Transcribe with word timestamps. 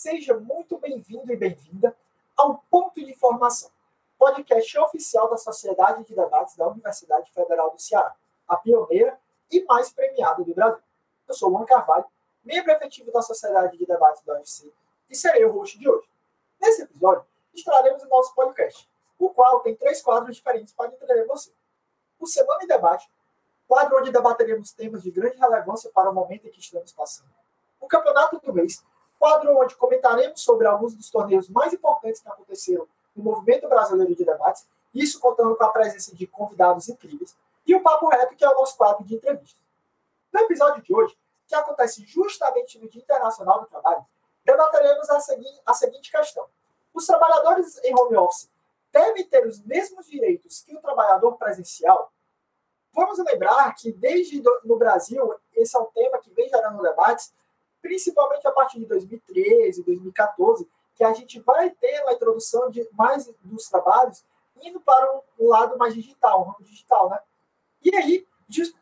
Seja 0.00 0.38
muito 0.38 0.78
bem-vindo 0.78 1.32
e 1.32 1.36
bem-vinda 1.36 1.92
ao 2.36 2.62
Ponto 2.70 3.04
de 3.04 3.10
Informação, 3.10 3.68
podcast 4.16 4.78
oficial 4.78 5.28
da 5.28 5.36
Sociedade 5.36 6.04
de 6.04 6.14
Debates 6.14 6.56
da 6.56 6.68
Universidade 6.68 7.28
Federal 7.32 7.72
do 7.72 7.82
Ceará, 7.82 8.14
a 8.46 8.56
pioneira 8.56 9.18
e 9.50 9.64
mais 9.64 9.90
premiada 9.90 10.44
do 10.44 10.54
Brasil. 10.54 10.80
Eu 11.26 11.34
sou 11.34 11.50
Juan 11.50 11.64
Carvalho, 11.64 12.04
membro 12.44 12.70
efetivo 12.70 13.10
da 13.10 13.20
Sociedade 13.20 13.76
de 13.76 13.84
Debates 13.84 14.22
da 14.22 14.34
UFC, 14.34 14.72
e 15.10 15.16
serei 15.16 15.44
o 15.44 15.50
host 15.50 15.76
de 15.76 15.90
hoje. 15.90 16.08
Nesse 16.60 16.82
episódio, 16.82 17.26
estraremos 17.52 18.00
o 18.04 18.08
nosso 18.08 18.32
podcast, 18.36 18.88
o 19.18 19.30
qual 19.30 19.62
tem 19.62 19.74
três 19.74 20.00
quadros 20.00 20.36
diferentes 20.36 20.72
para 20.72 20.92
entreter 20.92 21.26
você. 21.26 21.50
O 22.20 22.26
Semana 22.28 22.62
em 22.62 22.68
Debate, 22.68 23.10
quadro 23.66 23.98
onde 23.98 24.12
debateremos 24.12 24.70
temas 24.70 25.02
de 25.02 25.10
grande 25.10 25.38
relevância 25.38 25.90
para 25.92 26.08
o 26.08 26.14
momento 26.14 26.46
em 26.46 26.52
que 26.52 26.60
estamos 26.60 26.92
passando. 26.92 27.34
O 27.80 27.88
Campeonato 27.88 28.38
do 28.38 28.52
Mês, 28.52 28.84
quadro 29.18 29.58
onde 29.58 29.74
comentaremos 29.74 30.42
sobre 30.42 30.66
alguns 30.66 30.94
dos 30.94 31.10
torneios 31.10 31.48
mais 31.48 31.72
importantes 31.72 32.20
que 32.20 32.28
aconteceram 32.28 32.86
no 33.14 33.24
movimento 33.24 33.68
brasileiro 33.68 34.14
de 34.14 34.24
debates, 34.24 34.66
isso 34.94 35.20
contando 35.20 35.56
com 35.56 35.64
a 35.64 35.70
presença 35.70 36.14
de 36.14 36.26
convidados 36.26 36.88
incríveis, 36.88 37.36
e 37.66 37.74
o 37.74 37.82
Papo 37.82 38.08
Reto, 38.08 38.34
que 38.34 38.44
é 38.44 38.48
o 38.48 38.54
nosso 38.54 38.76
quadro 38.76 39.04
de 39.04 39.14
entrevistas. 39.14 39.60
No 40.32 40.40
episódio 40.40 40.82
de 40.82 40.94
hoje, 40.94 41.16
que 41.46 41.54
acontece 41.54 42.04
justamente 42.04 42.78
no 42.78 42.88
Dia 42.88 43.02
Internacional 43.02 43.60
do 43.60 43.66
Trabalho, 43.66 44.04
debateremos 44.44 45.10
a, 45.10 45.20
segui 45.20 45.48
a 45.66 45.74
seguinte 45.74 46.10
questão. 46.10 46.46
Os 46.94 47.06
trabalhadores 47.06 47.78
em 47.84 47.94
home 47.94 48.16
office 48.16 48.50
devem 48.92 49.24
ter 49.24 49.46
os 49.46 49.62
mesmos 49.64 50.06
direitos 50.06 50.62
que 50.62 50.74
o 50.74 50.80
trabalhador 50.80 51.36
presencial? 51.36 52.12
Vamos 52.92 53.18
lembrar 53.18 53.74
que 53.74 53.92
desde 53.92 54.42
no 54.64 54.76
Brasil, 54.76 55.34
esse 55.54 55.76
é 55.76 55.80
um 55.80 55.86
tema 55.86 56.18
que 56.18 56.30
vem 56.30 56.48
gerando 56.48 56.82
debates, 56.82 57.32
principalmente 57.88 58.46
a 58.46 58.52
partir 58.52 58.78
de 58.78 58.84
2013, 58.84 59.82
2014, 59.82 60.68
que 60.94 61.02
a 61.02 61.14
gente 61.14 61.40
vai 61.40 61.70
ter 61.70 62.06
a 62.06 62.12
introdução 62.12 62.70
de 62.70 62.86
mais 62.92 63.26
dos 63.42 63.66
trabalhos 63.66 64.22
indo 64.62 64.78
para 64.80 65.22
um, 65.38 65.48
lado 65.48 65.78
mais 65.78 65.94
digital, 65.94 66.40
um 66.40 66.44
ramo 66.44 66.58
digital, 66.60 67.08
né? 67.08 67.18
E 67.82 67.96
aí, 67.96 68.26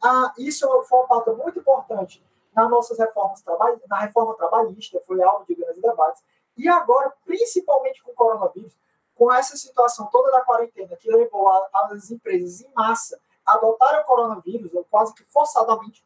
ah, 0.02 0.32
isso 0.36 0.66
foi 0.84 0.98
uma 0.98 1.06
pauta 1.06 1.32
muito 1.34 1.60
importante 1.60 2.24
nas 2.52 2.68
nossas 2.68 2.98
reformas 2.98 3.44
na 3.88 3.98
reforma 3.98 4.34
trabalhista, 4.34 5.00
foi 5.06 5.22
alvo 5.22 5.44
de 5.46 5.54
grandes 5.54 5.80
debates. 5.80 6.24
E 6.56 6.68
agora, 6.68 7.12
principalmente 7.24 8.02
com 8.02 8.10
o 8.10 8.14
coronavírus, 8.14 8.74
com 9.14 9.32
essa 9.32 9.56
situação 9.56 10.06
toda 10.06 10.32
da 10.32 10.40
quarentena 10.40 10.96
que 10.96 11.08
levou 11.08 11.48
as 11.72 12.10
empresas 12.10 12.62
em 12.62 12.70
massa 12.74 13.20
adotaram 13.44 14.02
o 14.02 14.04
coronavírus, 14.04 14.72
quase 14.90 15.14
que 15.14 15.22
forçadamente, 15.24 16.04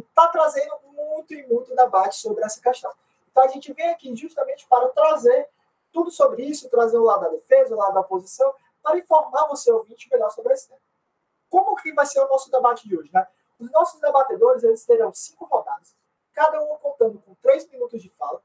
está 0.00 0.28
trazendo 0.28 0.78
muito 0.92 1.34
e 1.34 1.46
muito 1.46 1.74
debate 1.74 2.16
sobre 2.16 2.44
essa 2.44 2.60
questão. 2.60 2.92
Então 3.30 3.44
a 3.44 3.48
gente 3.48 3.72
vem 3.72 3.88
aqui 3.90 4.14
justamente 4.16 4.66
para 4.66 4.88
trazer 4.88 5.48
tudo 5.92 6.10
sobre 6.10 6.44
isso, 6.44 6.68
trazer 6.68 6.98
o 6.98 7.04
lado 7.04 7.22
da 7.22 7.28
defesa, 7.28 7.74
o 7.74 7.78
lado 7.78 7.94
da 7.94 8.00
oposição, 8.00 8.54
para 8.82 8.98
informar 8.98 9.46
você, 9.46 9.70
ouvinte, 9.72 10.08
melhor 10.10 10.30
sobre 10.30 10.52
esse 10.52 10.68
tema. 10.68 10.80
Como 11.48 11.76
que 11.76 11.92
vai 11.92 12.06
ser 12.06 12.20
o 12.20 12.28
nosso 12.28 12.50
debate 12.50 12.86
de 12.88 12.96
hoje? 12.96 13.10
Né? 13.12 13.26
Os 13.58 13.70
nossos 13.70 14.00
debatedores 14.00 14.62
eles 14.62 14.84
terão 14.84 15.12
cinco 15.12 15.44
rodadas, 15.46 15.94
cada 16.32 16.62
um 16.62 16.76
contando 16.76 17.18
com 17.20 17.34
três 17.36 17.68
minutos 17.68 18.02
de 18.02 18.08
fala, 18.10 18.40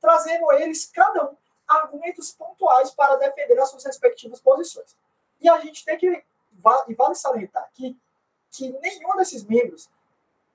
trazendo 0.00 0.50
eles, 0.52 0.86
cada 0.86 1.30
um, 1.30 1.36
argumentos 1.66 2.32
pontuais 2.32 2.92
para 2.92 3.16
defender 3.16 3.58
as 3.58 3.68
suas 3.70 3.84
respectivas 3.84 4.40
posições. 4.40 4.96
E 5.40 5.48
a 5.48 5.58
gente 5.58 5.84
tem 5.84 5.98
que 5.98 6.24
e 6.88 6.94
vale 6.94 7.14
salientar 7.14 7.62
aqui 7.64 7.98
que 8.50 8.70
nenhum 8.80 9.16
desses 9.16 9.44
membros 9.44 9.88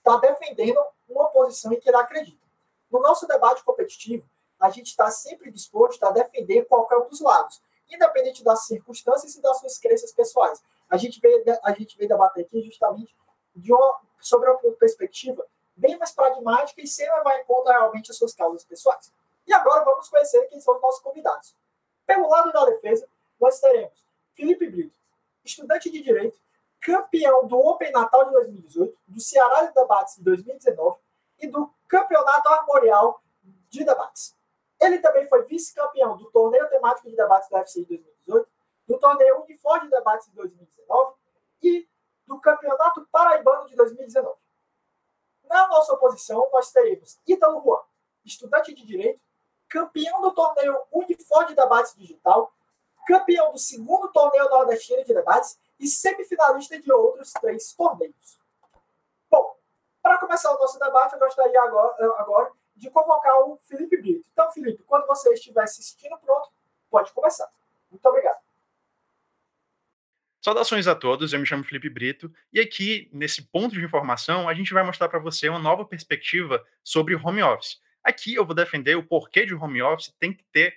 está 0.01 0.17
defendendo 0.17 0.79
uma 1.07 1.27
posição 1.29 1.71
em 1.71 1.79
que 1.79 1.89
ele 1.89 1.97
acredita. 1.97 2.41
No 2.89 2.99
nosso 2.99 3.27
debate 3.27 3.63
competitivo, 3.63 4.27
a 4.59 4.69
gente 4.69 4.87
está 4.87 5.09
sempre 5.09 5.51
disposto 5.51 6.03
a 6.03 6.11
defender 6.11 6.65
qualquer 6.65 6.97
um 6.97 7.07
dos 7.07 7.21
lados, 7.21 7.61
independente 7.89 8.43
das 8.43 8.65
circunstâncias 8.65 9.35
e 9.35 9.41
das 9.41 9.59
suas 9.59 9.77
crenças 9.77 10.11
pessoais. 10.11 10.61
A 10.89 10.97
gente 10.97 11.19
veio, 11.19 11.43
a 11.63 11.73
gente 11.73 11.97
veio 11.97 12.09
debater 12.09 12.45
aqui 12.45 12.61
justamente 12.61 13.15
uma, 13.55 14.01
sobre 14.19 14.49
uma 14.49 14.59
perspectiva 14.73 15.45
bem 15.75 15.97
mais 15.97 16.11
pragmática 16.11 16.81
e 16.81 16.87
sem 16.87 17.09
levar 17.11 17.39
em 17.39 17.45
conta 17.45 17.71
realmente 17.71 18.11
as 18.11 18.17
suas 18.17 18.33
causas 18.33 18.63
pessoais. 18.63 19.11
E 19.47 19.53
agora 19.53 19.83
vamos 19.83 20.09
conhecer 20.09 20.45
quem 20.47 20.59
são 20.59 20.75
os 20.75 20.81
nossos 20.81 21.01
convidados. 21.01 21.55
Pelo 22.05 22.29
lado 22.29 22.51
da 22.51 22.65
defesa, 22.65 23.07
nós 23.39 23.59
teremos 23.59 24.05
Felipe 24.35 24.69
Brito, 24.69 24.97
estudante 25.43 25.89
de 25.89 26.01
Direito, 26.01 26.39
campeão 26.81 27.47
do 27.47 27.57
Open 27.57 27.91
Natal 27.91 28.25
de 28.25 28.31
2018, 28.31 28.97
do 29.07 29.19
Ceará 29.19 29.65
de 29.65 29.73
Debates 29.73 30.15
de 30.15 30.23
2019 30.23 30.99
e 31.39 31.47
do 31.47 31.71
Campeonato 31.87 32.49
Armorial 32.49 33.21
de 33.69 33.83
Debates. 33.83 34.35
Ele 34.79 34.97
também 34.97 35.27
foi 35.29 35.43
vice-campeão 35.45 36.17
do 36.17 36.29
Torneio 36.31 36.67
Temático 36.69 37.07
de 37.07 37.15
Debates 37.15 37.47
do 37.49 37.55
UFC 37.55 37.81
de 37.81 37.87
2018, 37.87 38.49
do 38.87 38.99
Torneio 38.99 39.43
Unifor 39.43 39.79
de 39.81 39.89
Debates 39.89 40.27
de 40.27 40.35
2019 40.35 41.15
e 41.61 41.87
do 42.25 42.39
Campeonato 42.41 43.07
Paraibano 43.11 43.67
de 43.67 43.75
2019. 43.75 44.35
Na 45.43 45.67
nossa 45.67 45.93
oposição, 45.93 46.49
nós 46.51 46.71
teremos 46.71 47.19
Ítalo 47.27 47.61
Juan, 47.61 47.81
estudante 48.25 48.73
de 48.73 48.83
Direito, 48.85 49.21
campeão 49.69 50.21
do 50.21 50.33
Torneio 50.33 50.81
Unifor 50.91 51.45
de 51.45 51.53
Debates 51.53 51.93
Digital, 51.95 52.51
campeão 53.05 53.51
do 53.51 53.59
segundo 53.59 54.11
torneio 54.11 54.49
nordestino 54.49 55.03
de 55.03 55.13
debates 55.13 55.59
e 55.81 55.87
semifinalista 55.87 56.79
de 56.79 56.91
outros 56.91 57.33
três 57.33 57.73
torneios. 57.73 58.39
Bom, 59.29 59.57
para 60.01 60.17
começar 60.19 60.55
o 60.55 60.59
nosso 60.59 60.79
debate, 60.79 61.13
eu 61.13 61.19
gostaria 61.19 61.61
agora, 61.61 61.95
agora 62.19 62.51
de 62.75 62.89
convocar 62.89 63.35
o 63.41 63.57
Felipe 63.63 63.97
Brito. 63.97 64.27
Então, 64.31 64.51
Felipe, 64.51 64.83
quando 64.83 65.05
você 65.07 65.33
estiver 65.33 65.67
se 65.67 65.83
sentindo 65.83 66.17
pronto, 66.19 66.49
pode 66.89 67.11
começar. 67.11 67.51
Muito 67.89 68.05
obrigado. 68.05 68.39
Saudações 70.41 70.87
a 70.87 70.95
todos, 70.95 71.33
eu 71.33 71.39
me 71.39 71.45
chamo 71.45 71.63
Felipe 71.63 71.89
Brito 71.89 72.33
e 72.51 72.59
aqui, 72.59 73.09
nesse 73.13 73.43
ponto 73.43 73.75
de 73.75 73.83
informação, 73.83 74.49
a 74.49 74.53
gente 74.55 74.73
vai 74.73 74.83
mostrar 74.83 75.07
para 75.07 75.19
você 75.19 75.47
uma 75.47 75.59
nova 75.59 75.85
perspectiva 75.85 76.65
sobre 76.83 77.15
home 77.15 77.43
office. 77.43 77.79
Aqui 78.03 78.33
eu 78.33 78.45
vou 78.45 78.55
defender 78.55 78.95
o 78.95 79.03
porquê 79.03 79.45
de 79.45 79.53
home 79.53 79.83
office 79.83 80.11
tem 80.19 80.33
que 80.33 80.43
ter 80.45 80.75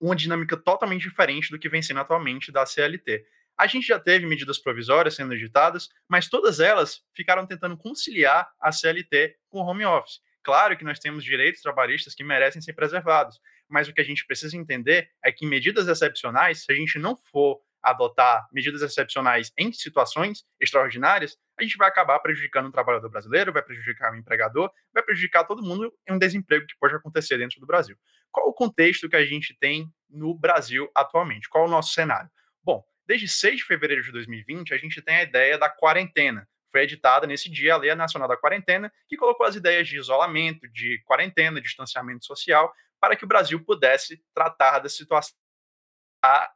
uma 0.00 0.14
dinâmica 0.14 0.56
totalmente 0.56 1.02
diferente 1.02 1.50
do 1.50 1.58
que 1.58 1.68
vem 1.68 1.82
sendo 1.82 1.98
atualmente 2.00 2.52
da 2.52 2.64
CLT. 2.64 3.26
A 3.62 3.68
gente 3.68 3.86
já 3.86 3.96
teve 3.96 4.26
medidas 4.26 4.58
provisórias 4.58 5.14
sendo 5.14 5.34
editadas, 5.34 5.88
mas 6.08 6.28
todas 6.28 6.58
elas 6.58 7.00
ficaram 7.14 7.46
tentando 7.46 7.76
conciliar 7.76 8.50
a 8.60 8.72
CLT 8.72 9.36
com 9.48 9.60
o 9.60 9.64
home 9.64 9.84
office. 9.84 10.18
Claro 10.42 10.76
que 10.76 10.82
nós 10.82 10.98
temos 10.98 11.22
direitos 11.22 11.62
trabalhistas 11.62 12.12
que 12.12 12.24
merecem 12.24 12.60
ser 12.60 12.72
preservados, 12.72 13.38
mas 13.68 13.86
o 13.86 13.94
que 13.94 14.00
a 14.00 14.04
gente 14.04 14.26
precisa 14.26 14.56
entender 14.56 15.08
é 15.24 15.30
que 15.30 15.46
medidas 15.46 15.86
excepcionais, 15.86 16.64
se 16.64 16.72
a 16.72 16.74
gente 16.74 16.98
não 16.98 17.14
for 17.16 17.60
adotar 17.80 18.48
medidas 18.52 18.82
excepcionais 18.82 19.52
em 19.56 19.72
situações 19.72 20.44
extraordinárias, 20.60 21.38
a 21.56 21.62
gente 21.62 21.76
vai 21.76 21.86
acabar 21.86 22.18
prejudicando 22.18 22.66
o 22.66 22.72
trabalhador 22.72 23.10
brasileiro, 23.10 23.52
vai 23.52 23.62
prejudicar 23.62 24.12
o 24.12 24.16
empregador, 24.16 24.72
vai 24.92 25.04
prejudicar 25.04 25.44
todo 25.44 25.62
mundo 25.62 25.94
em 26.08 26.12
um 26.12 26.18
desemprego 26.18 26.66
que 26.66 26.74
pode 26.80 26.96
acontecer 26.96 27.38
dentro 27.38 27.60
do 27.60 27.66
Brasil. 27.66 27.96
Qual 28.32 28.48
o 28.48 28.52
contexto 28.52 29.08
que 29.08 29.14
a 29.14 29.24
gente 29.24 29.56
tem 29.60 29.88
no 30.10 30.34
Brasil 30.34 30.90
atualmente? 30.92 31.48
Qual 31.48 31.66
o 31.66 31.70
nosso 31.70 31.92
cenário? 31.92 32.28
Bom, 32.64 32.84
desde 33.06 33.28
6 33.28 33.58
de 33.58 33.64
fevereiro 33.64 34.02
de 34.02 34.12
2020, 34.12 34.74
a 34.74 34.78
gente 34.78 35.00
tem 35.02 35.16
a 35.16 35.22
ideia 35.22 35.58
da 35.58 35.68
quarentena. 35.68 36.48
Foi 36.70 36.82
editada 36.82 37.26
nesse 37.26 37.50
dia 37.50 37.74
a 37.74 37.76
Lei 37.76 37.94
Nacional 37.94 38.26
da 38.26 38.36
Quarentena, 38.36 38.90
que 39.06 39.16
colocou 39.16 39.46
as 39.46 39.54
ideias 39.54 39.86
de 39.86 39.98
isolamento, 39.98 40.66
de 40.68 41.02
quarentena, 41.04 41.60
de 41.60 41.66
distanciamento 41.66 42.24
social, 42.24 42.72
para 42.98 43.14
que 43.14 43.24
o 43.24 43.28
Brasil 43.28 43.62
pudesse 43.62 44.22
tratar 44.34 44.78
da 44.78 44.88
situação, 44.88 45.36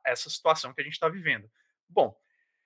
essa 0.04 0.30
situação 0.30 0.72
que 0.72 0.80
a 0.80 0.84
gente 0.84 0.94
está 0.94 1.08
vivendo. 1.08 1.50
Bom, 1.88 2.16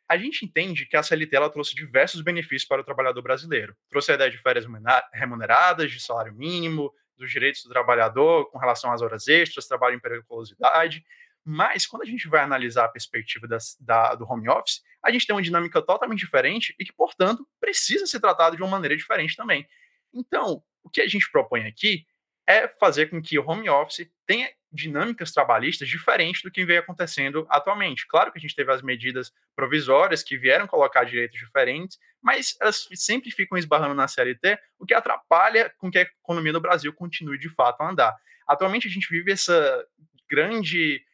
a 0.08 0.16
gente 0.16 0.44
entende 0.44 0.86
que 0.86 0.96
a 0.96 1.02
CLT 1.02 1.34
ela 1.34 1.50
trouxe 1.50 1.74
diversos 1.74 2.20
benefícios 2.20 2.66
para 2.66 2.80
o 2.80 2.84
trabalhador 2.84 3.22
brasileiro. 3.22 3.76
Trouxe 3.88 4.12
a 4.12 4.14
ideia 4.14 4.30
de 4.30 4.38
férias 4.38 4.66
remuneradas, 5.12 5.90
de 5.90 6.00
salário 6.00 6.34
mínimo, 6.34 6.92
dos 7.16 7.30
direitos 7.30 7.62
do 7.62 7.70
trabalhador 7.70 8.50
com 8.50 8.58
relação 8.58 8.92
às 8.92 9.02
horas 9.02 9.28
extras, 9.28 9.66
trabalho 9.66 9.96
em 9.96 10.00
periculosidade. 10.00 11.04
Mas, 11.44 11.86
quando 11.86 12.02
a 12.02 12.06
gente 12.06 12.28
vai 12.28 12.42
analisar 12.42 12.84
a 12.84 12.88
perspectiva 12.88 13.48
das, 13.48 13.76
da, 13.80 14.14
do 14.14 14.24
home 14.30 14.48
office, 14.48 14.82
a 15.02 15.10
gente 15.10 15.26
tem 15.26 15.34
uma 15.34 15.42
dinâmica 15.42 15.80
totalmente 15.80 16.20
diferente 16.20 16.74
e 16.78 16.84
que, 16.84 16.92
portanto, 16.92 17.46
precisa 17.58 18.06
ser 18.06 18.20
tratado 18.20 18.56
de 18.56 18.62
uma 18.62 18.70
maneira 18.70 18.96
diferente 18.96 19.36
também. 19.36 19.66
Então, 20.12 20.62
o 20.82 20.90
que 20.90 21.00
a 21.00 21.08
gente 21.08 21.30
propõe 21.30 21.66
aqui 21.66 22.04
é 22.46 22.68
fazer 22.68 23.06
com 23.08 23.22
que 23.22 23.38
o 23.38 23.48
home 23.48 23.68
office 23.68 24.10
tenha 24.26 24.50
dinâmicas 24.72 25.32
trabalhistas 25.32 25.88
diferentes 25.88 26.42
do 26.42 26.50
que 26.50 26.64
vem 26.64 26.78
acontecendo 26.78 27.46
atualmente. 27.48 28.06
Claro 28.06 28.30
que 28.30 28.38
a 28.38 28.40
gente 28.40 28.54
teve 28.54 28.72
as 28.72 28.82
medidas 28.82 29.32
provisórias 29.54 30.22
que 30.22 30.36
vieram 30.36 30.66
colocar 30.66 31.04
direitos 31.04 31.38
diferentes, 31.38 31.98
mas 32.22 32.56
elas 32.60 32.88
sempre 32.94 33.30
ficam 33.30 33.58
esbarrando 33.58 33.94
na 33.94 34.06
CLT, 34.06 34.58
o 34.78 34.86
que 34.86 34.94
atrapalha 34.94 35.72
com 35.78 35.90
que 35.90 35.98
a 35.98 36.02
economia 36.02 36.52
do 36.52 36.60
Brasil 36.60 36.92
continue 36.92 37.38
de 37.38 37.48
fato 37.48 37.80
a 37.82 37.90
andar. 37.90 38.16
Atualmente 38.46 38.86
a 38.86 38.90
gente 38.90 39.08
vive 39.10 39.32
essa 39.32 39.86
grande 40.28 41.04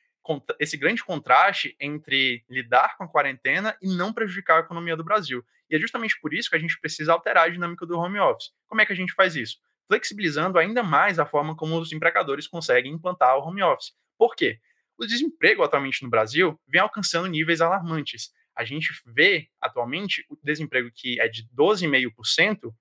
esse 0.59 0.77
grande 0.77 1.05
contraste 1.05 1.77
entre 1.81 2.45
lidar 2.49 2.97
com 2.97 3.05
a 3.05 3.09
quarentena 3.09 3.77
e 3.81 3.89
não 3.89 4.13
prejudicar 4.13 4.59
a 4.59 4.61
economia 4.61 4.97
do 4.97 5.05
Brasil. 5.05 5.45
E 5.71 5.77
é 5.77 5.79
justamente 5.79 6.19
por 6.21 6.33
isso 6.35 6.51
que 6.51 6.57
a 6.57 6.61
gente 6.61 6.79
precisa 6.81 7.13
alterar 7.13 7.45
a 7.45 7.49
dinâmica 7.49 7.85
do 7.85 7.99
home 7.99 8.19
office. 8.19 8.53
Como 8.67 8.81
é 8.81 8.87
que 8.87 8.93
a 8.93 8.97
gente 8.97 9.13
faz 9.13 9.37
isso? 9.37 9.59
flexibilizando 9.89 10.59
ainda 10.59 10.83
mais 10.83 11.19
a 11.19 11.27
forma 11.27 11.55
como 11.55 11.79
os 11.79 11.93
empregadores 11.93 12.47
conseguem 12.47 12.93
implantar 12.93 13.37
o 13.37 13.43
home 13.43 13.63
office. 13.63 13.95
Por 14.19 14.35
quê? 14.35 14.61
O 14.99 15.07
desemprego 15.07 15.63
atualmente 15.63 16.03
no 16.03 16.11
Brasil 16.11 16.59
vem 16.67 16.81
alcançando 16.81 17.29
níveis 17.29 17.61
alarmantes. 17.61 18.33
A 18.55 18.65
gente 18.65 18.89
vê 19.07 19.49
atualmente 19.61 20.25
o 20.29 20.39
desemprego 20.43 20.91
que 20.93 21.21
é 21.21 21.29
de 21.29 21.47
12,5% 21.55 22.75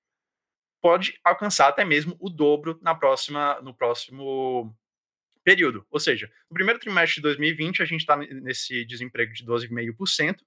pode 0.82 1.20
alcançar 1.24 1.68
até 1.68 1.84
mesmo 1.84 2.16
o 2.20 2.30
dobro 2.30 2.80
na 2.82 2.96
próxima, 2.96 3.60
no 3.62 3.74
próximo 3.74 4.76
período. 5.46 5.86
Ou 5.90 6.00
seja, 6.00 6.30
no 6.50 6.56
primeiro 6.56 6.80
trimestre 6.80 7.18
de 7.18 7.22
2020 7.22 7.84
a 7.84 7.86
gente 7.86 8.02
está 8.02 8.18
nesse 8.18 8.84
desemprego 8.84 9.32
de 9.32 9.46
12,5%, 9.46 10.38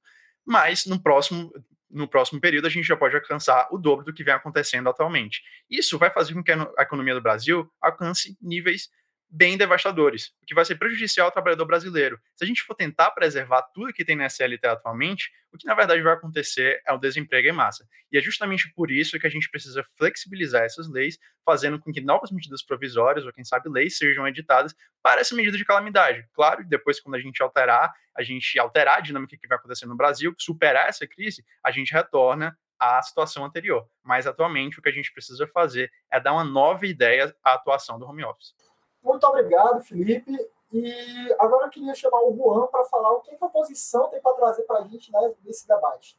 mas 0.45 0.85
no 0.85 1.01
próximo 1.01 1.51
no 1.91 2.07
próximo 2.07 2.39
período 2.39 2.67
a 2.67 2.71
gente 2.71 2.87
já 2.87 2.95
pode 2.95 3.17
alcançar 3.17 3.67
o 3.71 3.79
dobro 3.79 4.05
do 4.05 4.13
que 4.13 4.23
vem 4.23 4.35
acontecendo 4.35 4.91
atualmente. 4.91 5.43
Isso 5.71 5.97
vai 5.97 6.11
fazer 6.11 6.35
com 6.35 6.43
que 6.43 6.53
a 6.53 6.71
economia 6.81 7.15
do 7.15 7.23
Brasil 7.23 7.67
alcance 7.81 8.37
níveis 8.43 8.91
bem 9.31 9.57
devastadores, 9.57 10.29
o 10.43 10.47
que 10.47 10.55
vai 10.55 10.65
ser 10.65 10.77
prejudicial 10.77 11.27
ao 11.27 11.33
trabalhador 11.33 11.67
brasileiro. 11.67 12.19
Se 12.35 12.45
a 12.45 12.47
gente 12.47 12.63
for 12.63 12.75
tentar 12.75 13.11
preservar 13.11 13.63
tudo 13.75 13.93
que 13.93 14.05
tem 14.05 14.17
na 14.17 14.29
CLT 14.29 14.67
atualmente, 14.67 15.31
o 15.53 15.59
que 15.59 15.67
na 15.67 15.75
verdade 15.75 16.01
vai 16.03 16.15
acontecer 16.15 16.81
é 16.87 16.93
o 16.93 16.99
desemprego 16.99 17.49
em 17.49 17.53
massa. 17.53 17.87
E 18.11 18.17
é 18.17 18.21
justamente 18.21 18.73
por 18.75 18.91
isso 18.91 19.19
que 19.19 19.27
a 19.27 19.31
gente 19.31 19.51
precisa 19.51 19.85
flexibilizar 19.97 20.63
essas 20.63 20.89
leis, 20.89 21.19
fazendo 21.45 21.79
com 21.79 21.93
que 21.93 22.01
novas 22.01 22.31
medidas 22.31 22.63
provisórias, 22.63 23.27
ou 23.27 23.33
quem 23.33 23.45
sabe 23.45 23.69
leis, 23.69 23.99
sejam 23.99 24.27
editadas 24.27 24.75
para 25.03 25.21
essa 25.21 25.35
medida 25.35 25.57
de 25.57 25.65
calamidade. 25.65 26.27
Claro, 26.33 26.65
depois 26.67 27.01
quando 27.01 27.17
a 27.17 27.21
gente 27.21 27.43
alterar, 27.43 27.93
a 28.17 28.23
gente 28.23 28.59
alterar 28.59 28.99
a 28.99 29.01
dinâmica 29.01 29.37
que 29.37 29.47
vai 29.47 29.59
acontecer 29.59 29.87
no 29.87 29.97
Brasil, 29.97 30.35
superar 30.39 30.89
essa 30.89 31.07
crise, 31.07 31.45
a 31.63 31.71
gente 31.71 31.93
retorna 31.93 32.57
à 32.79 33.03
situação 33.03 33.45
anterior. 33.45 33.87
Mas 34.03 34.27
atualmente 34.27 34.79
o 34.79 34.83
que 34.83 34.89
a 34.89 34.93
gente 34.93 35.13
precisa 35.13 35.47
fazer 35.49 35.91
é 36.11 36.21
dar 36.21 36.33
uma 36.33 36.45
nova 36.45 36.87
ideia 36.87 37.35
à 37.45 37.55
atuação 37.55 37.99
do 37.99 38.07
home 38.07 38.25
office. 38.25 38.55
Muito 39.03 39.25
obrigado, 39.27 39.81
Felipe. 39.83 40.33
E 40.73 41.35
agora 41.39 41.67
eu 41.67 41.71
queria 41.71 41.95
chamar 41.95 42.23
o 42.25 42.37
Juan 42.37 42.67
para 42.67 42.85
falar 42.85 43.13
o 43.13 43.21
que 43.21 43.37
a 43.41 43.47
oposição 43.47 44.09
tem 44.09 44.21
para 44.21 44.35
trazer 44.35 44.63
para 44.65 44.81
a 44.81 44.85
gente 44.85 45.11
né, 45.11 45.33
nesse 45.45 45.67
debate. 45.67 46.19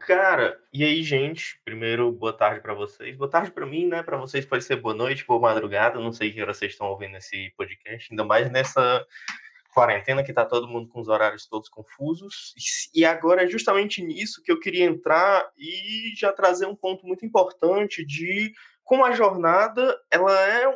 Cara, 0.00 0.60
e 0.72 0.82
aí, 0.84 1.02
gente? 1.02 1.60
Primeiro, 1.64 2.10
boa 2.10 2.32
tarde 2.32 2.60
para 2.60 2.74
vocês. 2.74 3.16
Boa 3.16 3.30
tarde 3.30 3.52
para 3.52 3.64
mim, 3.64 3.86
né? 3.86 4.02
Para 4.02 4.16
vocês 4.16 4.44
pode 4.44 4.64
ser 4.64 4.76
boa 4.76 4.94
noite, 4.94 5.24
boa 5.24 5.40
madrugada. 5.40 6.00
Não 6.00 6.12
sei 6.12 6.32
que 6.32 6.42
hora 6.42 6.52
vocês 6.52 6.72
estão 6.72 6.88
ouvindo 6.88 7.16
esse 7.16 7.54
podcast, 7.56 8.12
ainda 8.12 8.24
mais 8.24 8.50
nessa 8.50 9.06
quarentena 9.72 10.22
que 10.22 10.32
tá 10.32 10.44
todo 10.44 10.68
mundo 10.68 10.88
com 10.88 11.00
os 11.00 11.08
horários 11.08 11.46
todos 11.46 11.68
confusos. 11.68 12.52
E 12.94 13.04
agora 13.04 13.44
é 13.44 13.46
justamente 13.48 14.02
nisso 14.02 14.42
que 14.42 14.50
eu 14.50 14.58
queria 14.58 14.84
entrar 14.84 15.50
e 15.56 16.12
já 16.16 16.32
trazer 16.32 16.66
um 16.66 16.76
ponto 16.76 17.06
muito 17.06 17.24
importante 17.24 18.04
de 18.04 18.52
como 18.84 19.04
a 19.04 19.12
jornada, 19.12 19.98
ela 20.10 20.32
é 20.48 20.66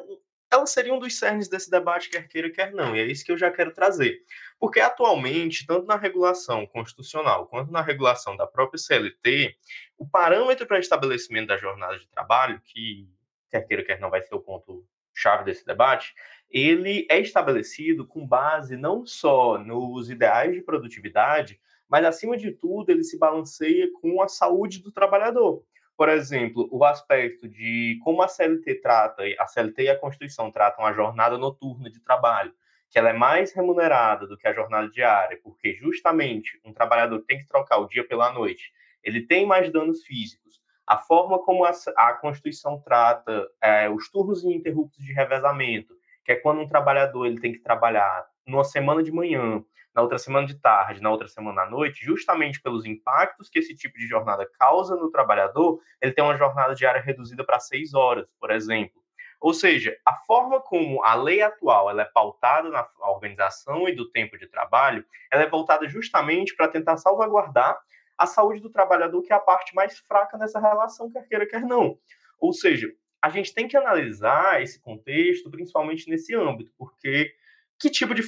ela 0.51 0.67
seria 0.67 0.95
um 0.95 0.99
dos 0.99 1.19
cernes 1.19 1.49
desse 1.49 1.71
debate, 1.71 2.09
quer 2.09 2.29
queira, 2.29 2.51
quer 2.51 2.73
não, 2.73 2.95
e 2.95 3.01
é 3.01 3.05
isso 3.05 3.25
que 3.25 3.33
eu 3.33 3.37
já 3.37 3.51
quero 3.51 3.73
trazer. 3.73 4.23
Porque 4.59 4.81
atualmente, 4.81 5.67
tanto 5.67 5.87
na 5.87 5.97
regulação 5.97 6.67
constitucional 6.67 7.47
quanto 7.47 7.73
na 7.73 7.83
regulação 7.83 8.37
da 8.37 8.47
própria 8.47 8.79
CLT, 8.79 9.57
o 9.99 10.09
parâmetro 10.09 10.67
para 10.67 10.79
estabelecimento 10.79 11.49
da 11.49 11.57
jornada 11.57 11.99
de 11.99 12.09
trabalho, 12.09 12.61
que 12.65 13.09
quer 13.51 13.63
queira, 13.67 13.85
quer 13.85 14.01
não 14.01 14.11
vai 14.11 14.23
ser 14.23 14.35
o 14.35 14.41
ponto 14.41 14.87
chave 15.13 15.45
desse 15.45 15.65
debate, 15.65 16.15
ele 16.51 17.07
é 17.11 17.19
estabelecido 17.19 18.07
com 18.07 18.27
base 18.27 18.77
não 18.77 19.05
só 19.05 19.59
nos 19.59 20.11
ideais 20.11 20.55
de 20.55 20.63
produtividade, 20.63 21.61
mas 21.89 22.05
acima 22.05 22.37
de 22.37 22.53
tudo 22.53 22.91
ele 22.91 23.03
se 23.03 23.19
balanceia 23.19 23.91
com 24.01 24.23
a 24.23 24.29
saúde 24.29 24.83
do 24.83 24.93
trabalhador 24.93 25.65
por 25.97 26.09
exemplo, 26.09 26.69
o 26.71 26.85
aspecto 26.85 27.49
de 27.49 27.99
como 28.05 28.23
a 28.23 28.29
CLT 28.29 28.77
trata, 28.77 29.23
a 29.39 29.47
CLT 29.47 29.83
e 29.85 29.89
a 29.89 29.99
Constituição 29.99 30.51
tratam 30.51 30.85
a 30.85 30.93
jornada 30.93 31.39
noturna 31.39 31.91
de 31.91 32.01
trabalho, 32.01 32.53
que 32.91 32.99
ela 32.99 33.11
é 33.11 33.15
mais 33.15 33.53
remunerada 33.53 34.27
do 34.27 34.37
que 34.37 34.47
a 34.47 34.53
jornada 34.53 34.89
diária, 34.91 35.41
porque 35.43 35.75
justamente 35.75 36.61
um 36.65 36.73
trabalhador 36.73 37.23
tem 37.27 37.39
que 37.39 37.47
trocar 37.47 37.79
o 37.79 37.89
dia 37.89 38.07
pela 38.07 38.33
noite, 38.33 38.73
ele 39.03 39.27
tem 39.27 39.47
mais 39.47 39.73
danos 39.73 40.05
físicos. 40.05 40.61
A 40.87 40.99
forma 40.99 41.39
como 41.43 41.65
a, 41.65 41.73
a 41.97 42.13
Constituição 42.15 42.81
trata 42.81 43.49
é, 43.61 43.89
os 43.89 44.09
turnos 44.11 44.45
ininterruptos 44.45 45.03
de 45.03 45.13
revezamento, 45.13 45.95
que 46.25 46.33
é 46.33 46.37
quando 46.37 46.61
um 46.61 46.69
trabalhador 46.69 47.27
ele 47.27 47.41
tem 47.41 47.53
que 47.53 47.59
trabalhar 47.59 48.27
numa 48.47 48.65
semana 48.65 49.03
de 49.03 49.11
manhã, 49.11 49.65
na 49.97 50.03
outra 50.03 50.19
semana 50.19 50.47
de 50.47 50.55
tarde, 50.55 51.01
na 51.01 51.11
outra 51.11 51.27
semana 51.27 51.63
à 51.63 51.71
noite, 51.71 52.05
justamente 52.05 52.61
pelos 52.61 52.85
impactos 52.85 53.49
que 53.49 53.59
esse 53.59 53.75
tipo 53.75 53.97
de 53.97 54.07
jornada 54.07 54.47
causa 54.59 54.95
no 54.95 55.11
trabalhador, 55.11 55.81
ele 56.03 56.13
tem 56.13 56.23
uma 56.23 56.37
jornada 56.37 56.75
diária 56.75 57.01
reduzida 57.01 57.43
para 57.43 57.59
seis 57.59 57.95
horas, 57.95 58.29
por 58.39 58.51
exemplo. 58.51 59.03
Ou 59.41 59.55
seja, 59.55 59.97
a 60.05 60.15
forma 60.15 60.61
como 60.61 61.03
a 61.03 61.15
lei 61.15 61.41
atual 61.41 61.89
ela 61.89 62.03
é 62.03 62.05
pautada 62.05 62.69
na 62.69 62.87
organização 63.09 63.89
e 63.89 63.95
do 63.95 64.11
tempo 64.11 64.37
de 64.37 64.47
trabalho, 64.47 65.03
ela 65.33 65.43
é 65.43 65.49
voltada 65.49 65.89
justamente 65.89 66.55
para 66.55 66.69
tentar 66.69 66.99
salvaguardar 66.99 67.79
a 68.19 68.27
saúde 68.27 68.61
do 68.61 68.71
trabalhador, 68.71 69.23
que 69.23 69.33
é 69.33 69.37
a 69.37 69.41
parte 69.41 69.75
mais 69.75 69.99
fraca 70.01 70.37
nessa 70.37 70.61
relação, 70.61 71.11
quer 71.11 71.27
queira, 71.27 71.47
quer 71.47 71.63
não. 71.63 71.99
Ou 72.39 72.53
seja, 72.53 72.87
a 73.21 73.31
gente 73.31 73.55
tem 73.55 73.67
que 73.67 73.77
analisar 73.77 74.63
esse 74.63 74.79
contexto, 74.79 75.51
principalmente 75.51 76.09
nesse 76.11 76.35
âmbito, 76.35 76.71
porque 76.77 77.33
que 77.79 77.91
tipo 77.91 78.15
de 78.15 78.23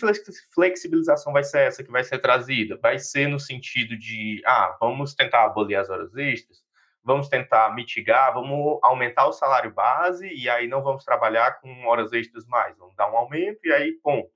flexibilização 0.55 1.33
vai 1.33 1.43
ser 1.43 1.61
essa 1.61 1.83
que 1.83 1.91
vai 1.91 2.05
ser 2.05 2.19
trazida? 2.19 2.77
Vai 2.77 2.99
ser 2.99 3.29
no 3.29 3.41
sentido 3.41 3.97
de, 3.97 4.43
ah, 4.45 4.77
vamos 4.81 5.15
tentar 5.15 5.45
abolir 5.45 5.77
as 5.77 5.89
horas 5.89 6.15
extras, 6.17 6.63
vamos 7.03 7.29
tentar 7.29 7.75
mitigar, 7.75 8.35
vamos 8.35 8.79
aumentar 8.83 9.27
o 9.27 9.33
salário 9.33 9.73
base 9.73 10.29
e 10.29 10.49
aí 10.51 10.69
não 10.69 10.83
vamos 10.83 11.05
trabalhar 11.05 11.61
com 11.61 11.87
horas 11.87 12.13
extras 12.13 12.47
mais, 12.47 12.77
vamos 12.77 12.95
dar 12.95 13.11
um 13.11 13.17
aumento 13.17 13.61
e 13.65 13.73
aí, 13.73 13.93
ponto. 14.03 14.31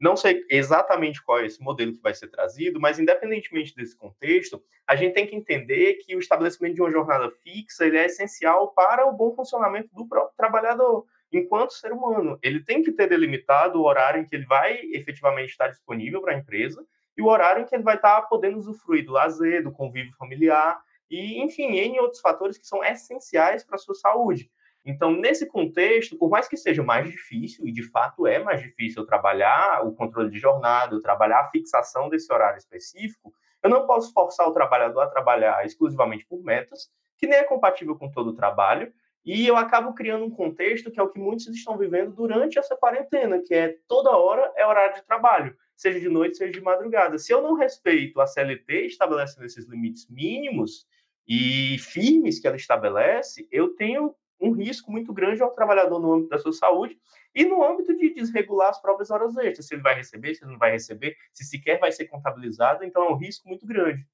Não 0.00 0.16
sei 0.16 0.44
exatamente 0.48 1.22
qual 1.22 1.40
é 1.40 1.46
esse 1.46 1.60
modelo 1.60 1.92
que 1.92 2.00
vai 2.00 2.14
ser 2.14 2.28
trazido, 2.28 2.80
mas 2.80 3.00
independentemente 3.00 3.74
desse 3.74 3.96
contexto, 3.96 4.62
a 4.86 4.94
gente 4.94 5.12
tem 5.12 5.26
que 5.26 5.34
entender 5.34 5.94
que 5.94 6.14
o 6.14 6.20
estabelecimento 6.20 6.74
de 6.74 6.80
uma 6.80 6.90
jornada 6.90 7.30
fixa 7.42 7.84
ele 7.84 7.98
é 7.98 8.06
essencial 8.06 8.72
para 8.74 9.06
o 9.06 9.12
bom 9.12 9.34
funcionamento 9.34 9.88
do 9.92 10.06
próprio 10.06 10.36
trabalhador 10.36 11.04
enquanto 11.32 11.72
ser 11.72 11.92
humano. 11.92 12.38
Ele 12.42 12.62
tem 12.62 12.82
que 12.82 12.92
ter 12.92 13.08
delimitado 13.08 13.80
o 13.80 13.84
horário 13.84 14.20
em 14.20 14.24
que 14.24 14.34
ele 14.34 14.46
vai 14.46 14.80
efetivamente 14.92 15.50
estar 15.50 15.68
disponível 15.68 16.20
para 16.20 16.34
a 16.34 16.38
empresa 16.38 16.84
e 17.16 17.22
o 17.22 17.26
horário 17.26 17.62
em 17.62 17.66
que 17.66 17.74
ele 17.74 17.82
vai 17.82 17.96
estar 17.96 18.22
podendo 18.22 18.58
usufruir 18.58 19.04
do 19.04 19.12
lazer, 19.12 19.62
do 19.62 19.72
convívio 19.72 20.14
familiar 20.16 20.80
e, 21.10 21.42
enfim, 21.42 21.76
em 21.76 21.98
outros 21.98 22.20
fatores 22.20 22.58
que 22.58 22.66
são 22.66 22.84
essenciais 22.84 23.64
para 23.64 23.76
a 23.76 23.78
sua 23.78 23.94
saúde. 23.94 24.50
Então, 24.84 25.10
nesse 25.10 25.46
contexto, 25.46 26.16
por 26.16 26.30
mais 26.30 26.48
que 26.48 26.56
seja 26.56 26.82
mais 26.82 27.10
difícil, 27.10 27.66
e 27.66 27.72
de 27.72 27.82
fato 27.82 28.26
é 28.26 28.38
mais 28.38 28.62
difícil 28.62 29.04
trabalhar 29.04 29.84
o 29.84 29.94
controle 29.94 30.30
de 30.30 30.38
jornada, 30.38 31.00
trabalhar 31.02 31.40
a 31.40 31.50
fixação 31.50 32.08
desse 32.08 32.32
horário 32.32 32.58
específico, 32.58 33.34
eu 33.62 33.68
não 33.68 33.86
posso 33.86 34.12
forçar 34.12 34.46
o 34.46 34.52
trabalhador 34.52 35.00
a 35.00 35.08
trabalhar 35.08 35.66
exclusivamente 35.66 36.24
por 36.26 36.42
metas, 36.42 36.88
que 37.18 37.26
nem 37.26 37.38
é 37.38 37.44
compatível 37.44 37.96
com 37.96 38.10
todo 38.10 38.28
o 38.30 38.34
trabalho, 38.34 38.92
e 39.30 39.46
eu 39.46 39.58
acabo 39.58 39.92
criando 39.92 40.24
um 40.24 40.30
contexto 40.30 40.90
que 40.90 40.98
é 40.98 41.02
o 41.02 41.10
que 41.10 41.20
muitos 41.20 41.46
estão 41.48 41.76
vivendo 41.76 42.14
durante 42.14 42.58
essa 42.58 42.74
quarentena, 42.74 43.42
que 43.42 43.52
é 43.52 43.76
toda 43.86 44.16
hora 44.16 44.50
é 44.56 44.66
horário 44.66 44.94
de 44.94 45.02
trabalho, 45.02 45.54
seja 45.76 46.00
de 46.00 46.08
noite, 46.08 46.38
seja 46.38 46.50
de 46.50 46.62
madrugada. 46.62 47.18
Se 47.18 47.30
eu 47.30 47.42
não 47.42 47.52
respeito 47.52 48.18
a 48.22 48.26
CLT 48.26 48.86
estabelecendo 48.86 49.44
esses 49.44 49.66
limites 49.66 50.08
mínimos 50.08 50.86
e 51.26 51.76
firmes 51.78 52.40
que 52.40 52.46
ela 52.46 52.56
estabelece, 52.56 53.46
eu 53.52 53.74
tenho 53.74 54.14
um 54.40 54.52
risco 54.52 54.90
muito 54.90 55.12
grande 55.12 55.42
ao 55.42 55.50
trabalhador 55.50 56.00
no 56.00 56.10
âmbito 56.10 56.30
da 56.30 56.38
sua 56.38 56.54
saúde 56.54 56.98
e 57.34 57.44
no 57.44 57.62
âmbito 57.62 57.94
de 57.94 58.14
desregular 58.14 58.70
as 58.70 58.80
próprias 58.80 59.10
horas 59.10 59.36
extras, 59.36 59.66
se 59.66 59.74
ele 59.74 59.82
vai 59.82 59.94
receber, 59.94 60.34
se 60.34 60.42
ele 60.42 60.52
não 60.52 60.58
vai 60.58 60.70
receber, 60.70 61.14
se 61.34 61.44
sequer 61.44 61.78
vai 61.78 61.92
ser 61.92 62.06
contabilizado, 62.06 62.82
então 62.82 63.02
é 63.02 63.10
um 63.10 63.16
risco 63.16 63.46
muito 63.46 63.66
grande. 63.66 64.06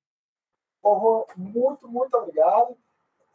Muito, 1.37 1.87
muito 1.87 2.15
obrigado. 2.17 2.77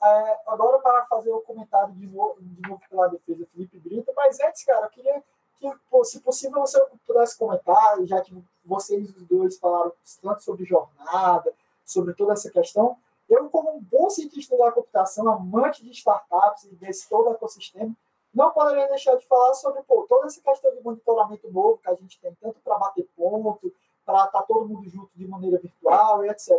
É, 0.01 0.39
agora 0.48 0.79
para 0.79 1.06
fazer 1.08 1.29
o 1.29 1.41
comentário 1.41 1.94
de 1.94 2.08
novo, 2.08 2.38
de 2.39 2.70
novo 2.70 2.82
pela 2.89 3.08
defesa 3.08 3.46
Felipe 3.53 3.79
Brito, 3.79 4.12
mas 4.15 4.39
antes, 4.39 4.63
cara, 4.63 4.86
eu 4.86 4.89
queria 4.89 5.24
que, 5.60 5.70
se 6.06 6.22
possível, 6.22 6.62
você 6.62 6.79
pudesse 7.06 7.38
comentar, 7.38 8.01
já 8.06 8.22
que 8.22 8.34
vocês 8.63 9.12
dois 9.24 9.58
falaram 9.60 9.91
tanto 10.22 10.41
sobre 10.41 10.63
jornada, 10.63 11.53
sobre 11.84 12.13
toda 12.13 12.34
essa 12.34 12.50
questão, 12.50 12.98
eu, 13.29 13.50
como 13.50 13.75
um 13.75 13.82
bom 13.82 14.10
cientista 14.10 14.58
da 14.58 14.72
computação, 14.72 15.29
amante 15.29 15.84
de 15.84 15.91
startups 15.91 16.63
e 16.63 16.75
desse 16.75 17.08
todo 17.10 17.32
ecossistema, 17.32 17.94
não 18.34 18.51
poderia 18.51 18.88
deixar 18.88 19.15
de 19.15 19.25
falar 19.25 19.53
sobre 19.53 19.82
pô, 19.84 20.06
toda 20.08 20.27
essa 20.27 20.41
questão 20.41 20.74
de 20.74 20.82
monitoramento 20.82 21.51
novo 21.51 21.77
que 21.77 21.89
a 21.89 21.96
gente 21.96 22.20
tem, 22.20 22.34
tanto 22.36 22.60
para 22.62 22.77
bater 22.77 23.08
ponto, 23.18 23.74
para 24.06 24.25
estar 24.25 24.39
tá 24.39 24.41
todo 24.44 24.68
mundo 24.68 24.89
junto 24.89 25.10
de 25.15 25.27
maneira 25.27 25.60
virtual 25.60 26.24
e 26.24 26.29
etc. 26.29 26.56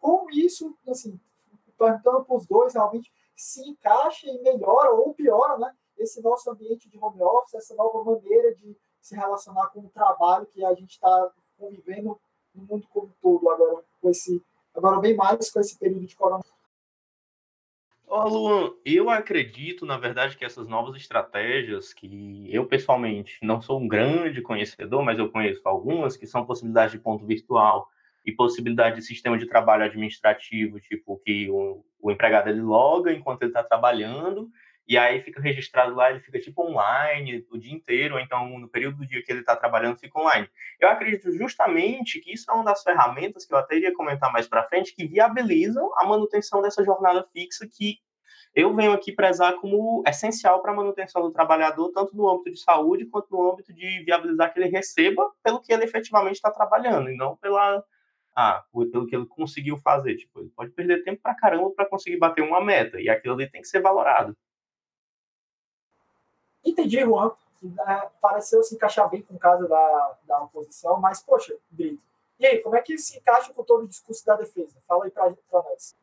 Como 0.00 0.30
isso, 0.30 0.74
assim, 0.88 1.18
perguntando 1.80 2.24
para 2.24 2.36
os 2.36 2.46
dois 2.46 2.74
realmente 2.74 3.10
se 3.34 3.66
encaixa 3.66 4.26
e 4.26 4.42
melhora 4.42 4.90
ou 4.90 5.14
piora 5.14 5.56
né, 5.56 5.72
esse 5.96 6.20
nosso 6.20 6.50
ambiente 6.50 6.90
de 6.90 6.98
home 6.98 7.22
office, 7.22 7.54
essa 7.54 7.74
nova 7.74 8.04
maneira 8.04 8.54
de 8.54 8.76
se 9.00 9.16
relacionar 9.16 9.68
com 9.68 9.80
o 9.80 9.88
trabalho 9.88 10.46
que 10.46 10.62
a 10.62 10.74
gente 10.74 10.90
está 10.90 11.30
convivendo 11.58 12.20
no 12.54 12.64
mundo 12.64 12.86
como 12.90 13.06
um 13.06 13.12
todo 13.22 13.48
agora, 13.48 13.82
com 14.00 14.10
esse, 14.10 14.42
agora 14.74 15.00
bem 15.00 15.16
mais 15.16 15.50
com 15.50 15.60
esse 15.60 15.78
período 15.78 16.06
de 16.06 16.14
coronavírus. 16.14 16.60
Ô, 18.06 18.28
Luan, 18.28 18.74
eu 18.84 19.08
acredito, 19.08 19.86
na 19.86 19.96
verdade, 19.96 20.36
que 20.36 20.44
essas 20.44 20.66
novas 20.66 20.96
estratégias, 20.96 21.94
que 21.94 22.52
eu 22.52 22.66
pessoalmente 22.66 23.38
não 23.40 23.62
sou 23.62 23.78
um 23.78 23.86
grande 23.86 24.42
conhecedor, 24.42 25.02
mas 25.02 25.18
eu 25.18 25.30
conheço 25.30 25.60
algumas, 25.64 26.16
que 26.16 26.26
são 26.26 26.44
possibilidades 26.44 26.92
de 26.92 26.98
ponto 26.98 27.24
virtual 27.24 27.88
e 28.24 28.32
possibilidade 28.32 28.96
de 28.96 29.02
sistema 29.02 29.38
de 29.38 29.46
trabalho 29.46 29.84
administrativo, 29.84 30.80
tipo 30.80 31.20
que 31.24 31.48
o, 31.50 31.84
o 32.00 32.10
empregado 32.10 32.48
ele 32.48 32.60
loga 32.60 33.12
enquanto 33.12 33.42
ele 33.42 33.50
está 33.50 33.62
trabalhando, 33.62 34.50
e 34.86 34.98
aí 34.98 35.20
fica 35.22 35.40
registrado 35.40 35.94
lá, 35.94 36.10
ele 36.10 36.20
fica 36.20 36.40
tipo 36.40 36.62
online 36.62 37.46
o 37.50 37.56
dia 37.56 37.72
inteiro, 37.72 38.16
ou 38.16 38.20
então 38.20 38.58
no 38.58 38.68
período 38.68 38.98
do 38.98 39.06
dia 39.06 39.22
que 39.22 39.30
ele 39.30 39.40
está 39.40 39.54
trabalhando 39.54 39.98
fica 39.98 40.18
online. 40.18 40.48
Eu 40.80 40.88
acredito 40.88 41.30
justamente 41.32 42.18
que 42.20 42.32
isso 42.32 42.50
é 42.50 42.54
uma 42.54 42.64
das 42.64 42.82
ferramentas 42.82 43.46
que 43.46 43.54
eu 43.54 43.58
até 43.58 43.76
iria 43.76 43.94
comentar 43.94 44.32
mais 44.32 44.48
para 44.48 44.64
frente, 44.64 44.94
que 44.94 45.06
viabilizam 45.06 45.92
a 45.96 46.04
manutenção 46.04 46.60
dessa 46.60 46.84
jornada 46.84 47.24
fixa 47.32 47.68
que 47.68 47.98
eu 48.52 48.74
venho 48.74 48.92
aqui 48.92 49.12
prezar 49.12 49.54
como 49.60 50.02
essencial 50.06 50.60
para 50.60 50.72
a 50.72 50.74
manutenção 50.74 51.22
do 51.22 51.30
trabalhador, 51.30 51.92
tanto 51.92 52.16
no 52.16 52.28
âmbito 52.28 52.50
de 52.50 52.60
saúde 52.60 53.06
quanto 53.06 53.30
no 53.30 53.52
âmbito 53.52 53.72
de 53.72 54.02
viabilizar 54.04 54.52
que 54.52 54.58
ele 54.58 54.68
receba 54.68 55.30
pelo 55.42 55.60
que 55.60 55.72
ele 55.72 55.84
efetivamente 55.84 56.34
está 56.34 56.50
trabalhando, 56.50 57.08
e 57.10 57.16
não 57.16 57.36
pela 57.36 57.80
ah, 58.34 58.64
pelo 58.72 59.06
que 59.06 59.14
ele 59.14 59.26
conseguiu 59.26 59.76
fazer. 59.76 60.16
Tipo, 60.16 60.40
ele 60.40 60.50
pode 60.50 60.70
perder 60.72 61.04
tempo 61.04 61.20
para 61.22 61.34
caramba 61.34 61.70
para 61.70 61.86
conseguir 61.86 62.16
bater 62.16 62.42
uma 62.42 62.64
meta, 62.64 63.00
e 63.00 63.08
aquilo 63.08 63.34
ali 63.34 63.48
tem 63.48 63.60
que 63.60 63.68
ser 63.68 63.80
valorado. 63.80 64.36
Entendi, 66.64 67.00
Juan. 67.00 67.32
É, 67.86 68.08
pareceu 68.22 68.62
se 68.62 68.74
encaixar 68.74 69.08
bem 69.10 69.20
com 69.20 69.34
o 69.34 69.38
caso 69.38 69.68
da, 69.68 70.18
da 70.24 70.42
oposição, 70.42 70.98
mas, 70.98 71.22
poxa, 71.22 71.54
Brito, 71.70 72.02
e 72.38 72.46
aí, 72.46 72.58
como 72.60 72.74
é 72.74 72.80
que 72.80 72.96
se 72.96 73.18
encaixa 73.18 73.52
com 73.52 73.62
todo 73.62 73.84
o 73.84 73.88
discurso 73.88 74.24
da 74.24 74.34
defesa? 74.34 74.74
Fala 74.88 75.04
aí 75.04 75.10
para 75.10 75.34
nós. 75.52 75.94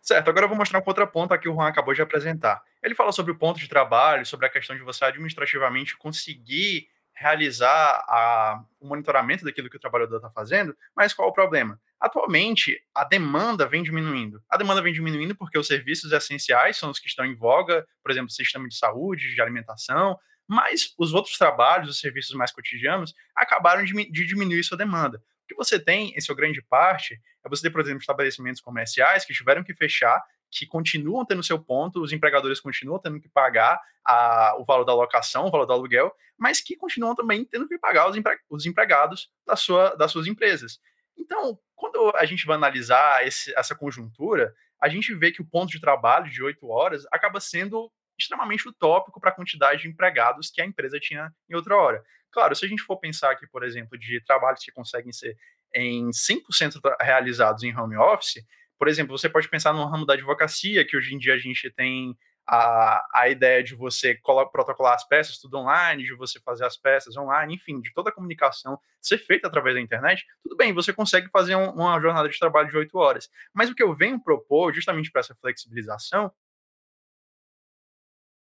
Certo, 0.00 0.30
agora 0.30 0.44
eu 0.44 0.48
vou 0.48 0.56
mostrar 0.56 0.78
um 0.78 0.82
contraponto 0.82 1.36
que 1.36 1.48
o 1.48 1.54
Juan 1.54 1.66
acabou 1.66 1.92
de 1.92 2.00
apresentar. 2.00 2.62
Ele 2.80 2.94
fala 2.94 3.10
sobre 3.10 3.32
o 3.32 3.36
ponto 3.36 3.58
de 3.58 3.68
trabalho, 3.68 4.24
sobre 4.24 4.46
a 4.46 4.48
questão 4.48 4.76
de 4.76 4.82
você 4.82 5.04
administrativamente 5.04 5.96
conseguir 5.96 6.88
realizar 7.16 8.04
a, 8.08 8.62
o 8.78 8.86
monitoramento 8.86 9.44
daquilo 9.44 9.70
que 9.70 9.76
o 9.76 9.80
trabalhador 9.80 10.16
está 10.16 10.30
fazendo, 10.30 10.76
mas 10.94 11.14
qual 11.14 11.28
o 11.28 11.32
problema? 11.32 11.80
Atualmente, 11.98 12.78
a 12.94 13.04
demanda 13.04 13.66
vem 13.66 13.82
diminuindo. 13.82 14.42
A 14.50 14.56
demanda 14.58 14.82
vem 14.82 14.92
diminuindo 14.92 15.34
porque 15.34 15.58
os 15.58 15.66
serviços 15.66 16.12
essenciais 16.12 16.76
são 16.76 16.90
os 16.90 16.98
que 16.98 17.08
estão 17.08 17.24
em 17.24 17.34
voga, 17.34 17.86
por 18.02 18.10
exemplo, 18.10 18.30
sistema 18.30 18.68
de 18.68 18.76
saúde, 18.76 19.34
de 19.34 19.40
alimentação, 19.40 20.18
mas 20.46 20.92
os 20.98 21.14
outros 21.14 21.38
trabalhos, 21.38 21.88
os 21.88 21.98
serviços 21.98 22.34
mais 22.36 22.52
cotidianos, 22.52 23.14
acabaram 23.34 23.82
de, 23.82 24.10
de 24.10 24.26
diminuir 24.26 24.62
sua 24.62 24.76
demanda. 24.76 25.18
O 25.18 25.48
que 25.48 25.54
você 25.54 25.78
tem, 25.78 26.12
em 26.14 26.20
sua 26.20 26.36
grande 26.36 26.60
parte, 26.60 27.18
é 27.44 27.48
você 27.48 27.62
ter, 27.62 27.70
por 27.70 27.80
exemplo, 27.80 28.00
estabelecimentos 28.00 28.60
comerciais 28.60 29.24
que 29.24 29.32
tiveram 29.32 29.64
que 29.64 29.74
fechar 29.74 30.22
que 30.50 30.66
continuam 30.66 31.24
tendo 31.24 31.42
seu 31.42 31.58
ponto, 31.58 32.02
os 32.02 32.12
empregadores 32.12 32.60
continuam 32.60 32.98
tendo 32.98 33.20
que 33.20 33.28
pagar 33.28 33.80
a, 34.04 34.54
o 34.58 34.64
valor 34.64 34.84
da 34.84 34.94
locação, 34.94 35.46
o 35.46 35.50
valor 35.50 35.66
do 35.66 35.72
aluguel, 35.72 36.12
mas 36.38 36.60
que 36.60 36.76
continuam 36.76 37.14
também 37.14 37.44
tendo 37.44 37.68
que 37.68 37.78
pagar 37.78 38.08
os, 38.08 38.16
empre, 38.16 38.38
os 38.48 38.66
empregados 38.66 39.30
da 39.46 39.56
sua, 39.56 39.94
das 39.96 40.12
suas 40.12 40.26
empresas. 40.26 40.78
Então, 41.16 41.58
quando 41.74 42.12
a 42.16 42.24
gente 42.24 42.46
vai 42.46 42.56
analisar 42.56 43.26
esse, 43.26 43.52
essa 43.56 43.74
conjuntura, 43.74 44.54
a 44.80 44.88
gente 44.88 45.14
vê 45.14 45.32
que 45.32 45.42
o 45.42 45.46
ponto 45.46 45.70
de 45.70 45.80
trabalho 45.80 46.30
de 46.30 46.42
oito 46.42 46.68
horas 46.68 47.04
acaba 47.10 47.40
sendo 47.40 47.90
extremamente 48.18 48.68
utópico 48.68 49.20
para 49.20 49.30
a 49.30 49.34
quantidade 49.34 49.82
de 49.82 49.88
empregados 49.88 50.50
que 50.50 50.60
a 50.60 50.66
empresa 50.66 50.98
tinha 51.00 51.30
em 51.48 51.54
outra 51.54 51.76
hora. 51.76 52.02
Claro, 52.30 52.54
se 52.54 52.64
a 52.64 52.68
gente 52.68 52.82
for 52.82 52.98
pensar 52.98 53.30
aqui, 53.30 53.46
por 53.46 53.64
exemplo, 53.64 53.98
de 53.98 54.22
trabalhos 54.24 54.62
que 54.62 54.72
conseguem 54.72 55.12
ser 55.12 55.36
em 55.74 56.08
100% 56.10 56.80
realizados 57.00 57.62
em 57.62 57.76
home 57.76 57.96
office, 57.96 58.44
por 58.78 58.88
exemplo, 58.88 59.16
você 59.16 59.28
pode 59.28 59.48
pensar 59.48 59.72
no 59.72 59.84
ramo 59.86 60.06
da 60.06 60.14
advocacia, 60.14 60.84
que 60.84 60.96
hoje 60.96 61.14
em 61.14 61.18
dia 61.18 61.34
a 61.34 61.38
gente 61.38 61.70
tem 61.70 62.16
a, 62.46 63.04
a 63.12 63.28
ideia 63.28 63.62
de 63.62 63.74
você 63.74 64.14
protocolar 64.14 64.94
as 64.94 65.06
peças 65.06 65.38
tudo 65.38 65.58
online, 65.58 66.04
de 66.04 66.14
você 66.14 66.38
fazer 66.40 66.64
as 66.64 66.76
peças 66.76 67.16
online, 67.16 67.54
enfim, 67.54 67.80
de 67.80 67.92
toda 67.92 68.10
a 68.10 68.12
comunicação 68.12 68.78
ser 69.00 69.18
feita 69.18 69.48
através 69.48 69.74
da 69.74 69.80
internet, 69.80 70.24
tudo 70.42 70.56
bem, 70.56 70.72
você 70.72 70.92
consegue 70.92 71.28
fazer 71.30 71.56
um, 71.56 71.70
uma 71.70 72.00
jornada 72.00 72.28
de 72.28 72.38
trabalho 72.38 72.68
de 72.68 72.76
oito 72.76 72.96
horas. 72.98 73.28
Mas 73.52 73.68
o 73.68 73.74
que 73.74 73.82
eu 73.82 73.94
venho 73.94 74.22
propor, 74.22 74.72
justamente 74.72 75.10
para 75.10 75.20
essa 75.20 75.34
flexibilização, 75.34 76.32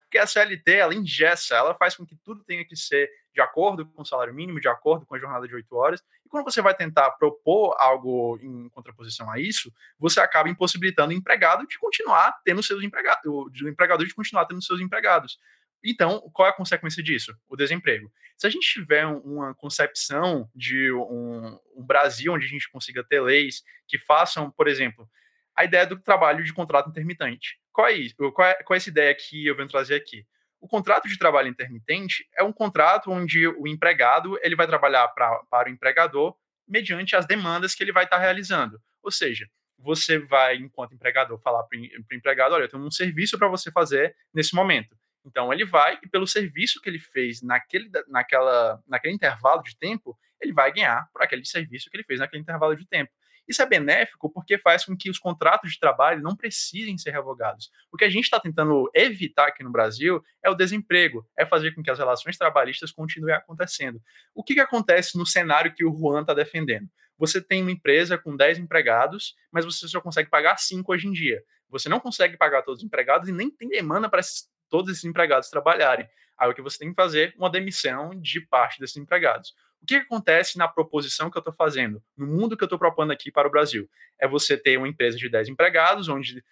porque 0.10 0.18
a 0.18 0.26
CLT, 0.26 0.72
ela 0.72 0.96
ingessa, 0.96 1.56
ela 1.56 1.76
faz 1.76 1.96
com 1.96 2.04
que 2.04 2.16
tudo 2.16 2.44
tenha 2.44 2.66
que 2.66 2.76
ser 2.76 3.08
de 3.32 3.42
acordo 3.42 3.86
com 3.86 4.02
o 4.02 4.06
salário 4.06 4.34
mínimo, 4.34 4.60
de 4.60 4.68
acordo 4.68 5.06
com 5.06 5.14
a 5.14 5.20
jornada 5.20 5.48
de 5.48 5.54
oito 5.54 5.76
horas. 5.76 6.04
Quando 6.30 6.46
você 6.46 6.62
vai 6.62 6.76
tentar 6.76 7.10
propor 7.12 7.76
algo 7.80 8.38
em 8.42 8.70
contraposição 8.70 9.30
a 9.32 9.40
isso, 9.40 9.74
você 9.98 10.20
acaba 10.20 10.48
impossibilitando 10.48 11.12
o 11.12 11.16
empregado 11.18 11.66
de 11.68 11.78
continuar 11.80 12.40
tendo 12.46 12.62
seus 12.62 12.84
empregados, 12.84 13.26
o 13.26 13.68
empregador 13.68 14.06
de 14.06 14.14
continuar 14.14 14.46
tendo 14.46 14.62
seus 14.62 14.80
empregados. 14.80 15.40
Então, 15.84 16.20
qual 16.34 16.48
é 16.48 16.52
a 16.52 16.56
consequência 16.56 17.02
disso? 17.02 17.36
O 17.48 17.56
desemprego. 17.56 18.12
Se 18.38 18.46
a 18.46 18.50
gente 18.50 18.68
tiver 18.72 19.06
uma 19.06 19.56
concepção 19.56 20.50
de 20.54 20.92
um, 20.92 21.58
um 21.76 21.86
Brasil 21.86 22.34
onde 22.34 22.46
a 22.46 22.50
gente 22.50 22.70
consiga 22.70 23.04
ter 23.04 23.22
leis 23.22 23.64
que 23.88 23.98
façam, 23.98 24.52
por 24.52 24.68
exemplo, 24.68 25.10
a 25.56 25.66
ideia 25.66 25.86
do 25.86 26.00
trabalho 26.00 26.44
de 26.44 26.54
contrato 26.54 26.90
intermitente. 26.90 27.60
Qual 27.72 27.88
é? 27.88 27.96
Qual 28.34 28.48
é, 28.48 28.54
qual 28.64 28.76
é 28.76 28.78
essa 28.78 28.90
ideia 28.90 29.16
que 29.16 29.46
eu 29.46 29.56
venho 29.56 29.68
trazer 29.68 29.96
aqui? 29.96 30.26
O 30.60 30.68
contrato 30.68 31.08
de 31.08 31.18
trabalho 31.18 31.48
intermitente 31.48 32.28
é 32.36 32.44
um 32.44 32.52
contrato 32.52 33.12
onde 33.12 33.48
o 33.48 33.68
empregado 33.68 34.38
ele 34.42 34.56
vai 34.56 34.68
trabalhar 34.68 35.08
pra, 35.10 35.42
para 35.50 35.70
o 35.70 35.72
empregador 35.72 36.36
mediante 36.68 37.16
as 37.16 37.26
demandas 37.26 37.74
que 37.74 37.84
ele 37.84 37.94
vai 37.94 38.04
estar 38.04 38.18
realizando. 38.18 38.80
Ou 39.02 39.12
seja, 39.12 39.48
você 39.78 40.20
vai, 40.20 40.58
enquanto 40.58 40.94
empregador, 40.94 41.40
falar 41.40 41.64
para 41.64 41.80
o 41.80 42.16
empregado: 42.16 42.54
olha, 42.54 42.64
eu 42.64 42.70
tenho 42.70 42.84
um 42.84 42.92
serviço 42.92 43.38
para 43.38 43.48
você 43.48 43.72
fazer 43.72 44.16
nesse 44.34 44.54
momento. 44.54 44.96
Então, 45.26 45.52
ele 45.52 45.66
vai, 45.66 46.00
e 46.04 46.08
pelo 46.08 46.28
serviço 46.28 46.82
que 46.82 46.90
ele 46.90 47.00
fez 47.00 47.42
naquele, 47.42 47.90
naquela, 48.08 48.82
naquele 48.88 49.14
intervalo 49.14 49.62
de 49.62 49.78
tempo, 49.78 50.18
ele 50.42 50.54
vai 50.54 50.72
ganhar 50.72 51.08
por 51.12 51.22
aquele 51.22 51.46
serviço 51.46 51.90
que 51.90 51.98
ele 51.98 52.04
fez 52.04 52.20
naquele 52.20 52.42
intervalo 52.42 52.76
de 52.76 52.88
tempo. 52.88 53.12
Isso 53.50 53.64
é 53.64 53.66
benéfico 53.66 54.32
porque 54.32 54.60
faz 54.60 54.86
com 54.86 54.96
que 54.96 55.10
os 55.10 55.18
contratos 55.18 55.72
de 55.72 55.80
trabalho 55.80 56.22
não 56.22 56.36
precisem 56.36 56.96
ser 57.00 57.10
revogados. 57.10 57.72
O 57.92 57.98
que 57.98 58.06
a 58.06 58.10
gente 58.10 58.26
está 58.26 58.40
tentando 58.40 58.90
evitar 58.94 59.48
aqui 59.48 59.64
no 59.64 59.72
Brasil 59.72 60.24
é 60.44 60.50
o 60.52 60.54
desemprego, 60.54 61.28
é 61.36 61.48
fazer 61.48 61.74
com 61.74 61.82
que 61.82 61.90
as 61.90 61.98
relações 61.98 62.38
trabalhistas 62.38 62.92
continuem 62.92 63.34
acontecendo. 63.34 64.00
O 64.36 64.44
que, 64.44 64.54
que 64.54 64.60
acontece 64.60 65.18
no 65.18 65.26
cenário 65.26 65.74
que 65.74 65.84
o 65.84 65.92
Juan 65.92 66.22
está 66.22 66.36
defendendo? 66.36 66.88
Você 67.18 67.42
tem 67.42 67.64
uma 67.64 67.72
empresa 67.72 68.20
com 68.20 68.36
10 68.36 68.60
empregados, 68.60 69.36
mas 69.52 69.66
você 69.66 69.88
só 69.88 70.00
consegue 70.00 70.30
pagar 70.30 70.58
5 70.58 70.94
hoje 70.94 71.08
em 71.08 71.12
dia. 71.12 71.44
Você 71.70 71.90
não 71.90 72.00
consegue 72.00 72.38
pagar 72.38 72.62
todos 72.62 72.82
os 72.82 72.86
empregados 72.86 73.28
e 73.28 73.32
nem 73.32 73.50
tem 73.50 73.68
demanda 73.68 74.08
para 74.08 74.22
todos 74.70 74.92
esses 74.92 75.06
empregados 75.06 75.50
trabalharem. 75.50 76.08
Aí 76.38 76.50
o 76.50 76.54
que 76.54 76.62
você 76.62 76.78
tem 76.78 76.90
que 76.90 76.96
fazer? 76.96 77.34
Uma 77.38 77.50
demissão 77.50 78.12
de 78.12 78.40
parte 78.40 78.80
desses 78.80 78.96
empregados. 78.96 79.54
O 79.82 79.86
que 79.86 79.96
acontece 79.96 80.58
na 80.58 80.68
proposição 80.68 81.32
que 81.32 81.38
eu 81.38 81.42
estou 81.42 81.54
fazendo, 81.54 82.04
no 82.18 82.28
mundo 82.28 82.58
que 82.58 82.64
eu 82.64 82.68
estou 82.68 82.78
propondo 82.78 83.12
aqui 83.12 83.32
para 83.32 83.48
o 83.48 83.52
Brasil? 83.52 83.90
É 84.20 84.28
você 84.28 84.58
ter 84.58 84.78
uma 84.78 84.88
empresa 84.88 85.18
de 85.18 85.30
10 85.30 85.50
empregados, 85.50 86.10
onde 86.10 86.44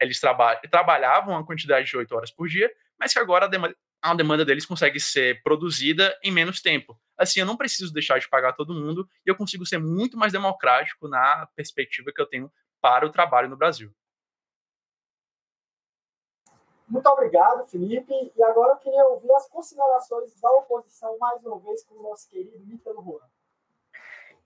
eles 0.00 0.18
traba 0.18 0.56
trabalhavam 0.70 1.34
uma 1.34 1.46
quantidade 1.46 1.86
de 1.86 1.96
8 1.96 2.14
horas 2.14 2.30
por 2.30 2.48
dia, 2.48 2.70
mas 2.98 3.12
que 3.12 3.20
agora 3.20 3.44
a 3.46 3.48
demanda, 3.48 3.76
a 4.02 4.14
demanda 4.14 4.44
deles 4.44 4.66
consegue 4.66 4.98
ser 4.98 5.40
produzida 5.42 6.16
em 6.24 6.32
menos 6.32 6.60
tempo. 6.60 7.00
Assim, 7.16 7.38
eu 7.38 7.46
não 7.46 7.56
preciso 7.56 7.92
deixar 7.92 8.18
de 8.18 8.28
pagar 8.28 8.52
todo 8.52 8.74
mundo 8.74 9.08
e 9.24 9.30
eu 9.30 9.36
consigo 9.36 9.64
ser 9.64 9.78
muito 9.78 10.16
mais 10.16 10.32
democrático 10.32 11.06
na 11.06 11.46
perspectiva 11.54 12.10
que 12.12 12.20
eu 12.20 12.26
tenho 12.26 12.50
para 12.80 13.06
o 13.06 13.10
trabalho 13.10 13.48
no 13.48 13.56
Brasil. 13.56 13.94
Muito 16.92 17.06
obrigado, 17.06 17.66
Felipe. 17.68 18.12
E 18.36 18.42
agora 18.42 18.74
eu 18.74 18.76
queria 18.76 19.02
ouvir 19.06 19.32
as 19.32 19.48
considerações 19.48 20.38
da 20.38 20.50
oposição, 20.50 21.16
mais 21.18 21.42
uma 21.42 21.58
vez, 21.58 21.82
com 21.84 21.94
o 21.94 22.02
nosso 22.02 22.28
querido 22.28 22.70
Ítalo 22.70 23.02
Juan. 23.02 23.26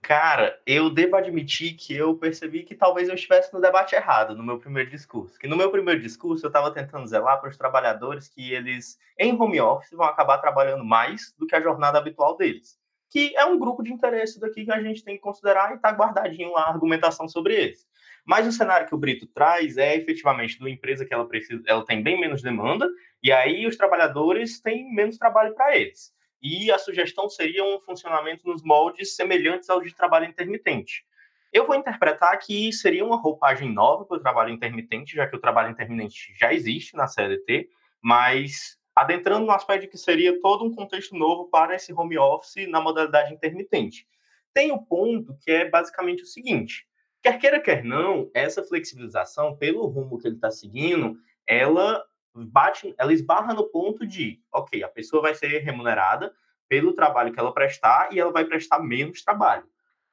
Cara, 0.01 0.57
eu 0.65 0.89
devo 0.89 1.17
admitir 1.17 1.73
que 1.73 1.93
eu 1.93 2.17
percebi 2.17 2.63
que 2.63 2.73
talvez 2.73 3.09
eu 3.09 3.15
estivesse 3.15 3.53
no 3.53 3.59
debate 3.59 3.95
errado 3.95 4.33
no 4.33 4.45
meu 4.45 4.57
primeiro 4.57 4.89
discurso. 4.89 5.37
Que 5.37 5.45
no 5.45 5.57
meu 5.57 5.69
primeiro 5.69 5.99
discurso 5.99 6.45
eu 6.45 6.47
estava 6.47 6.71
tentando 6.71 7.05
zelar 7.05 7.41
para 7.41 7.49
os 7.49 7.57
trabalhadores 7.57 8.29
que 8.29 8.53
eles, 8.53 8.97
em 9.19 9.37
home 9.37 9.59
office, 9.59 9.91
vão 9.91 10.05
acabar 10.05 10.37
trabalhando 10.37 10.85
mais 10.85 11.33
do 11.37 11.45
que 11.45 11.55
a 11.55 11.61
jornada 11.61 11.97
habitual 11.97 12.37
deles. 12.37 12.79
Que 13.09 13.35
é 13.35 13.43
um 13.43 13.59
grupo 13.59 13.83
de 13.83 13.91
interesse 13.91 14.39
daqui 14.39 14.63
que 14.63 14.71
a 14.71 14.81
gente 14.81 15.03
tem 15.03 15.15
que 15.15 15.21
considerar 15.21 15.73
e 15.73 15.75
está 15.75 15.89
guardadinho 15.89 16.53
lá 16.53 16.61
a 16.61 16.69
argumentação 16.69 17.27
sobre 17.27 17.55
eles. 17.55 17.85
Mas 18.27 18.45
o 18.45 18.51
cenário 18.51 18.85
que 18.85 18.93
o 18.93 18.97
Brito 18.97 19.25
traz 19.25 19.77
é 19.77 19.95
efetivamente 19.95 20.55
de 20.55 20.59
uma 20.59 20.69
empresa 20.69 21.05
que 21.05 21.13
ela 21.13 21.25
precisa, 21.25 21.63
ela 21.65 21.85
tem 21.85 22.03
bem 22.03 22.19
menos 22.19 22.41
demanda, 22.41 22.85
e 23.23 23.31
aí 23.31 23.65
os 23.65 23.77
trabalhadores 23.77 24.59
têm 24.59 24.93
menos 24.93 25.17
trabalho 25.17 25.55
para 25.55 25.77
eles. 25.77 26.13
E 26.43 26.69
a 26.69 26.77
sugestão 26.77 27.29
seria 27.29 27.63
um 27.63 27.79
funcionamento 27.79 28.45
nos 28.45 28.61
moldes 28.61 29.15
semelhantes 29.15 29.69
ao 29.69 29.81
de 29.81 29.95
trabalho 29.95 30.25
intermitente. 30.25 31.05
Eu 31.53 31.65
vou 31.65 31.73
interpretar 31.77 32.37
que 32.37 32.73
seria 32.73 33.05
uma 33.05 33.15
roupagem 33.15 33.71
nova 33.71 34.03
para 34.03 34.17
o 34.17 34.21
trabalho 34.21 34.53
intermitente, 34.53 35.15
já 35.15 35.25
que 35.25 35.35
o 35.37 35.39
trabalho 35.39 35.71
intermitente 35.71 36.33
já 36.37 36.53
existe 36.53 36.97
na 36.97 37.07
CLT, 37.07 37.69
mas 38.01 38.77
adentrando 38.93 39.45
no 39.45 39.53
aspecto 39.53 39.83
de 39.83 39.87
que 39.87 39.97
seria 39.97 40.37
todo 40.41 40.65
um 40.65 40.75
contexto 40.75 41.15
novo 41.15 41.49
para 41.49 41.75
esse 41.75 41.93
home 41.93 42.17
office 42.17 42.67
na 42.67 42.81
modalidade 42.81 43.33
intermitente. 43.33 44.05
Tem 44.53 44.73
o 44.73 44.83
ponto 44.83 45.37
que 45.41 45.49
é 45.49 45.69
basicamente 45.69 46.23
o 46.23 46.27
seguinte: 46.27 46.85
Quer 47.27 47.39
queira, 47.39 47.59
quer 47.59 47.83
não, 47.83 48.31
essa 48.33 48.63
flexibilização, 48.63 49.57
pelo 49.57 49.85
rumo 49.85 50.17
que 50.17 50.29
ele 50.29 50.35
está 50.35 50.49
seguindo, 50.49 51.19
ela 51.45 52.01
bate, 52.33 52.95
ela 52.97 53.11
esbarra 53.11 53.53
no 53.53 53.65
ponto 53.65 54.07
de, 54.07 54.41
ok, 54.49 54.81
a 54.81 54.87
pessoa 54.87 55.21
vai 55.21 55.35
ser 55.35 55.57
remunerada 55.57 56.33
pelo 56.69 56.93
trabalho 56.93 57.33
que 57.33 57.39
ela 57.39 57.53
prestar 57.53 58.13
e 58.13 58.19
ela 58.19 58.31
vai 58.31 58.45
prestar 58.45 58.79
menos 58.79 59.23
trabalho. 59.23 59.65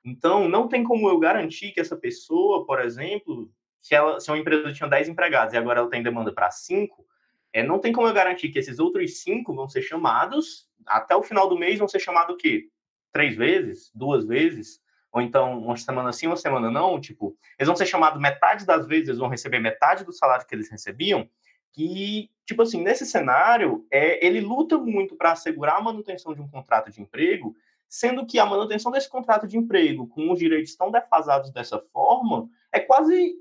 Então, 0.05 0.49
não 0.49 0.67
tem 0.67 0.83
como 0.83 1.09
eu 1.09 1.17
garantir 1.21 1.71
que 1.71 1.81
essa 1.81 1.97
pessoa, 1.97 2.67
por 2.67 2.81
exemplo, 2.81 3.49
se, 3.81 3.95
ela, 3.95 4.19
se 4.19 4.29
uma 4.29 4.39
empresa 4.39 4.73
tinha 4.73 4.89
10 4.89 5.09
empregados 5.09 5.55
e 5.55 5.57
agora 5.57 5.79
ela 5.79 5.91
tem 5.91 6.03
demanda 6.03 6.33
para 6.33 6.51
5, 6.51 7.07
é, 7.53 7.63
não 7.63 7.79
tem 7.79 7.93
como 7.93 8.09
eu 8.09 8.13
garantir 8.13 8.49
que 8.49 8.59
esses 8.59 8.81
outros 8.81 9.23
5 9.23 9.55
vão 9.55 9.69
ser 9.69 9.83
chamados, 9.83 10.69
até 10.85 11.15
o 11.15 11.23
final 11.23 11.49
do 11.49 11.57
mês 11.57 11.79
vão 11.79 11.87
ser 11.87 12.01
chamados 12.01 12.35
o 12.35 12.39
quê? 12.39 12.71
Três 13.13 13.37
vezes? 13.37 13.93
Duas 13.95 14.27
vezes? 14.27 14.83
Ou 15.15 15.23
então, 15.23 15.61
uma 15.61 15.77
semana 15.77 16.13
sim, 16.13 16.27
uma 16.27 16.37
semana 16.37 16.69
não? 16.73 17.01
Tipo, 17.01 17.37
eles 17.57 17.69
vão 17.69 17.77
ser 17.77 17.87
chamados 17.87 18.21
metade 18.21 18.67
das 18.67 18.85
vezes, 18.85 19.07
eles 19.07 19.21
vão 19.21 19.29
receber 19.29 19.61
metade 19.61 20.05
do 20.05 20.13
salário 20.13 20.45
que 20.45 20.53
eles 20.53 20.69
recebiam, 20.69 21.31
que, 21.73 22.29
tipo 22.45 22.63
assim, 22.63 22.83
nesse 22.83 23.07
cenário, 23.07 23.87
é, 23.93 24.27
ele 24.27 24.41
luta 24.41 24.77
muito 24.77 25.15
para 25.15 25.31
assegurar 25.31 25.77
a 25.77 25.81
manutenção 25.81 26.35
de 26.35 26.41
um 26.41 26.49
contrato 26.49 26.91
de 26.91 27.01
emprego, 27.01 27.55
sendo 27.89 28.27
que 28.27 28.41
a 28.41 28.45
manutenção 28.45 28.91
desse 28.91 29.09
contrato 29.09 29.47
de 29.47 29.57
emprego, 29.57 30.09
com 30.09 30.33
os 30.33 30.39
direitos 30.41 30.75
tão 30.75 30.91
defasados 30.91 31.53
dessa 31.53 31.79
forma, 31.93 32.49
é 32.73 32.81
quase 32.81 33.37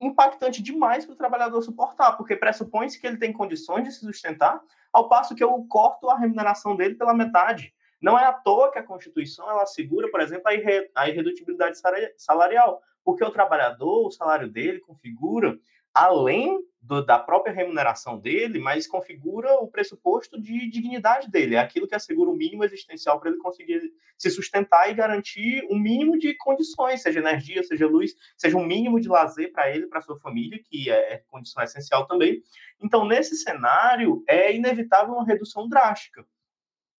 impactante 0.00 0.60
demais 0.60 1.04
para 1.04 1.14
o 1.14 1.16
trabalhador 1.16 1.62
suportar, 1.62 2.16
porque 2.16 2.34
pressupõe-se 2.34 3.00
que 3.00 3.06
ele 3.06 3.16
tem 3.16 3.32
condições 3.32 3.84
de 3.84 3.92
se 3.92 4.00
sustentar, 4.00 4.60
ao 4.92 5.08
passo 5.08 5.36
que 5.36 5.44
eu 5.44 5.64
corto 5.68 6.10
a 6.10 6.18
remuneração 6.18 6.74
dele 6.74 6.96
pela 6.96 7.14
metade. 7.14 7.72
Não 8.00 8.18
é 8.18 8.24
à 8.24 8.32
toa 8.32 8.70
que 8.70 8.78
a 8.78 8.82
Constituição 8.82 9.48
ela 9.48 9.62
assegura, 9.62 10.10
por 10.10 10.20
exemplo, 10.20 10.44
a 10.94 11.08
irredutibilidade 11.08 11.78
salarial, 12.16 12.80
porque 13.04 13.24
o 13.24 13.30
trabalhador, 13.30 14.06
o 14.06 14.10
salário 14.10 14.48
dele 14.48 14.80
configura 14.80 15.58
além 15.96 16.60
do, 16.82 17.04
da 17.04 17.18
própria 17.18 17.52
remuneração 17.54 18.18
dele, 18.18 18.58
mas 18.58 18.86
configura 18.86 19.54
o 19.54 19.66
pressuposto 19.66 20.38
de 20.38 20.70
dignidade 20.70 21.30
dele, 21.30 21.54
é 21.54 21.58
aquilo 21.58 21.88
que 21.88 21.94
assegura 21.94 22.30
o 22.30 22.36
mínimo 22.36 22.62
existencial 22.64 23.18
para 23.18 23.30
ele 23.30 23.38
conseguir 23.38 23.80
se 24.18 24.30
sustentar 24.30 24.90
e 24.90 24.94
garantir 24.94 25.66
um 25.70 25.78
mínimo 25.78 26.18
de 26.18 26.34
condições, 26.36 27.00
seja 27.00 27.18
energia, 27.18 27.62
seja 27.62 27.86
luz, 27.86 28.14
seja 28.36 28.56
um 28.58 28.64
mínimo 28.64 29.00
de 29.00 29.08
lazer 29.08 29.52
para 29.52 29.74
ele, 29.74 29.86
para 29.86 30.02
sua 30.02 30.18
família, 30.18 30.60
que 30.62 30.90
é, 30.90 31.14
é 31.14 31.22
condição 31.28 31.62
essencial 31.62 32.06
também. 32.06 32.42
Então, 32.80 33.06
nesse 33.06 33.34
cenário, 33.36 34.22
é 34.28 34.54
inevitável 34.54 35.14
uma 35.14 35.26
redução 35.26 35.66
drástica. 35.66 36.26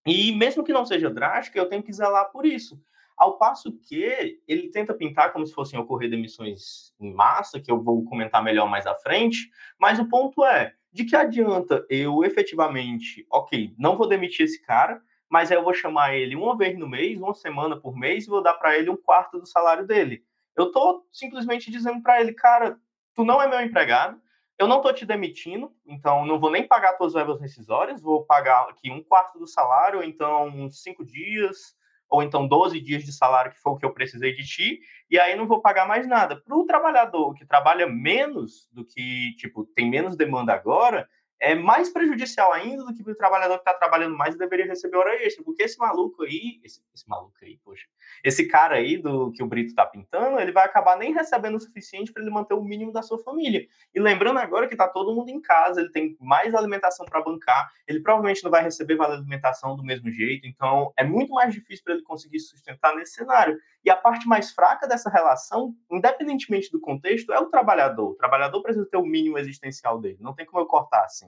E 0.07 0.31
mesmo 0.31 0.63
que 0.63 0.71
não 0.71 0.85
seja 0.85 1.09
drástica, 1.09 1.59
eu 1.59 1.67
tenho 1.67 1.83
que 1.83 1.91
zelar 1.91 2.31
por 2.31 2.45
isso. 2.45 2.81
Ao 3.17 3.37
passo 3.37 3.73
que 3.73 4.39
ele 4.47 4.69
tenta 4.69 4.93
pintar 4.93 5.33
como 5.33 5.45
se 5.45 5.53
fossem 5.53 5.77
ocorrer 5.77 6.09
demissões 6.09 6.93
em 6.99 7.13
massa, 7.13 7.59
que 7.59 7.69
eu 7.69 7.83
vou 7.83 8.05
comentar 8.05 8.41
melhor 8.41 8.69
mais 8.69 8.87
à 8.87 8.95
frente, 8.95 9.51
mas 9.77 9.99
o 9.99 10.07
ponto 10.07 10.45
é, 10.45 10.73
de 10.93 11.03
que 11.03 11.15
adianta 11.15 11.85
eu 11.89 12.23
efetivamente, 12.23 13.25
ok, 13.29 13.73
não 13.77 13.97
vou 13.97 14.07
demitir 14.07 14.45
esse 14.45 14.61
cara, 14.61 15.01
mas 15.27 15.51
aí 15.51 15.57
eu 15.57 15.63
vou 15.63 15.73
chamar 15.73 16.15
ele 16.15 16.35
uma 16.35 16.55
vez 16.55 16.77
no 16.77 16.87
mês, 16.87 17.19
uma 17.19 17.33
semana 17.33 17.75
por 17.75 17.97
mês, 17.97 18.25
e 18.25 18.29
vou 18.29 18.41
dar 18.41 18.53
para 18.53 18.77
ele 18.77 18.89
um 18.89 18.95
quarto 18.95 19.39
do 19.39 19.45
salário 19.45 19.85
dele. 19.85 20.23
Eu 20.55 20.71
tô 20.71 21.05
simplesmente 21.11 21.69
dizendo 21.69 22.01
para 22.01 22.21
ele, 22.21 22.33
cara, 22.33 22.79
tu 23.13 23.25
não 23.25 23.41
é 23.41 23.47
meu 23.47 23.59
empregado, 23.59 24.21
eu 24.57 24.67
não 24.67 24.81
tô 24.81 24.91
te 24.91 25.05
demitindo, 25.05 25.71
então 25.85 26.25
não 26.25 26.39
vou 26.39 26.49
nem 26.49 26.67
pagar 26.67 26.93
tuas 26.93 27.13
verbas 27.13 27.39
rescisórias, 27.39 28.01
vou 28.01 28.25
pagar 28.25 28.69
aqui 28.69 28.91
um 28.91 29.03
quarto 29.03 29.37
do 29.37 29.47
salário, 29.47 30.03
então 30.03 30.47
uns 30.47 30.81
cinco 30.81 31.05
dias, 31.05 31.75
ou 32.09 32.23
então 32.23 32.47
12 32.47 32.79
dias 32.79 33.03
de 33.03 33.11
salário, 33.11 33.51
que 33.51 33.59
foi 33.59 33.74
o 33.74 33.77
que 33.77 33.85
eu 33.85 33.93
precisei 33.93 34.33
de 34.33 34.46
ti, 34.46 34.79
e 35.09 35.20
aí 35.20 35.35
não 35.35 35.48
vou 35.48 35.61
pagar 35.61 35.87
mais 35.87 36.07
nada. 36.07 36.41
Para 36.41 36.55
o 36.55 36.65
trabalhador 36.65 37.33
que 37.35 37.46
trabalha 37.46 37.87
menos 37.87 38.67
do 38.72 38.83
que, 38.83 39.35
tipo, 39.37 39.65
tem 39.75 39.89
menos 39.89 40.15
demanda 40.15 40.53
agora, 40.53 41.07
é 41.39 41.53
mais 41.53 41.89
prejudicial 41.89 42.51
ainda 42.51 42.83
do 42.83 42.93
que 42.93 43.03
para 43.03 43.13
o 43.13 43.17
trabalhador 43.17 43.55
que 43.55 43.70
está 43.70 43.74
trabalhando 43.74 44.17
mais 44.17 44.33
e 44.33 44.37
deveria 44.37 44.65
receber 44.65 44.98
hora 44.98 45.24
extra, 45.24 45.43
porque 45.43 45.63
esse 45.63 45.77
maluco 45.77 46.24
aí, 46.24 46.59
esse, 46.63 46.81
esse, 46.96 47.07
maluco 47.07 47.35
aí, 47.43 47.59
poxa, 47.63 47.85
esse 48.24 48.48
cara 48.48 48.75
aí 48.75 48.98
do 48.98 49.32
que 49.32 49.44
o 49.44 49.48
Brito 49.48 49.70
está 49.70 49.86
pintando, 49.86 50.40
ele 50.40 50.51
vai 50.51 50.66
acabar 50.66 50.98
nem 50.98 51.14
recebendo 51.14 51.56
o 51.56 51.60
suficiente 51.60 52.12
para 52.12 52.22
ele 52.22 52.32
manter 52.32 52.53
o 52.53 52.64
mínimo 52.64 52.92
da 52.92 53.01
sua 53.01 53.20
família. 53.20 53.68
E 53.94 54.00
lembrando 54.00 54.40
agora 54.40 54.68
que 54.68 54.74
está 54.74 54.88
todo 54.88 55.14
mundo 55.16 55.30
em 55.30 55.42
casa, 55.42 55.82
ele 55.82 55.92
tem 55.92 56.18
mais 56.20 56.53
alimentação 56.53 57.06
para 57.06 57.24
bancar, 57.24 57.72
ele 57.88 58.01
provavelmente 58.01 58.44
não 58.44 58.51
vai 58.51 58.64
receber 58.64 58.96
vale 58.96 59.14
alimentação 59.14 59.75
do 59.75 59.84
mesmo 59.84 60.12
jeito, 60.12 60.48
então 60.48 60.92
é 60.98 61.03
muito 61.03 61.34
mais 61.34 61.53
difícil 61.53 61.84
para 61.84 61.94
ele 61.94 62.03
conseguir 62.03 62.40
se 62.40 62.50
sustentar 62.50 62.96
nesse 62.96 63.14
cenário. 63.14 63.58
E 63.84 63.90
a 63.90 63.96
parte 63.96 64.27
mais 64.27 64.51
fraca 64.51 64.88
dessa 64.88 65.10
relação, 65.10 65.74
independentemente 65.92 66.72
do 66.72 66.80
contexto, 66.80 67.32
é 67.32 67.40
o 67.40 67.46
trabalhador. 67.46 68.12
O 68.12 68.16
trabalhador 68.16 68.62
precisa 68.62 68.86
ter 68.86 68.98
o 68.98 69.06
mínimo 69.06 69.38
existencial 69.38 70.00
dele, 70.00 70.18
não 70.20 70.34
tem 70.34 70.46
como 70.46 70.62
eu 70.62 70.66
cortar 70.66 71.03
assim. 71.03 71.27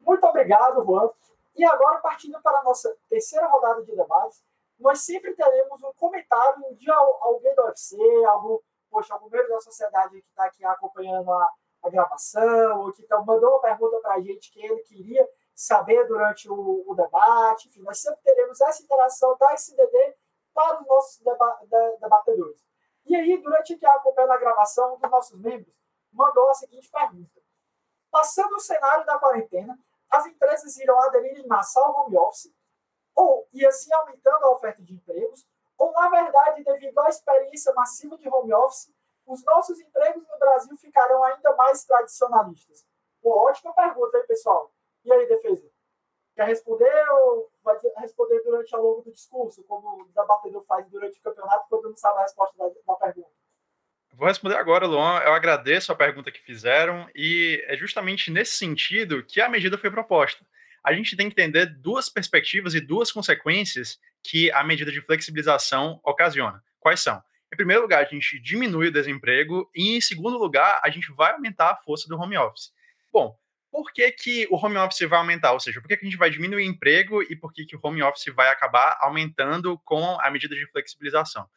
Muito 0.00 0.24
obrigado, 0.24 0.84
Juan. 0.84 1.10
E 1.56 1.64
agora, 1.64 1.98
partindo 1.98 2.40
para 2.42 2.60
a 2.60 2.62
nossa 2.62 2.94
terceira 3.08 3.46
rodada 3.48 3.82
de 3.82 3.96
debates, 3.96 4.44
nós 4.78 5.00
sempre 5.00 5.34
teremos 5.34 5.82
um 5.82 5.92
comentário 5.94 6.74
de 6.74 6.90
alguém 6.90 7.54
do 7.54 7.62
UFC, 7.62 7.96
algum, 8.26 8.58
poxa, 8.90 9.14
algum 9.14 9.28
membro 9.28 9.48
da 9.48 9.60
sociedade 9.60 10.20
que 10.20 10.28
está 10.28 10.44
aqui 10.44 10.64
acompanhando 10.64 11.32
a, 11.32 11.50
a, 11.82 11.90
gravação, 11.90 12.82
ou 12.82 12.92
que 12.92 13.02
tá, 13.04 13.18
mandou 13.22 13.50
uma 13.50 13.60
pergunta 13.60 13.98
para 14.00 14.14
a 14.14 14.20
gente 14.20 14.52
que 14.52 14.64
ele 14.64 14.80
queria 14.82 15.26
saber 15.54 16.06
durante 16.06 16.50
o, 16.50 16.84
o, 16.86 16.94
debate. 16.94 17.68
Enfim, 17.68 17.82
nós 17.82 17.98
sempre 17.98 18.20
teremos 18.22 18.60
essa 18.60 18.82
interação 18.82 19.36
da 19.38 19.54
SDD 19.54 20.16
para 20.52 20.80
os 20.80 20.86
nossos 20.86 21.20
deba 21.22 21.60
debatedores. 22.00 22.64
E 23.06 23.14
aí, 23.14 23.40
durante 23.40 23.76
que 23.76 23.86
acompanhando 23.86 24.32
a 24.32 24.38
gravação, 24.38 24.94
um 24.94 24.98
dos 24.98 25.10
nossos 25.10 25.40
membros 25.40 25.74
mandou 26.12 26.48
a 26.48 26.54
seguinte 26.54 26.90
pergunta. 26.90 27.40
Passando 28.10 28.54
o 28.54 28.60
cenário 28.60 29.04
da 29.04 29.18
quarentena, 29.18 29.78
as 30.10 30.26
empresas 30.26 30.76
irão 30.78 30.98
aderir 31.04 31.38
em 31.38 31.46
massa 31.46 31.80
ao 31.80 32.06
home 32.06 32.16
office, 32.16 32.52
ou 33.16 33.48
e 33.52 33.66
assim 33.66 33.92
aumentando 33.94 34.44
a 34.44 34.52
oferta 34.52 34.82
de 34.82 34.92
empregos, 34.92 35.46
ou 35.78 35.90
na 35.92 36.08
verdade, 36.08 36.62
devido 36.62 36.98
à 37.00 37.08
experiência 37.08 37.72
massiva 37.72 38.16
de 38.16 38.28
home 38.28 38.52
office, 38.52 38.94
os 39.26 39.42
nossos 39.44 39.80
empregos 39.80 40.22
no 40.28 40.38
Brasil 40.38 40.76
ficarão 40.76 41.24
ainda 41.24 41.56
mais 41.56 41.84
tradicionalistas? 41.84 42.84
Pô, 43.20 43.48
ótima 43.48 43.74
pergunta, 43.74 44.18
hein, 44.18 44.24
pessoal? 44.28 44.72
E 45.04 45.12
aí, 45.12 45.26
defesa? 45.26 45.68
Quer 46.36 46.46
responder 46.46 47.10
ou 47.10 47.50
vai 47.64 47.76
responder 47.96 48.40
durante 48.42 48.74
ao 48.74 48.82
longo 48.82 49.02
do 49.02 49.10
discurso, 49.10 49.64
como 49.64 50.02
o 50.02 50.08
debatedor 50.08 50.62
faz 50.64 50.86
durante 50.88 51.18
o 51.18 51.22
campeonato, 51.22 51.66
quando 51.68 51.88
não 51.88 51.96
sabe 51.96 52.18
a 52.18 52.22
resposta 52.22 52.56
da, 52.58 52.68
da 52.68 52.94
pergunta? 52.94 53.30
Vou 54.12 54.28
responder 54.28 54.56
agora, 54.56 54.86
Luan. 54.86 55.18
Eu 55.20 55.32
agradeço 55.32 55.92
a 55.92 55.96
pergunta 55.96 56.30
que 56.30 56.40
fizeram 56.40 57.08
e 57.14 57.62
é 57.66 57.76
justamente 57.76 58.30
nesse 58.30 58.52
sentido 58.52 59.24
que 59.24 59.40
a 59.40 59.48
medida 59.48 59.76
foi 59.76 59.90
proposta. 59.90 60.44
A 60.86 60.92
gente 60.92 61.16
tem 61.16 61.28
que 61.28 61.32
entender 61.32 61.66
duas 61.66 62.08
perspectivas 62.08 62.72
e 62.72 62.80
duas 62.80 63.10
consequências 63.10 63.98
que 64.22 64.52
a 64.52 64.62
medida 64.62 64.92
de 64.92 65.00
flexibilização 65.00 66.00
ocasiona. 66.04 66.62
Quais 66.78 67.00
são? 67.00 67.20
Em 67.52 67.56
primeiro 67.56 67.82
lugar, 67.82 68.04
a 68.04 68.08
gente 68.08 68.40
diminui 68.40 68.86
o 68.86 68.92
desemprego 68.92 69.68
e, 69.74 69.96
em 69.96 70.00
segundo 70.00 70.38
lugar, 70.38 70.80
a 70.84 70.88
gente 70.88 71.10
vai 71.12 71.32
aumentar 71.32 71.70
a 71.70 71.76
força 71.76 72.08
do 72.08 72.16
home 72.16 72.36
office. 72.36 72.72
Bom, 73.12 73.36
por 73.68 73.92
que, 73.92 74.12
que 74.12 74.46
o 74.48 74.54
home 74.64 74.76
office 74.76 75.08
vai 75.08 75.18
aumentar? 75.18 75.52
Ou 75.52 75.58
seja, 75.58 75.80
por 75.80 75.88
que, 75.88 75.96
que 75.96 76.06
a 76.06 76.08
gente 76.08 76.18
vai 76.18 76.30
diminuir 76.30 76.62
o 76.62 76.70
emprego 76.70 77.20
e 77.20 77.34
por 77.34 77.52
que, 77.52 77.66
que 77.66 77.74
o 77.74 77.80
home 77.82 78.04
office 78.04 78.32
vai 78.32 78.48
acabar 78.48 78.96
aumentando 79.00 79.76
com 79.84 80.20
a 80.20 80.30
medida 80.30 80.54
de 80.54 80.70
flexibilização? 80.70 81.48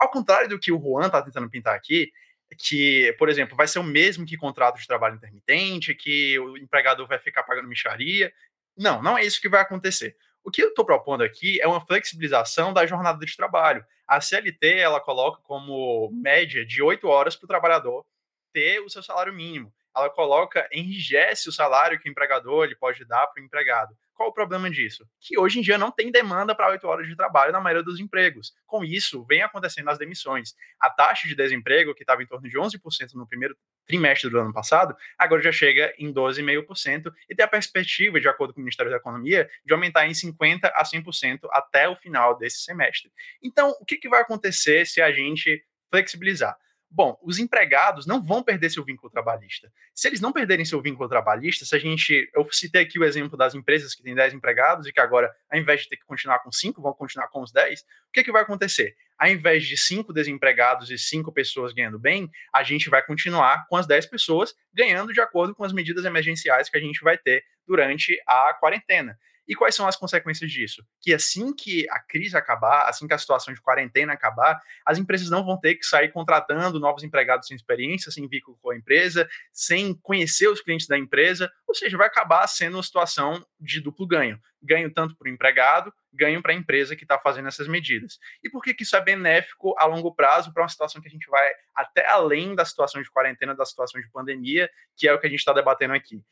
ao 0.00 0.08
contrário 0.12 0.48
do 0.48 0.60
que 0.60 0.70
o 0.70 0.80
Juan 0.80 1.06
está 1.06 1.20
tentando 1.20 1.50
pintar 1.50 1.74
aqui, 1.74 2.12
que, 2.56 3.14
por 3.18 3.28
exemplo, 3.28 3.56
vai 3.56 3.66
ser 3.66 3.78
o 3.78 3.84
mesmo 3.84 4.26
que 4.26 4.36
contrato 4.36 4.78
de 4.78 4.86
trabalho 4.86 5.16
intermitente, 5.16 5.94
que 5.94 6.38
o 6.38 6.56
empregador 6.56 7.06
vai 7.06 7.18
ficar 7.18 7.42
pagando 7.42 7.68
micharia. 7.68 8.32
Não, 8.76 9.02
não 9.02 9.16
é 9.16 9.24
isso 9.24 9.40
que 9.40 9.48
vai 9.48 9.60
acontecer. 9.60 10.16
O 10.44 10.50
que 10.50 10.62
eu 10.62 10.68
estou 10.68 10.84
propondo 10.84 11.22
aqui 11.22 11.60
é 11.60 11.68
uma 11.68 11.84
flexibilização 11.84 12.72
da 12.72 12.84
jornada 12.86 13.24
de 13.24 13.36
trabalho. 13.36 13.84
A 14.06 14.20
CLT 14.20 14.78
ela 14.78 15.00
coloca 15.00 15.40
como 15.42 16.10
média 16.12 16.66
de 16.66 16.82
oito 16.82 17.06
horas 17.06 17.36
para 17.36 17.44
o 17.44 17.48
trabalhador 17.48 18.04
ter 18.52 18.80
o 18.80 18.90
seu 18.90 19.02
salário 19.02 19.32
mínimo. 19.32 19.72
Ela 19.94 20.10
coloca, 20.10 20.68
enrijece 20.72 21.48
o 21.48 21.52
salário 21.52 21.98
que 22.00 22.08
o 22.08 22.10
empregador 22.10 22.64
ele 22.64 22.74
pode 22.74 23.04
dar 23.04 23.26
para 23.26 23.40
o 23.40 23.44
empregado. 23.44 23.96
Qual 24.22 24.30
o 24.30 24.32
problema 24.32 24.70
disso? 24.70 25.04
Que 25.18 25.36
hoje 25.36 25.58
em 25.58 25.62
dia 25.62 25.76
não 25.76 25.90
tem 25.90 26.08
demanda 26.08 26.54
para 26.54 26.70
oito 26.70 26.86
horas 26.86 27.08
de 27.08 27.16
trabalho 27.16 27.50
na 27.50 27.60
maioria 27.60 27.82
dos 27.82 27.98
empregos. 27.98 28.54
Com 28.64 28.84
isso, 28.84 29.24
vem 29.24 29.42
acontecendo 29.42 29.88
as 29.90 29.98
demissões. 29.98 30.54
A 30.78 30.88
taxa 30.88 31.26
de 31.26 31.34
desemprego, 31.34 31.92
que 31.92 32.04
estava 32.04 32.22
em 32.22 32.26
torno 32.26 32.48
de 32.48 32.56
11% 32.56 33.14
no 33.14 33.26
primeiro 33.26 33.56
trimestre 33.84 34.30
do 34.30 34.38
ano 34.38 34.52
passado, 34.52 34.96
agora 35.18 35.42
já 35.42 35.50
chega 35.50 35.92
em 35.98 36.14
12,5% 36.14 37.12
e 37.28 37.34
tem 37.34 37.44
a 37.44 37.48
perspectiva, 37.48 38.20
de 38.20 38.28
acordo 38.28 38.54
com 38.54 38.60
o 38.60 38.62
Ministério 38.62 38.92
da 38.92 38.98
Economia, 38.98 39.50
de 39.66 39.74
aumentar 39.74 40.06
em 40.06 40.12
50% 40.12 40.70
a 40.72 40.84
100% 40.84 41.48
até 41.50 41.88
o 41.88 41.96
final 41.96 42.38
desse 42.38 42.62
semestre. 42.62 43.10
Então, 43.42 43.70
o 43.80 43.84
que, 43.84 43.96
que 43.96 44.08
vai 44.08 44.20
acontecer 44.20 44.86
se 44.86 45.02
a 45.02 45.10
gente 45.10 45.64
flexibilizar? 45.90 46.56
Bom, 46.94 47.18
os 47.22 47.38
empregados 47.38 48.06
não 48.06 48.22
vão 48.22 48.42
perder 48.42 48.68
seu 48.68 48.84
vínculo 48.84 49.10
trabalhista. 49.10 49.72
Se 49.94 50.08
eles 50.08 50.20
não 50.20 50.30
perderem 50.30 50.64
seu 50.64 50.82
vínculo 50.82 51.08
trabalhista, 51.08 51.64
se 51.64 51.74
a 51.74 51.78
gente. 51.78 52.30
Eu 52.34 52.46
citei 52.52 52.82
aqui 52.82 52.98
o 52.98 53.04
exemplo 53.04 53.36
das 53.36 53.54
empresas 53.54 53.94
que 53.94 54.02
têm 54.02 54.14
10 54.14 54.34
empregados 54.34 54.86
e 54.86 54.92
que 54.92 55.00
agora, 55.00 55.32
ao 55.50 55.58
invés 55.58 55.80
de 55.80 55.88
ter 55.88 55.96
que 55.96 56.04
continuar 56.04 56.40
com 56.40 56.52
5, 56.52 56.82
vão 56.82 56.92
continuar 56.92 57.28
com 57.28 57.40
os 57.40 57.50
10, 57.50 57.80
o 57.80 57.84
que, 58.12 58.22
que 58.22 58.30
vai 58.30 58.42
acontecer? 58.42 58.94
ao 59.22 59.28
invés 59.28 59.64
de 59.64 59.76
cinco 59.76 60.12
desempregados 60.12 60.90
e 60.90 60.98
cinco 60.98 61.32
pessoas 61.32 61.72
ganhando 61.72 61.96
bem, 61.96 62.28
a 62.52 62.64
gente 62.64 62.90
vai 62.90 63.00
continuar 63.06 63.68
com 63.68 63.76
as 63.76 63.86
10 63.86 64.06
pessoas 64.06 64.52
ganhando 64.74 65.12
de 65.12 65.20
acordo 65.20 65.54
com 65.54 65.62
as 65.62 65.72
medidas 65.72 66.04
emergenciais 66.04 66.68
que 66.68 66.76
a 66.76 66.80
gente 66.80 67.00
vai 67.04 67.16
ter 67.16 67.44
durante 67.64 68.20
a 68.26 68.52
quarentena. 68.54 69.16
E 69.46 69.54
quais 69.54 69.74
são 69.74 69.86
as 69.86 69.96
consequências 69.96 70.50
disso? 70.50 70.84
Que 71.00 71.12
assim 71.12 71.52
que 71.52 71.88
a 71.90 71.98
crise 71.98 72.36
acabar, 72.36 72.88
assim 72.88 73.06
que 73.08 73.14
a 73.14 73.18
situação 73.18 73.52
de 73.52 73.60
quarentena 73.60 74.12
acabar, 74.12 74.60
as 74.86 74.98
empresas 74.98 75.28
não 75.30 75.44
vão 75.44 75.58
ter 75.58 75.74
que 75.74 75.84
sair 75.84 76.10
contratando 76.10 76.78
novos 76.78 77.02
empregados 77.02 77.48
sem 77.48 77.56
experiência, 77.56 78.12
sem 78.12 78.28
vínculo 78.28 78.56
com 78.62 78.70
a 78.70 78.76
empresa, 78.76 79.28
sem 79.52 79.94
conhecer 79.94 80.48
os 80.48 80.60
clientes 80.60 80.86
da 80.86 80.96
empresa, 80.96 81.50
ou 81.66 81.74
seja, 81.74 81.96
vai 81.96 82.06
acabar 82.06 82.46
sendo 82.46 82.76
uma 82.76 82.82
situação 82.82 83.44
de 83.58 83.80
duplo 83.80 84.06
ganho. 84.06 84.40
Ganho 84.62 84.92
tanto 84.92 85.16
para 85.16 85.28
o 85.28 85.32
empregado, 85.32 85.92
ganho 86.12 86.40
para 86.40 86.52
a 86.52 86.54
empresa 86.54 86.94
que 86.94 87.04
está 87.04 87.18
fazendo 87.18 87.48
essas 87.48 87.66
medidas. 87.66 88.18
E 88.44 88.48
por 88.48 88.62
que, 88.62 88.72
que 88.72 88.84
isso 88.84 88.94
é 88.94 89.00
benéfico 89.00 89.74
a 89.76 89.86
longo 89.86 90.14
prazo 90.14 90.52
para 90.52 90.62
uma 90.62 90.68
situação 90.68 91.02
que 91.02 91.08
a 91.08 91.10
gente 91.10 91.28
vai 91.28 91.52
até 91.74 92.06
além 92.06 92.54
da 92.54 92.64
situação 92.64 93.02
de 93.02 93.10
quarentena, 93.10 93.56
da 93.56 93.64
situação 93.64 94.00
de 94.00 94.08
pandemia, 94.10 94.70
que 94.96 95.08
é 95.08 95.12
o 95.12 95.18
que 95.18 95.26
a 95.26 95.30
gente 95.30 95.40
está 95.40 95.52
debatendo 95.52 95.94
aqui? 95.94 96.22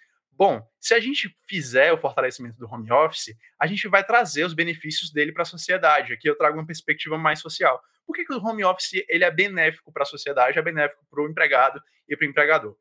Bom, 0.40 0.66
se 0.80 0.94
a 0.94 1.00
gente 1.00 1.36
fizer 1.46 1.92
o 1.92 1.98
fortalecimento 1.98 2.58
do 2.58 2.66
home 2.66 2.90
office, 2.90 3.36
a 3.58 3.66
gente 3.66 3.86
vai 3.88 4.02
trazer 4.02 4.42
os 4.42 4.54
benefícios 4.54 5.12
dele 5.12 5.32
para 5.32 5.42
a 5.42 5.44
sociedade. 5.44 6.14
Aqui 6.14 6.26
eu 6.26 6.34
trago 6.34 6.56
uma 6.56 6.66
perspectiva 6.66 7.18
mais 7.18 7.40
social. 7.40 7.78
Por 8.06 8.16
que, 8.16 8.24
que 8.24 8.32
o 8.32 8.42
home 8.42 8.64
office 8.64 9.04
ele 9.06 9.22
é 9.22 9.30
benéfico 9.30 9.92
para 9.92 10.02
a 10.02 10.06
sociedade, 10.06 10.58
é 10.58 10.62
benéfico 10.62 11.04
para 11.10 11.22
o 11.22 11.28
empregado 11.28 11.78
e 12.08 12.16
para 12.16 12.26
o 12.26 12.30
empregador? 12.30 12.74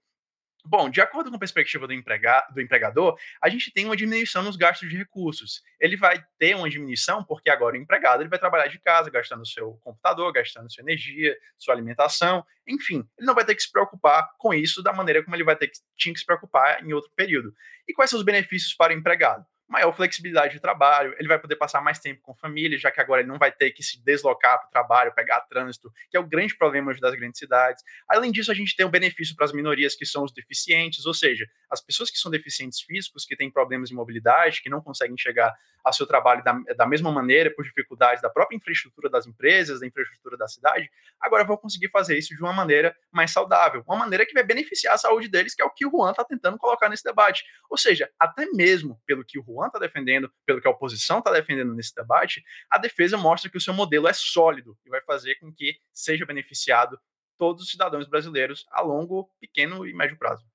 Bom, 0.69 0.87
de 0.87 1.01
acordo 1.01 1.31
com 1.31 1.35
a 1.35 1.39
perspectiva 1.39 1.87
do, 1.87 1.93
emprega 1.93 2.45
do 2.53 2.61
empregador, 2.61 3.17
a 3.41 3.49
gente 3.49 3.73
tem 3.73 3.85
uma 3.85 3.95
diminuição 3.95 4.43
nos 4.43 4.55
gastos 4.55 4.87
de 4.87 4.95
recursos. 4.95 5.63
Ele 5.79 5.97
vai 5.97 6.23
ter 6.37 6.55
uma 6.55 6.69
diminuição 6.69 7.23
porque 7.23 7.49
agora 7.49 7.75
o 7.75 7.79
empregado 7.79 8.21
ele 8.21 8.29
vai 8.29 8.37
trabalhar 8.37 8.67
de 8.67 8.77
casa, 8.77 9.09
gastando 9.09 9.47
seu 9.47 9.79
computador, 9.83 10.31
gastando 10.31 10.71
sua 10.71 10.83
energia, 10.83 11.35
sua 11.57 11.73
alimentação, 11.73 12.45
enfim, 12.67 13.03
ele 13.17 13.25
não 13.25 13.33
vai 13.33 13.43
ter 13.43 13.55
que 13.55 13.63
se 13.63 13.71
preocupar 13.71 14.29
com 14.37 14.53
isso 14.53 14.83
da 14.83 14.93
maneira 14.93 15.23
como 15.23 15.35
ele 15.35 15.43
vai 15.43 15.55
ter 15.55 15.69
que, 15.69 15.79
tinha 15.97 16.13
que 16.13 16.19
se 16.19 16.25
preocupar 16.25 16.85
em 16.85 16.93
outro 16.93 17.09
período. 17.15 17.51
E 17.87 17.93
quais 17.93 18.11
são 18.11 18.19
os 18.19 18.25
benefícios 18.25 18.75
para 18.75 18.93
o 18.93 18.95
empregado? 18.95 19.43
Maior 19.69 19.93
flexibilidade 19.93 20.53
de 20.53 20.59
trabalho, 20.59 21.15
ele 21.19 21.27
vai 21.27 21.37
poder 21.37 21.55
passar 21.55 21.79
mais 21.79 21.99
tempo 21.99 22.21
com 22.23 22.31
a 22.31 22.35
família, 22.35 22.77
já 22.77 22.89
que 22.89 22.99
agora 22.99 23.21
ele 23.21 23.29
não 23.29 23.37
vai 23.37 23.51
ter 23.51 23.69
que 23.71 23.83
se 23.83 24.03
deslocar 24.03 24.57
para 24.57 24.67
o 24.67 24.71
trabalho, 24.71 25.13
pegar 25.13 25.41
trânsito, 25.41 25.93
que 26.09 26.17
é 26.17 26.19
o 26.19 26.25
grande 26.25 26.57
problema 26.57 26.93
das 26.95 27.13
grandes 27.13 27.37
cidades. 27.37 27.83
Além 28.07 28.31
disso, 28.31 28.51
a 28.51 28.55
gente 28.55 28.75
tem 28.75 28.85
um 28.85 28.89
benefício 28.89 29.35
para 29.35 29.45
as 29.45 29.53
minorias 29.53 29.95
que 29.95 30.05
são 30.05 30.23
os 30.23 30.33
deficientes, 30.33 31.05
ou 31.05 31.13
seja, 31.13 31.47
as 31.69 31.79
pessoas 31.79 32.09
que 32.09 32.17
são 32.17 32.31
deficientes 32.31 32.81
físicos, 32.81 33.25
que 33.25 33.35
têm 33.35 33.51
problemas 33.51 33.89
de 33.89 33.95
mobilidade, 33.95 34.61
que 34.61 34.69
não 34.69 34.81
conseguem 34.81 35.17
chegar 35.17 35.53
ao 35.83 35.93
seu 35.93 36.05
trabalho 36.05 36.43
da, 36.43 36.53
da 36.75 36.85
mesma 36.85 37.11
maneira, 37.11 37.53
por 37.53 37.63
dificuldades 37.63 38.21
da 38.21 38.29
própria 38.29 38.55
infraestrutura 38.55 39.09
das 39.09 39.27
empresas, 39.27 39.79
da 39.79 39.87
infraestrutura 39.87 40.35
da 40.35 40.47
cidade, 40.47 40.89
agora 41.21 41.43
vão 41.43 41.57
conseguir 41.57 41.89
fazer 41.89 42.17
isso 42.17 42.35
de 42.35 42.41
uma 42.41 42.51
maneira 42.51 42.95
mais 43.11 43.31
saudável, 43.31 43.83
uma 43.87 43.97
maneira 43.97 44.25
que 44.25 44.33
vai 44.33 44.43
beneficiar 44.43 44.95
a 44.95 44.97
saúde 44.97 45.27
deles, 45.27 45.53
que 45.53 45.61
é 45.61 45.65
o 45.65 45.69
que 45.69 45.85
o 45.85 45.91
Juan 45.91 46.11
está 46.11 46.23
tentando 46.23 46.57
colocar 46.57 46.89
nesse 46.89 47.03
debate. 47.03 47.43
Ou 47.69 47.77
seja, 47.77 48.09
até 48.19 48.45
mesmo 48.47 48.99
pelo 49.05 49.23
que 49.23 49.39
o 49.39 49.43
Juan 49.43 49.58
está 49.67 49.79
defendendo, 49.79 50.31
pelo 50.45 50.61
que 50.61 50.67
a 50.67 50.71
oposição 50.71 51.19
está 51.19 51.31
defendendo 51.31 51.73
nesse 51.73 51.93
debate, 51.93 52.43
a 52.69 52.77
defesa 52.77 53.17
mostra 53.17 53.49
que 53.49 53.57
o 53.57 53.61
seu 53.61 53.73
modelo 53.73 54.07
é 54.07 54.13
sólido 54.13 54.77
e 54.85 54.89
vai 54.89 55.01
fazer 55.01 55.35
com 55.35 55.53
que 55.53 55.79
seja 55.91 56.25
beneficiado 56.25 56.99
todos 57.37 57.63
os 57.63 57.69
cidadãos 57.69 58.07
brasileiros 58.07 58.65
a 58.69 58.81
longo, 58.81 59.29
pequeno 59.39 59.87
e 59.87 59.93
médio 59.93 60.17
prazo. 60.17 60.45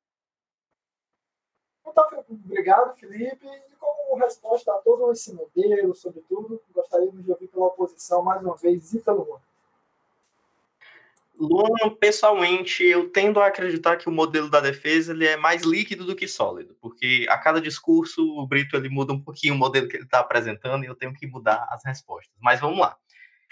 Então, 1.87 2.25
obrigado, 2.29 2.97
Felipe. 2.97 3.47
E 3.47 3.77
como 3.77 4.17
resposta 4.17 4.73
a 4.73 4.79
todo 4.79 5.11
esse 5.13 5.33
modelo, 5.33 5.95
sobretudo, 5.95 6.63
gostaríamos 6.73 7.25
de 7.25 7.31
ouvir 7.31 7.49
pela 7.49 7.67
oposição 7.67 8.23
mais 8.23 8.43
uma 8.43 8.57
vez 8.57 8.93
Ítalo 8.93 9.25
Luan. 9.25 9.41
Luan, 11.37 11.91
pessoalmente, 11.99 12.85
eu 12.85 13.11
tendo 13.11 13.41
a 13.41 13.47
acreditar 13.47 13.97
que 13.97 14.09
o 14.09 14.13
modelo 14.13 14.49
da 14.49 14.61
defesa 14.61 15.13
ele 15.13 15.27
é 15.27 15.37
mais 15.37 15.63
líquido 15.63 16.05
do 16.05 16.15
que 16.15 16.29
sólido, 16.29 16.77
porque 16.81 17.27
a 17.29 17.37
cada 17.37 17.61
discurso 17.61 18.23
o 18.23 18.47
Brito 18.47 18.77
ele 18.77 18.89
muda 18.89 19.13
um 19.13 19.21
pouquinho 19.21 19.55
o 19.55 19.59
modelo 19.59 19.89
que 19.89 19.97
ele 19.97 20.05
está 20.05 20.21
apresentando 20.21 20.85
e 20.85 20.87
eu 20.87 20.95
tenho 20.95 21.13
que 21.13 21.27
mudar 21.27 21.67
as 21.71 21.85
respostas. 21.85 22.35
Mas 22.41 22.61
vamos 22.61 22.79
lá. 22.79 22.97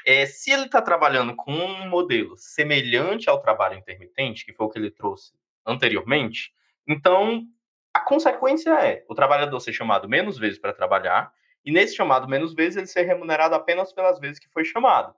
É, 0.07 0.27
se 0.27 0.51
ele 0.51 0.66
está 0.66 0.81
trabalhando 0.81 1.35
com 1.35 1.53
um 1.53 1.88
modelo 1.88 2.37
semelhante 2.37 3.29
ao 3.29 3.40
trabalho 3.40 3.79
intermitente, 3.79 4.45
que 4.45 4.53
foi 4.53 4.66
o 4.66 4.71
que 4.71 4.79
ele 4.79 4.90
trouxe 4.90 5.33
anteriormente, 5.66 6.53
então 6.87 7.45
a 7.92 8.01
consequência 8.01 8.71
é 8.81 9.05
o 9.09 9.14
trabalhador 9.14 9.61
ser 9.61 9.73
chamado 9.73 10.09
menos 10.09 10.38
vezes 10.38 10.59
para 10.59 10.73
trabalhar, 10.73 11.33
e 11.64 11.71
nesse 11.71 11.95
chamado 11.95 12.29
menos 12.29 12.55
vezes 12.55 12.77
ele 12.77 12.87
ser 12.87 13.03
remunerado 13.03 13.55
apenas 13.55 13.92
pelas 13.92 14.18
vezes 14.18 14.38
que 14.38 14.49
foi 14.49 14.64
chamado. 14.64 15.14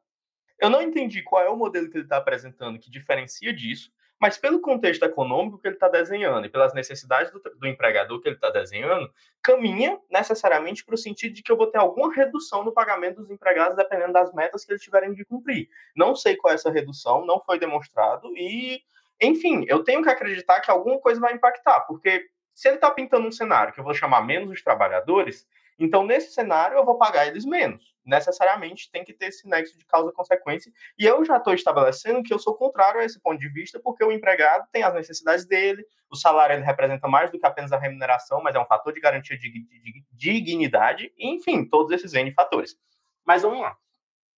Eu 0.65 0.71
não 0.71 0.81
entendi 0.81 1.23
qual 1.23 1.43
é 1.43 1.51
o 1.51 1.57
modelo 1.57 1.91
que 1.91 1.99
ele 1.99 2.05
está 2.05 2.17
apresentando 2.17 2.79
que 2.79 2.91
diferencia 2.91 3.53
disso, 3.53 3.93
mas 4.19 4.39
pelo 4.39 4.63
contexto 4.63 5.03
econômico 5.03 5.59
que 5.59 5.69
ele 5.69 5.77
está 5.77 5.89
desenhando 5.89 6.47
e 6.47 6.49
pelas 6.49 6.73
necessidades 6.73 7.31
do, 7.31 7.39
do 7.39 7.67
empregador 7.67 8.19
que 8.19 8.29
ele 8.29 8.37
está 8.37 8.49
desenhando, 8.49 9.13
caminha 9.43 10.01
necessariamente 10.11 10.83
para 10.83 10.95
o 10.95 10.97
sentido 10.97 11.35
de 11.35 11.43
que 11.43 11.53
eu 11.53 11.57
vou 11.59 11.67
ter 11.67 11.77
alguma 11.77 12.11
redução 12.15 12.65
no 12.65 12.73
pagamento 12.73 13.21
dos 13.21 13.31
empregados 13.31 13.77
dependendo 13.77 14.15
das 14.15 14.33
metas 14.33 14.65
que 14.65 14.73
eles 14.73 14.83
tiverem 14.83 15.13
de 15.13 15.23
cumprir. 15.27 15.69
Não 15.95 16.17
sei 16.17 16.35
qual 16.35 16.53
é 16.53 16.55
essa 16.55 16.71
redução, 16.71 17.27
não 17.27 17.39
foi 17.45 17.59
demonstrado 17.59 18.35
e, 18.35 18.81
enfim, 19.21 19.67
eu 19.69 19.85
tenho 19.85 20.03
que 20.03 20.09
acreditar 20.09 20.63
que 20.63 20.71
alguma 20.71 20.99
coisa 20.99 21.21
vai 21.21 21.35
impactar, 21.35 21.81
porque 21.81 22.27
se 22.55 22.69
ele 22.69 22.77
está 22.77 22.91
pintando 22.91 23.29
um 23.29 23.33
cenário 23.33 23.75
que 23.75 23.81
eu 23.81 23.85
vou 23.85 23.93
chamar 23.93 24.23
menos 24.23 24.51
os 24.51 24.63
trabalhadores, 24.63 25.47
então 25.79 26.07
nesse 26.07 26.33
cenário 26.33 26.79
eu 26.79 26.87
vou 26.87 26.97
pagar 26.97 27.27
eles 27.27 27.45
menos. 27.45 27.94
Necessariamente 28.05 28.91
tem 28.91 29.05
que 29.05 29.13
ter 29.13 29.27
esse 29.27 29.49
nexo 29.49 29.79
de 29.79 29.85
causa-consequência. 29.87 30.71
E 30.99 31.05
eu 31.05 31.25
já 31.25 31.39
estou 31.39 31.55
estabelecendo 31.55 32.23
que 32.23 32.33
eu 32.33 32.39
sou 32.39 32.55
contrário 32.55 33.01
a 33.01 33.05
esse 33.05 33.21
ponto 33.21 33.39
de 33.39 33.49
vista, 33.49 33.81
porque 33.81 34.05
o 34.05 34.13
empregado 34.13 34.69
tem 34.71 34.83
as 34.83 34.95
necessidades 34.95 35.47
dele, 35.47 35.85
o 36.11 36.17
salário 36.17 36.57
ele 36.57 36.65
representa 36.65 37.09
mais 37.09 37.31
do 37.31 37.39
que 37.39 37.47
apenas 37.47 37.73
a 37.73 37.79
remuneração, 37.79 38.43
mas 38.43 38.55
é 38.55 38.61
um 38.61 38.67
fator 38.67 38.93
de 38.93 39.01
garantia 39.01 39.37
de, 39.37 39.51
de, 39.51 40.05
de 40.13 40.41
dignidade, 40.41 41.13
enfim, 41.19 41.65
todos 41.65 41.91
esses 41.93 42.13
N 42.13 42.33
fatores. 42.33 42.77
Mas 43.25 43.43
vamos 43.43 43.61
lá 43.61 43.77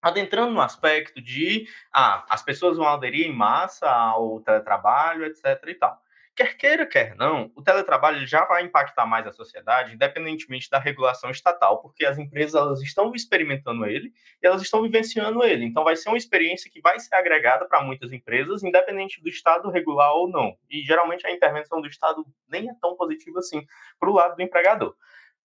adentrando 0.07 0.53
no 0.53 0.61
aspecto 0.61 1.21
de 1.21 1.67
ah, 1.93 2.25
as 2.29 2.43
pessoas 2.43 2.77
vão 2.77 2.87
aderir 2.87 3.27
em 3.27 3.33
massa 3.33 3.91
ao 3.91 4.41
teletrabalho, 4.41 5.25
etc. 5.25 5.61
e 5.67 5.75
tal. 5.75 6.01
Quer 6.37 6.55
queira, 6.59 6.87
quer 6.87 7.17
não, 7.17 7.51
o 7.57 7.63
teletrabalho 7.63 8.27
já 8.27 8.45
vai 8.45 8.63
impactar 8.63 9.07
mais 9.07 9.27
a 9.27 9.33
sociedade, 9.33 9.95
independentemente 9.95 10.69
da 10.69 10.79
regulação 10.79 11.31
estatal, 11.31 11.81
porque 11.81 12.05
as 12.05 12.19
empresas 12.19 12.55
elas 12.55 12.83
estão 12.83 13.11
experimentando 13.15 13.87
ele 13.87 14.13
e 14.43 14.47
elas 14.47 14.61
estão 14.61 14.83
vivenciando 14.83 15.43
ele. 15.43 15.65
Então, 15.65 15.83
vai 15.83 15.97
ser 15.97 16.11
uma 16.11 16.19
experiência 16.19 16.71
que 16.71 16.83
vai 16.83 17.01
ser 17.01 17.15
agregada 17.15 17.67
para 17.67 17.83
muitas 17.83 18.13
empresas, 18.13 18.63
independente 18.63 19.23
do 19.23 19.31
Estado 19.31 19.71
regular 19.71 20.13
ou 20.13 20.29
não. 20.29 20.55
E 20.69 20.83
geralmente 20.83 21.27
a 21.27 21.33
intervenção 21.33 21.81
do 21.81 21.89
Estado 21.89 22.23
nem 22.47 22.69
é 22.69 22.75
tão 22.83 22.95
positiva 22.97 23.39
assim 23.39 23.67
para 23.99 24.11
o 24.11 24.13
lado 24.13 24.37
do 24.37 24.43
empregador. 24.43 24.95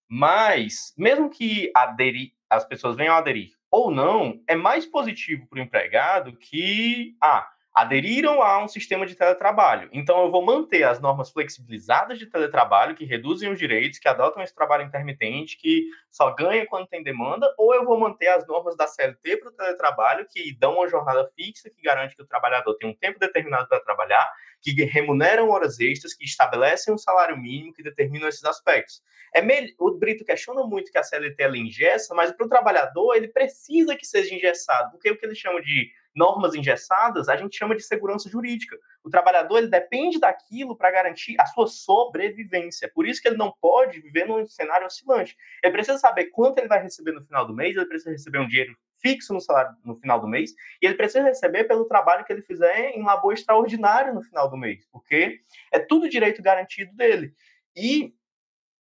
Mas, 0.09 0.93
mesmo 0.97 1.29
que 1.29 1.71
aderir, 1.73 2.33
as 2.49 2.65
pessoas 2.65 2.97
venham 2.97 3.15
aderir 3.15 3.51
ou 3.71 3.89
não, 3.89 4.43
é 4.45 4.57
mais 4.57 4.85
positivo 4.85 5.47
para 5.47 5.59
o 5.59 5.61
empregado 5.61 6.35
que, 6.35 7.15
ah, 7.23 7.49
aderiram 7.73 8.41
a 8.41 8.61
um 8.61 8.67
sistema 8.67 9.05
de 9.05 9.15
teletrabalho. 9.15 9.89
Então, 9.93 10.21
eu 10.23 10.31
vou 10.31 10.43
manter 10.43 10.83
as 10.83 10.99
normas 10.99 11.29
flexibilizadas 11.31 12.19
de 12.19 12.25
teletrabalho, 12.25 12.95
que 12.95 13.05
reduzem 13.05 13.49
os 13.49 13.57
direitos, 13.57 13.97
que 13.97 14.09
adotam 14.09 14.43
esse 14.43 14.53
trabalho 14.53 14.83
intermitente, 14.83 15.57
que 15.57 15.87
só 16.09 16.33
ganha 16.35 16.65
quando 16.67 16.87
tem 16.87 17.01
demanda, 17.01 17.47
ou 17.57 17.73
eu 17.73 17.85
vou 17.85 17.97
manter 17.97 18.27
as 18.27 18.45
normas 18.45 18.75
da 18.75 18.87
CLT 18.87 19.37
para 19.37 19.49
o 19.49 19.53
teletrabalho, 19.53 20.27
que 20.29 20.53
dão 20.57 20.75
uma 20.75 20.89
jornada 20.89 21.29
fixa, 21.35 21.69
que 21.69 21.81
garante 21.81 22.15
que 22.15 22.21
o 22.21 22.27
trabalhador 22.27 22.75
tem 22.75 22.89
um 22.89 22.95
tempo 22.95 23.17
determinado 23.17 23.69
para 23.69 23.79
trabalhar, 23.79 24.29
que 24.61 24.71
remuneram 24.83 25.49
horas 25.49 25.79
extras, 25.79 26.13
que 26.13 26.25
estabelecem 26.25 26.93
um 26.93 26.97
salário 26.97 27.37
mínimo, 27.37 27.73
que 27.73 27.81
determinam 27.81 28.27
esses 28.27 28.43
aspectos. 28.43 29.01
É 29.33 29.41
O 29.79 29.91
Brito 29.91 30.25
questiona 30.25 30.61
muito 30.63 30.91
que 30.91 30.97
a 30.97 31.03
CLT 31.03 31.41
ela 31.41 31.57
engessa, 31.57 32.13
mas 32.13 32.33
para 32.33 32.45
o 32.45 32.49
trabalhador 32.49 33.15
ele 33.15 33.29
precisa 33.29 33.95
que 33.95 34.05
seja 34.05 34.35
engessado, 34.35 34.91
porque 34.91 35.09
o 35.09 35.17
que 35.17 35.25
ele 35.25 35.35
chama 35.35 35.61
de 35.61 35.89
normas 36.15 36.53
engessadas, 36.55 37.29
a 37.29 37.37
gente 37.37 37.57
chama 37.57 37.75
de 37.75 37.83
segurança 37.83 38.29
jurídica. 38.29 38.77
O 39.03 39.09
trabalhador 39.09 39.57
ele 39.57 39.67
depende 39.67 40.19
daquilo 40.19 40.75
para 40.75 40.91
garantir 40.91 41.39
a 41.39 41.45
sua 41.45 41.67
sobrevivência. 41.67 42.91
Por 42.93 43.07
isso 43.07 43.21
que 43.21 43.27
ele 43.27 43.37
não 43.37 43.53
pode 43.61 43.99
viver 43.99 44.27
num 44.27 44.45
cenário 44.45 44.87
oscilante. 44.87 45.35
Ele 45.63 45.73
precisa 45.73 45.97
saber 45.97 46.25
quanto 46.25 46.59
ele 46.59 46.67
vai 46.67 46.81
receber 46.81 47.11
no 47.11 47.23
final 47.23 47.45
do 47.45 47.53
mês, 47.53 47.75
ele 47.75 47.85
precisa 47.85 48.11
receber 48.11 48.39
um 48.39 48.47
dinheiro 48.47 48.75
fixo 49.01 49.33
no 49.33 49.41
salário 49.41 49.75
no 49.83 49.95
final 49.95 50.19
do 50.19 50.27
mês, 50.27 50.53
e 50.81 50.85
ele 50.85 50.93
precisa 50.93 51.23
receber 51.23 51.63
pelo 51.63 51.85
trabalho 51.85 52.23
que 52.23 52.31
ele 52.31 52.43
fizer 52.43 52.91
em 52.91 53.03
labor 53.03 53.33
extraordinário 53.33 54.13
no 54.13 54.21
final 54.21 54.47
do 54.47 54.55
mês, 54.55 54.87
porque 54.91 55.41
é 55.71 55.79
tudo 55.79 56.07
direito 56.07 56.41
garantido 56.41 56.95
dele. 56.95 57.33
E 57.75 58.13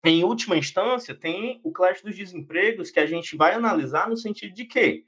em 0.05 0.25
última 0.25 0.57
instância, 0.57 1.15
tem 1.15 1.61
o 1.65 1.73
clash 1.73 2.03
dos 2.03 2.17
desempregos 2.17 2.91
que 2.91 3.01
a 3.01 3.07
gente 3.07 3.37
vai 3.37 3.55
analisar 3.55 4.09
no 4.09 4.17
sentido 4.17 4.55
de 4.55 4.65
que 4.65 5.05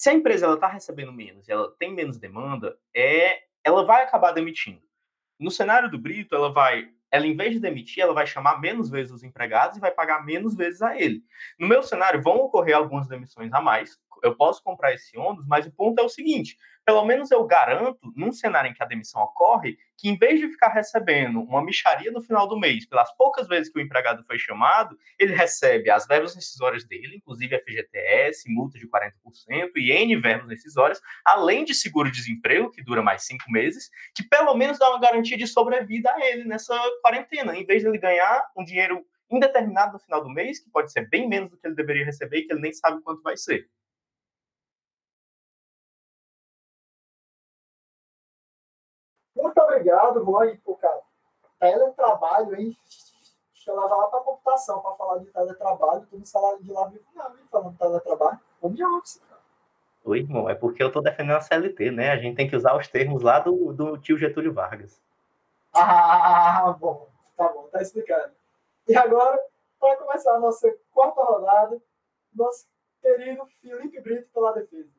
se 0.00 0.08
a 0.08 0.14
empresa 0.14 0.50
está 0.54 0.66
recebendo 0.66 1.12
menos, 1.12 1.46
ela 1.46 1.70
tem 1.78 1.92
menos 1.92 2.16
demanda, 2.16 2.74
é, 2.96 3.42
ela 3.62 3.84
vai 3.84 4.02
acabar 4.02 4.32
demitindo. 4.32 4.80
No 5.38 5.50
cenário 5.50 5.90
do 5.90 5.98
Brito, 5.98 6.34
ela 6.34 6.50
vai, 6.50 6.88
ela 7.10 7.26
em 7.26 7.36
vez 7.36 7.52
de 7.52 7.60
demitir, 7.60 8.02
ela 8.02 8.14
vai 8.14 8.26
chamar 8.26 8.62
menos 8.62 8.88
vezes 8.88 9.12
os 9.12 9.22
empregados 9.22 9.76
e 9.76 9.80
vai 9.80 9.90
pagar 9.90 10.24
menos 10.24 10.56
vezes 10.56 10.80
a 10.80 10.98
ele. 10.98 11.22
No 11.58 11.68
meu 11.68 11.82
cenário, 11.82 12.22
vão 12.22 12.36
ocorrer 12.36 12.74
algumas 12.74 13.08
demissões 13.08 13.52
a 13.52 13.60
mais, 13.60 13.98
eu 14.22 14.34
posso 14.34 14.62
comprar 14.62 14.94
esse 14.94 15.18
ônibus, 15.18 15.46
mas 15.46 15.66
o 15.66 15.70
ponto 15.70 16.00
é 16.00 16.02
o 16.02 16.08
seguinte: 16.08 16.56
pelo 16.84 17.04
menos 17.04 17.30
eu 17.30 17.44
garanto, 17.44 18.12
num 18.16 18.32
cenário 18.32 18.70
em 18.70 18.74
que 18.74 18.82
a 18.82 18.86
demissão 18.86 19.22
ocorre, 19.22 19.76
que 19.96 20.08
em 20.08 20.16
vez 20.16 20.40
de 20.40 20.48
ficar 20.48 20.68
recebendo 20.68 21.40
uma 21.40 21.62
micharia 21.62 22.10
no 22.10 22.22
final 22.22 22.48
do 22.48 22.58
mês, 22.58 22.86
pelas 22.86 23.14
poucas 23.16 23.46
vezes 23.46 23.72
que 23.72 23.78
o 23.78 23.82
empregado 23.82 24.24
foi 24.24 24.38
chamado, 24.38 24.96
ele 25.18 25.34
recebe 25.34 25.90
as 25.90 26.06
verbas 26.06 26.34
rescisórias 26.34 26.84
dele, 26.84 27.16
inclusive 27.16 27.58
FGTS, 27.58 28.50
multa 28.50 28.78
de 28.78 28.88
40% 28.88 29.12
e 29.76 29.92
N 29.92 30.16
verbas 30.16 30.48
rescisórias, 30.48 31.00
além 31.24 31.64
de 31.64 31.74
seguro-desemprego, 31.74 32.70
que 32.70 32.82
dura 32.82 33.02
mais 33.02 33.24
cinco 33.24 33.50
meses, 33.50 33.90
que 34.14 34.22
pelo 34.22 34.54
menos 34.54 34.78
dá 34.78 34.88
uma 34.88 35.00
garantia 35.00 35.36
de 35.36 35.46
sobrevida 35.46 36.10
a 36.12 36.26
ele 36.26 36.44
nessa 36.44 36.74
quarentena, 37.02 37.56
em 37.56 37.64
vez 37.64 37.82
de 37.82 37.88
ele 37.88 37.98
ganhar 37.98 38.44
um 38.56 38.64
dinheiro 38.64 39.04
indeterminado 39.30 39.92
no 39.92 39.98
final 39.98 40.22
do 40.22 40.30
mês, 40.30 40.58
que 40.58 40.70
pode 40.70 40.90
ser 40.90 41.08
bem 41.08 41.28
menos 41.28 41.50
do 41.50 41.56
que 41.56 41.66
ele 41.66 41.76
deveria 41.76 42.04
receber 42.04 42.38
e 42.38 42.46
que 42.46 42.52
ele 42.52 42.62
nem 42.62 42.72
sabe 42.72 43.00
quanto 43.02 43.22
vai 43.22 43.36
ser. 43.36 43.68
Muito 49.40 49.58
obrigado, 49.58 50.24
Juan. 50.24 50.56
Pô, 50.64 50.74
cara, 50.76 51.00
teletrabalho, 51.58 52.54
hein? 52.56 52.76
Deixa 53.54 53.70
eu 53.70 53.80
levar 53.80 53.96
lá 53.96 54.06
para 54.06 54.20
computação 54.20 54.80
para 54.80 54.96
falar 54.96 55.18
de 55.18 55.26
teletrabalho. 55.26 56.06
Tu 56.06 56.18
no 56.18 56.24
salário 56.24 56.62
de 56.62 56.72
lá 56.72 56.86
vivo 56.88 57.04
não, 57.14 57.30
hein? 57.30 57.44
Falando 57.50 57.72
de 57.72 57.78
teletrabalho. 57.78 58.40
Home 58.62 58.84
office, 58.84 59.20
cara. 59.28 59.40
Oi, 60.04 60.20
irmão, 60.20 60.48
é 60.48 60.54
porque 60.54 60.82
eu 60.82 60.90
tô 60.90 61.00
defendendo 61.00 61.36
a 61.36 61.40
CLT, 61.40 61.90
né? 61.90 62.10
A 62.10 62.16
gente 62.16 62.36
tem 62.36 62.48
que 62.48 62.56
usar 62.56 62.76
os 62.76 62.88
termos 62.88 63.22
lá 63.22 63.38
do, 63.38 63.72
do 63.72 63.98
tio 63.98 64.16
Getúlio 64.16 64.52
Vargas. 64.52 65.00
Ah, 65.74 66.74
bom. 66.78 67.08
Tá 67.36 67.48
bom, 67.48 67.68
tá 67.70 67.80
explicando. 67.80 68.32
E 68.88 68.96
agora, 68.96 69.38
para 69.78 69.96
começar 69.96 70.34
a 70.34 70.40
nossa 70.40 70.74
quarta 70.92 71.22
rodada, 71.22 71.80
nosso 72.34 72.66
querido 73.00 73.46
Felipe 73.60 74.00
Brito 74.00 74.28
pela 74.32 74.52
defesa. 74.52 74.90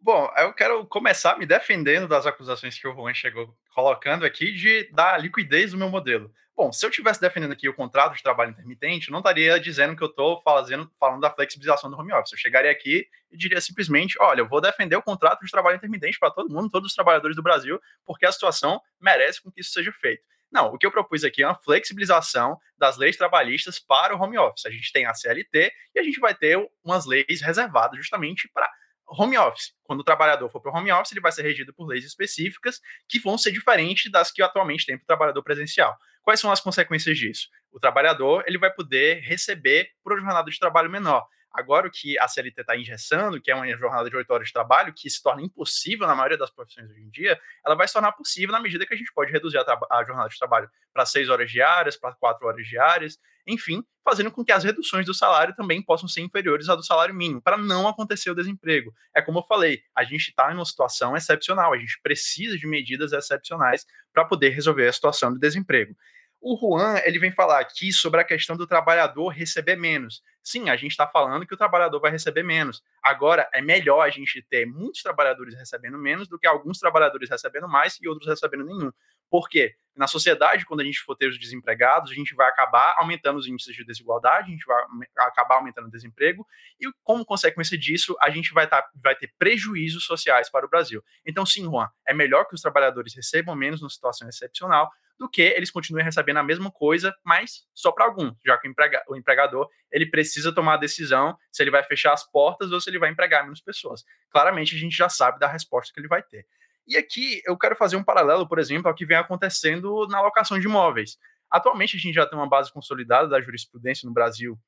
Bom, 0.00 0.32
eu 0.36 0.52
quero 0.52 0.86
começar 0.86 1.36
me 1.38 1.44
defendendo 1.44 2.06
das 2.06 2.24
acusações 2.24 2.78
que 2.78 2.86
o 2.86 2.94
Juan 2.94 3.12
chegou 3.12 3.52
colocando 3.74 4.24
aqui 4.24 4.52
de 4.52 4.88
da 4.92 5.18
liquidez 5.18 5.72
do 5.72 5.76
meu 5.76 5.88
modelo. 5.88 6.32
Bom, 6.56 6.72
se 6.72 6.84
eu 6.84 6.90
estivesse 6.90 7.20
defendendo 7.20 7.52
aqui 7.52 7.68
o 7.68 7.74
contrato 7.74 8.14
de 8.14 8.22
trabalho 8.22 8.50
intermitente, 8.50 9.10
não 9.10 9.18
estaria 9.18 9.58
dizendo 9.60 9.96
que 9.96 10.02
eu 10.02 10.08
estou 10.08 10.40
falando 10.42 11.20
da 11.20 11.30
flexibilização 11.30 11.90
do 11.90 11.96
home 11.96 12.12
office. 12.12 12.32
Eu 12.32 12.38
chegaria 12.38 12.70
aqui 12.70 13.06
e 13.30 13.36
diria 13.36 13.60
simplesmente: 13.60 14.16
olha, 14.20 14.40
eu 14.40 14.48
vou 14.48 14.60
defender 14.60 14.96
o 14.96 15.02
contrato 15.02 15.44
de 15.44 15.50
trabalho 15.50 15.76
intermitente 15.76 16.18
para 16.18 16.30
todo 16.30 16.52
mundo, 16.52 16.70
todos 16.70 16.90
os 16.90 16.94
trabalhadores 16.94 17.36
do 17.36 17.42
Brasil, 17.42 17.80
porque 18.06 18.24
a 18.24 18.32
situação 18.32 18.80
merece 19.00 19.42
com 19.42 19.50
que 19.50 19.60
isso 19.60 19.72
seja 19.72 19.92
feito. 19.92 20.22
Não, 20.50 20.72
o 20.72 20.78
que 20.78 20.86
eu 20.86 20.90
propus 20.90 21.24
aqui 21.24 21.42
é 21.42 21.46
uma 21.46 21.54
flexibilização 21.54 22.58
das 22.78 22.96
leis 22.96 23.16
trabalhistas 23.16 23.78
para 23.78 24.16
o 24.16 24.20
home 24.20 24.38
office. 24.38 24.64
A 24.64 24.70
gente 24.70 24.92
tem 24.92 25.06
a 25.06 25.12
CLT 25.12 25.70
e 25.94 25.98
a 26.00 26.02
gente 26.02 26.18
vai 26.20 26.34
ter 26.34 26.58
umas 26.82 27.04
leis 27.04 27.40
reservadas 27.42 27.98
justamente 27.98 28.48
para 28.48 28.68
home 29.08 29.36
office. 29.38 29.72
Quando 29.84 30.00
o 30.00 30.04
trabalhador 30.04 30.48
for 30.48 30.60
para 30.60 30.72
o 30.72 30.76
home 30.76 30.92
office, 30.92 31.12
ele 31.12 31.20
vai 31.20 31.32
ser 31.32 31.42
regido 31.42 31.72
por 31.72 31.86
leis 31.86 32.04
específicas 32.04 32.80
que 33.08 33.18
vão 33.18 33.38
ser 33.38 33.52
diferentes 33.52 34.10
das 34.10 34.30
que 34.30 34.42
atualmente 34.42 34.84
tem 34.84 34.96
para 34.96 35.04
o 35.04 35.06
trabalhador 35.06 35.42
presencial. 35.42 35.96
Quais 36.22 36.40
são 36.40 36.52
as 36.52 36.60
consequências 36.60 37.16
disso? 37.16 37.48
O 37.72 37.80
trabalhador 37.80 38.44
ele 38.46 38.58
vai 38.58 38.72
poder 38.72 39.20
receber 39.20 39.88
por 40.02 40.18
jornada 40.18 40.50
de 40.50 40.58
trabalho 40.58 40.90
menor. 40.90 41.26
Agora, 41.52 41.88
o 41.88 41.90
que 41.90 42.18
a 42.18 42.28
CLT 42.28 42.60
está 42.60 42.76
engessando, 42.76 43.40
que 43.40 43.50
é 43.50 43.54
uma 43.54 43.66
jornada 43.76 44.08
de 44.08 44.16
oito 44.16 44.30
horas 44.30 44.48
de 44.48 44.52
trabalho, 44.52 44.92
que 44.94 45.08
se 45.08 45.22
torna 45.22 45.42
impossível 45.42 46.06
na 46.06 46.14
maioria 46.14 46.36
das 46.36 46.50
profissões 46.50 46.90
hoje 46.90 47.00
em 47.00 47.10
dia, 47.10 47.40
ela 47.64 47.74
vai 47.74 47.88
se 47.88 47.94
tornar 47.94 48.12
possível 48.12 48.52
na 48.52 48.60
medida 48.60 48.86
que 48.86 48.94
a 48.94 48.96
gente 48.96 49.12
pode 49.12 49.32
reduzir 49.32 49.58
a, 49.58 49.78
a 49.90 50.04
jornada 50.04 50.28
de 50.28 50.38
trabalho 50.38 50.70
para 50.92 51.06
seis 51.06 51.28
horas 51.28 51.50
diárias, 51.50 51.96
para 51.96 52.14
quatro 52.14 52.46
horas 52.46 52.66
diárias, 52.66 53.18
enfim, 53.46 53.82
fazendo 54.04 54.30
com 54.30 54.44
que 54.44 54.52
as 54.52 54.62
reduções 54.62 55.06
do 55.06 55.14
salário 55.14 55.54
também 55.54 55.82
possam 55.82 56.06
ser 56.06 56.20
inferiores 56.20 56.68
à 56.68 56.74
do 56.74 56.84
salário 56.84 57.14
mínimo, 57.14 57.40
para 57.40 57.56
não 57.56 57.88
acontecer 57.88 58.30
o 58.30 58.34
desemprego. 58.34 58.92
É 59.14 59.22
como 59.22 59.38
eu 59.38 59.42
falei, 59.42 59.82
a 59.96 60.04
gente 60.04 60.28
está 60.28 60.52
em 60.52 60.54
uma 60.54 60.64
situação 60.64 61.16
excepcional, 61.16 61.72
a 61.72 61.78
gente 61.78 61.98
precisa 62.02 62.58
de 62.58 62.66
medidas 62.66 63.12
excepcionais 63.12 63.86
para 64.12 64.24
poder 64.24 64.50
resolver 64.50 64.86
a 64.86 64.92
situação 64.92 65.32
do 65.32 65.38
desemprego. 65.38 65.94
O 66.40 66.56
Juan 66.56 67.00
ele 67.04 67.18
vem 67.18 67.32
falar 67.32 67.58
aqui 67.58 67.92
sobre 67.92 68.20
a 68.20 68.24
questão 68.24 68.56
do 68.56 68.66
trabalhador 68.66 69.28
receber 69.28 69.76
menos. 69.76 70.22
Sim, 70.42 70.70
a 70.70 70.76
gente 70.76 70.92
está 70.92 71.06
falando 71.06 71.46
que 71.46 71.54
o 71.54 71.56
trabalhador 71.56 72.00
vai 72.00 72.10
receber 72.10 72.42
menos. 72.42 72.82
Agora, 73.02 73.48
é 73.52 73.60
melhor 73.60 74.00
a 74.00 74.10
gente 74.10 74.40
ter 74.42 74.64
muitos 74.66 75.02
trabalhadores 75.02 75.54
recebendo 75.54 75.98
menos 75.98 76.26
do 76.26 76.38
que 76.38 76.46
alguns 76.46 76.78
trabalhadores 76.78 77.28
recebendo 77.28 77.68
mais 77.68 77.98
e 78.00 78.08
outros 78.08 78.28
recebendo 78.28 78.64
nenhum. 78.64 78.90
Por 79.30 79.48
quê? 79.48 79.74
Na 79.94 80.06
sociedade, 80.06 80.64
quando 80.64 80.80
a 80.80 80.84
gente 80.84 81.00
for 81.00 81.16
ter 81.16 81.28
os 81.28 81.38
desempregados, 81.38 82.12
a 82.12 82.14
gente 82.14 82.34
vai 82.34 82.48
acabar 82.48 82.94
aumentando 82.98 83.38
os 83.38 83.46
índices 83.46 83.74
de 83.74 83.84
desigualdade, 83.84 84.48
a 84.48 84.50
gente 84.52 84.64
vai 84.64 84.82
acabar 85.18 85.56
aumentando 85.56 85.88
o 85.88 85.90
desemprego, 85.90 86.46
e 86.80 86.88
como 87.02 87.26
consequência 87.26 87.76
disso, 87.76 88.16
a 88.22 88.30
gente 88.30 88.54
vai, 88.54 88.66
tá, 88.66 88.88
vai 89.02 89.16
ter 89.16 89.32
prejuízos 89.38 90.04
sociais 90.04 90.48
para 90.48 90.64
o 90.64 90.68
Brasil. 90.68 91.02
Então, 91.26 91.44
sim, 91.44 91.64
Juan, 91.64 91.88
é 92.06 92.14
melhor 92.14 92.44
que 92.44 92.54
os 92.54 92.62
trabalhadores 92.62 93.14
recebam 93.14 93.56
menos 93.56 93.80
numa 93.80 93.90
situação 93.90 94.28
excepcional 94.28 94.88
do 95.18 95.28
que 95.28 95.42
eles 95.42 95.70
continuem 95.70 96.04
recebendo 96.04 96.36
a 96.36 96.44
mesma 96.44 96.70
coisa, 96.70 97.12
mas 97.24 97.66
só 97.74 97.90
para 97.90 98.04
alguns, 98.04 98.34
já 98.46 98.56
que 98.56 98.68
o, 98.68 98.70
emprega, 98.70 99.02
o 99.08 99.16
empregador 99.16 99.68
ele 99.90 100.06
precisa 100.06 100.27
tomar 100.54 100.74
a 100.74 100.78
decisão 100.78 101.36
se 101.50 101.62
ele 101.62 101.70
vai 101.70 101.82
fechar 101.82 102.12
as 102.12 102.28
portas 102.30 102.72
ou 102.72 102.80
se 102.80 102.90
ele 102.90 102.98
vai 102.98 103.10
empregar 103.10 103.42
menos 103.42 103.60
pessoas. 103.60 104.04
Claramente, 104.30 104.74
a 104.74 104.78
gente 104.78 104.96
já 104.96 105.08
sabe 105.08 105.38
da 105.38 105.48
resposta 105.48 105.92
que 105.92 106.00
ele 106.00 106.08
vai 106.08 106.22
ter. 106.22 106.46
E 106.86 106.96
aqui 106.96 107.42
eu 107.44 107.56
quero 107.56 107.76
fazer 107.76 107.96
um 107.96 108.02
paralelo, 108.02 108.48
por 108.48 108.58
exemplo, 108.58 108.88
ao 108.88 108.94
que 108.94 109.04
vem 109.04 109.16
acontecendo 109.16 110.06
na 110.08 110.20
locação 110.22 110.58
de 110.58 110.66
imóveis. 110.66 111.18
Atualmente 111.50 111.96
a 111.96 112.00
gente 112.00 112.14
já 112.14 112.26
tem 112.26 112.38
uma 112.38 112.48
base 112.48 112.72
consolidada 112.72 113.28
da 113.28 113.40
jurisprudência 113.40 114.06
no 114.06 114.12
Brasil 114.12 114.58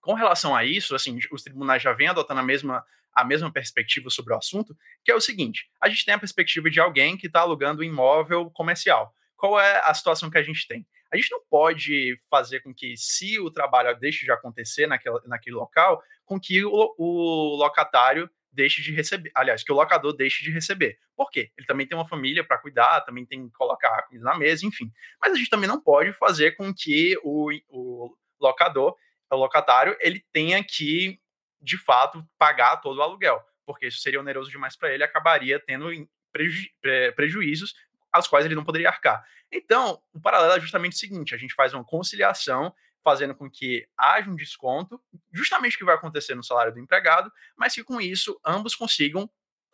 com 0.00 0.14
relação 0.14 0.54
a 0.54 0.64
isso, 0.64 0.94
assim, 0.94 1.18
os 1.30 1.42
tribunais 1.42 1.82
já 1.82 1.92
vêm 1.92 2.08
adotando 2.08 2.40
a 2.40 2.42
mesma, 2.42 2.84
a 3.12 3.24
mesma 3.24 3.52
perspectiva 3.52 4.08
sobre 4.10 4.32
o 4.32 4.36
assunto, 4.36 4.76
que 5.04 5.10
é 5.10 5.14
o 5.14 5.20
seguinte: 5.20 5.68
a 5.82 5.88
gente 5.88 6.04
tem 6.04 6.14
a 6.14 6.18
perspectiva 6.18 6.70
de 6.70 6.80
alguém 6.80 7.16
que 7.16 7.26
está 7.26 7.40
alugando 7.40 7.82
um 7.82 7.84
imóvel 7.84 8.50
comercial. 8.50 9.12
Qual 9.36 9.60
é 9.60 9.82
a 9.84 9.92
situação 9.92 10.30
que 10.30 10.38
a 10.38 10.42
gente 10.42 10.66
tem? 10.66 10.86
A 11.10 11.16
gente 11.16 11.30
não 11.30 11.40
pode 11.48 12.18
fazer 12.30 12.60
com 12.60 12.74
que, 12.74 12.96
se 12.96 13.38
o 13.40 13.50
trabalho 13.50 13.98
deixe 13.98 14.24
de 14.24 14.32
acontecer 14.32 14.86
naquele, 14.86 15.56
local, 15.56 16.02
com 16.24 16.38
que 16.38 16.64
o, 16.64 16.94
o 16.98 17.56
locatário 17.56 18.30
deixe 18.52 18.82
de 18.82 18.92
receber, 18.92 19.30
aliás, 19.34 19.62
que 19.62 19.72
o 19.72 19.74
locador 19.74 20.12
deixe 20.12 20.44
de 20.44 20.50
receber. 20.50 20.98
Por 21.16 21.30
quê? 21.30 21.50
Ele 21.56 21.66
também 21.66 21.86
tem 21.86 21.96
uma 21.96 22.08
família 22.08 22.44
para 22.44 22.58
cuidar, 22.58 23.00
também 23.02 23.24
tem 23.24 23.48
que 23.48 23.54
colocar 23.54 24.02
comida 24.02 24.24
na 24.24 24.36
mesa, 24.36 24.66
enfim. 24.66 24.90
Mas 25.20 25.32
a 25.32 25.36
gente 25.36 25.50
também 25.50 25.68
não 25.68 25.80
pode 25.80 26.12
fazer 26.12 26.52
com 26.52 26.72
que 26.74 27.18
o, 27.22 27.50
o 27.68 28.16
locador, 28.40 28.96
o 29.30 29.36
locatário, 29.36 29.96
ele 30.00 30.24
tenha 30.32 30.62
que, 30.64 31.20
de 31.60 31.76
fato, 31.78 32.26
pagar 32.38 32.78
todo 32.78 32.98
o 32.98 33.02
aluguel, 33.02 33.42
porque 33.64 33.86
isso 33.86 33.98
seria 33.98 34.20
oneroso 34.20 34.50
demais 34.50 34.76
para 34.76 34.92
ele, 34.92 35.04
acabaria 35.04 35.60
tendo 35.60 35.90
preju 36.32 36.68
prejuízos 37.16 37.74
aos 38.12 38.26
quais 38.26 38.44
ele 38.44 38.54
não 38.54 38.64
poderia 38.64 38.88
arcar. 38.88 39.24
Então, 39.50 40.00
o 40.12 40.20
paralelo 40.20 40.54
é 40.54 40.60
justamente 40.60 40.94
o 40.94 40.98
seguinte: 40.98 41.34
a 41.34 41.38
gente 41.38 41.54
faz 41.54 41.74
uma 41.74 41.84
conciliação 41.84 42.74
fazendo 43.02 43.34
com 43.34 43.50
que 43.50 43.88
haja 43.96 44.30
um 44.30 44.36
desconto, 44.36 45.00
justamente 45.32 45.76
o 45.76 45.78
que 45.78 45.84
vai 45.84 45.94
acontecer 45.94 46.34
no 46.34 46.44
salário 46.44 46.72
do 46.72 46.80
empregado, 46.80 47.32
mas 47.56 47.74
que 47.74 47.82
com 47.82 48.00
isso 48.00 48.38
ambos 48.44 48.74
consigam 48.74 49.30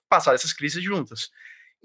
passar 0.08 0.34
essas 0.34 0.52
crises 0.52 0.82
juntas. 0.82 1.30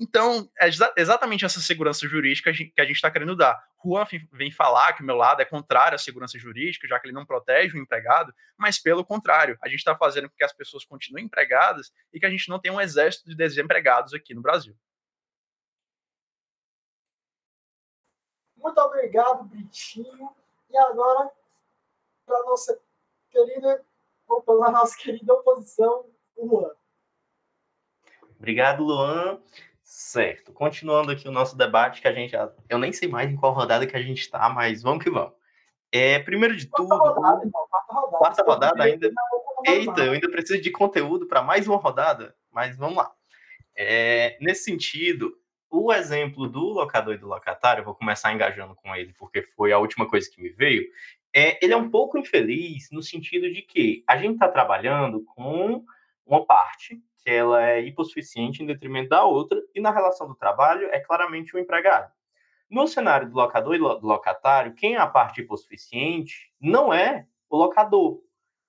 Então, 0.02 0.50
é 0.58 0.70
exatamente 0.96 1.44
essa 1.44 1.60
segurança 1.60 2.08
jurídica 2.08 2.54
que 2.54 2.72
a 2.78 2.86
gente 2.86 2.96
está 2.96 3.12
querendo 3.12 3.36
dar. 3.36 3.62
Juan 3.84 4.06
vem 4.32 4.50
falar 4.50 4.94
que 4.94 5.04
o 5.04 5.06
meu 5.06 5.16
lado 5.16 5.42
é 5.42 5.46
contrário 5.46 5.96
à 5.96 5.98
segurança 5.98 6.40
jurídica, 6.40 6.88
já 6.88 6.98
que 6.98 7.08
ele 7.08 7.14
não 7.14 7.26
protege 7.26 7.78
o 7.78 7.82
empregado, 7.82 8.34
mas 8.58 8.80
pelo 8.80 9.04
contrário, 9.04 9.58
a 9.62 9.68
gente 9.68 9.80
está 9.80 9.96
fazendo 9.98 10.30
com 10.30 10.36
que 10.38 10.44
as 10.44 10.54
pessoas 10.54 10.86
continuem 10.86 11.26
empregadas 11.26 11.92
e 12.14 12.20
que 12.20 12.26
a 12.26 12.30
gente 12.30 12.48
não 12.48 12.60
tenha 12.60 12.74
um 12.74 12.80
exército 12.80 13.30
de 13.30 13.36
desempregados 13.36 14.14
aqui 14.14 14.34
no 14.34 14.42
Brasil. 14.42 14.74
Muito 18.62 18.80
obrigado, 18.82 19.44
Britinho. 19.46 20.30
E 20.70 20.78
agora, 20.78 21.32
para 22.26 22.44
nossa 22.44 22.80
querida, 23.32 23.84
para 24.46 24.72
nossa 24.72 24.98
querida 24.98 25.34
oposição, 25.34 26.06
Luan. 26.38 26.72
Obrigado, 28.38 28.84
Luan. 28.84 29.42
Certo. 29.84 30.54
Continuando 30.54 31.12
aqui 31.12 31.28
o 31.28 31.32
nosso 31.32 31.58
debate, 31.58 32.02
que 32.02 32.08
a 32.08 32.14
gente 32.14 32.32
já. 32.32 32.52
Eu 32.70 32.78
nem 32.78 32.94
sei 32.94 33.08
mais 33.08 33.30
em 33.30 33.36
qual 33.36 33.54
rodada 33.54 33.88
que 33.88 33.98
a 33.98 34.02
gente 34.02 34.22
está, 34.22 34.48
mas 34.50 34.84
vamos 34.84 35.04
que 35.04 35.10
vamos. 35.10 35.34
É, 35.92 36.20
primeiro 36.20 36.56
de 36.56 36.68
quarta 36.68 36.96
tudo. 36.96 37.04
Rodada, 37.04 37.44
irmão, 37.44 37.68
quarta 37.68 37.94
rodada, 37.94 38.18
quarta 38.18 38.44
rodada 38.44 38.84
ainda. 38.84 39.12
Eita, 39.66 40.02
eu 40.02 40.14
ainda 40.14 40.30
preciso 40.30 40.62
de 40.62 40.72
conteúdo 40.72 41.28
para 41.28 41.42
mais 41.42 41.68
uma 41.68 41.78
rodada, 41.78 42.36
mas 42.52 42.78
vamos 42.78 42.98
lá. 42.98 43.12
É, 43.76 44.38
nesse 44.40 44.66
sentido, 44.66 45.39
o 45.70 45.94
exemplo 45.94 46.48
do 46.48 46.62
locador 46.62 47.14
e 47.14 47.18
do 47.18 47.28
locatário, 47.28 47.82
eu 47.82 47.86
vou 47.86 47.96
começar 47.96 48.34
engajando 48.34 48.76
com 48.76 48.96
ele, 48.96 49.14
porque 49.18 49.42
foi 49.42 49.72
a 49.72 49.78
última 49.78 50.08
coisa 50.08 50.30
que 50.30 50.42
me 50.42 50.50
veio. 50.50 50.88
É, 51.34 51.64
ele 51.64 51.74
é 51.74 51.78
um 51.78 51.90
pouco 51.90 52.18
infeliz 52.18 52.90
no 52.92 53.04
sentido 53.04 53.52
de 53.52 53.62
que 53.62 54.04
a 54.08 54.18
gente 54.18 54.34
está 54.34 54.48
trabalhando 54.48 55.24
com 55.24 55.84
uma 56.26 56.46
parte 56.46 57.02
que 57.24 57.30
ela 57.30 57.64
é 57.70 57.82
hipossuficiente 57.82 58.64
em 58.64 58.66
detrimento 58.66 59.10
da 59.10 59.24
outra, 59.24 59.62
e 59.76 59.82
na 59.82 59.92
relação 59.92 60.28
do 60.28 60.36
trabalho 60.36 60.88
é 60.92 61.00
claramente 61.00 61.56
o 61.56 61.60
empregado. 61.60 62.12
No 62.70 62.88
cenário 62.88 63.30
do 63.30 63.36
locador 63.36 63.76
e 63.76 63.80
do 63.80 64.08
locatário, 64.08 64.74
quem 64.74 64.96
é 64.96 65.00
a 65.00 65.08
parte 65.08 65.42
hipossuficiente 65.42 66.54
não 66.60 66.94
é 66.94 67.28
o 67.50 67.58
locador, 67.58 68.22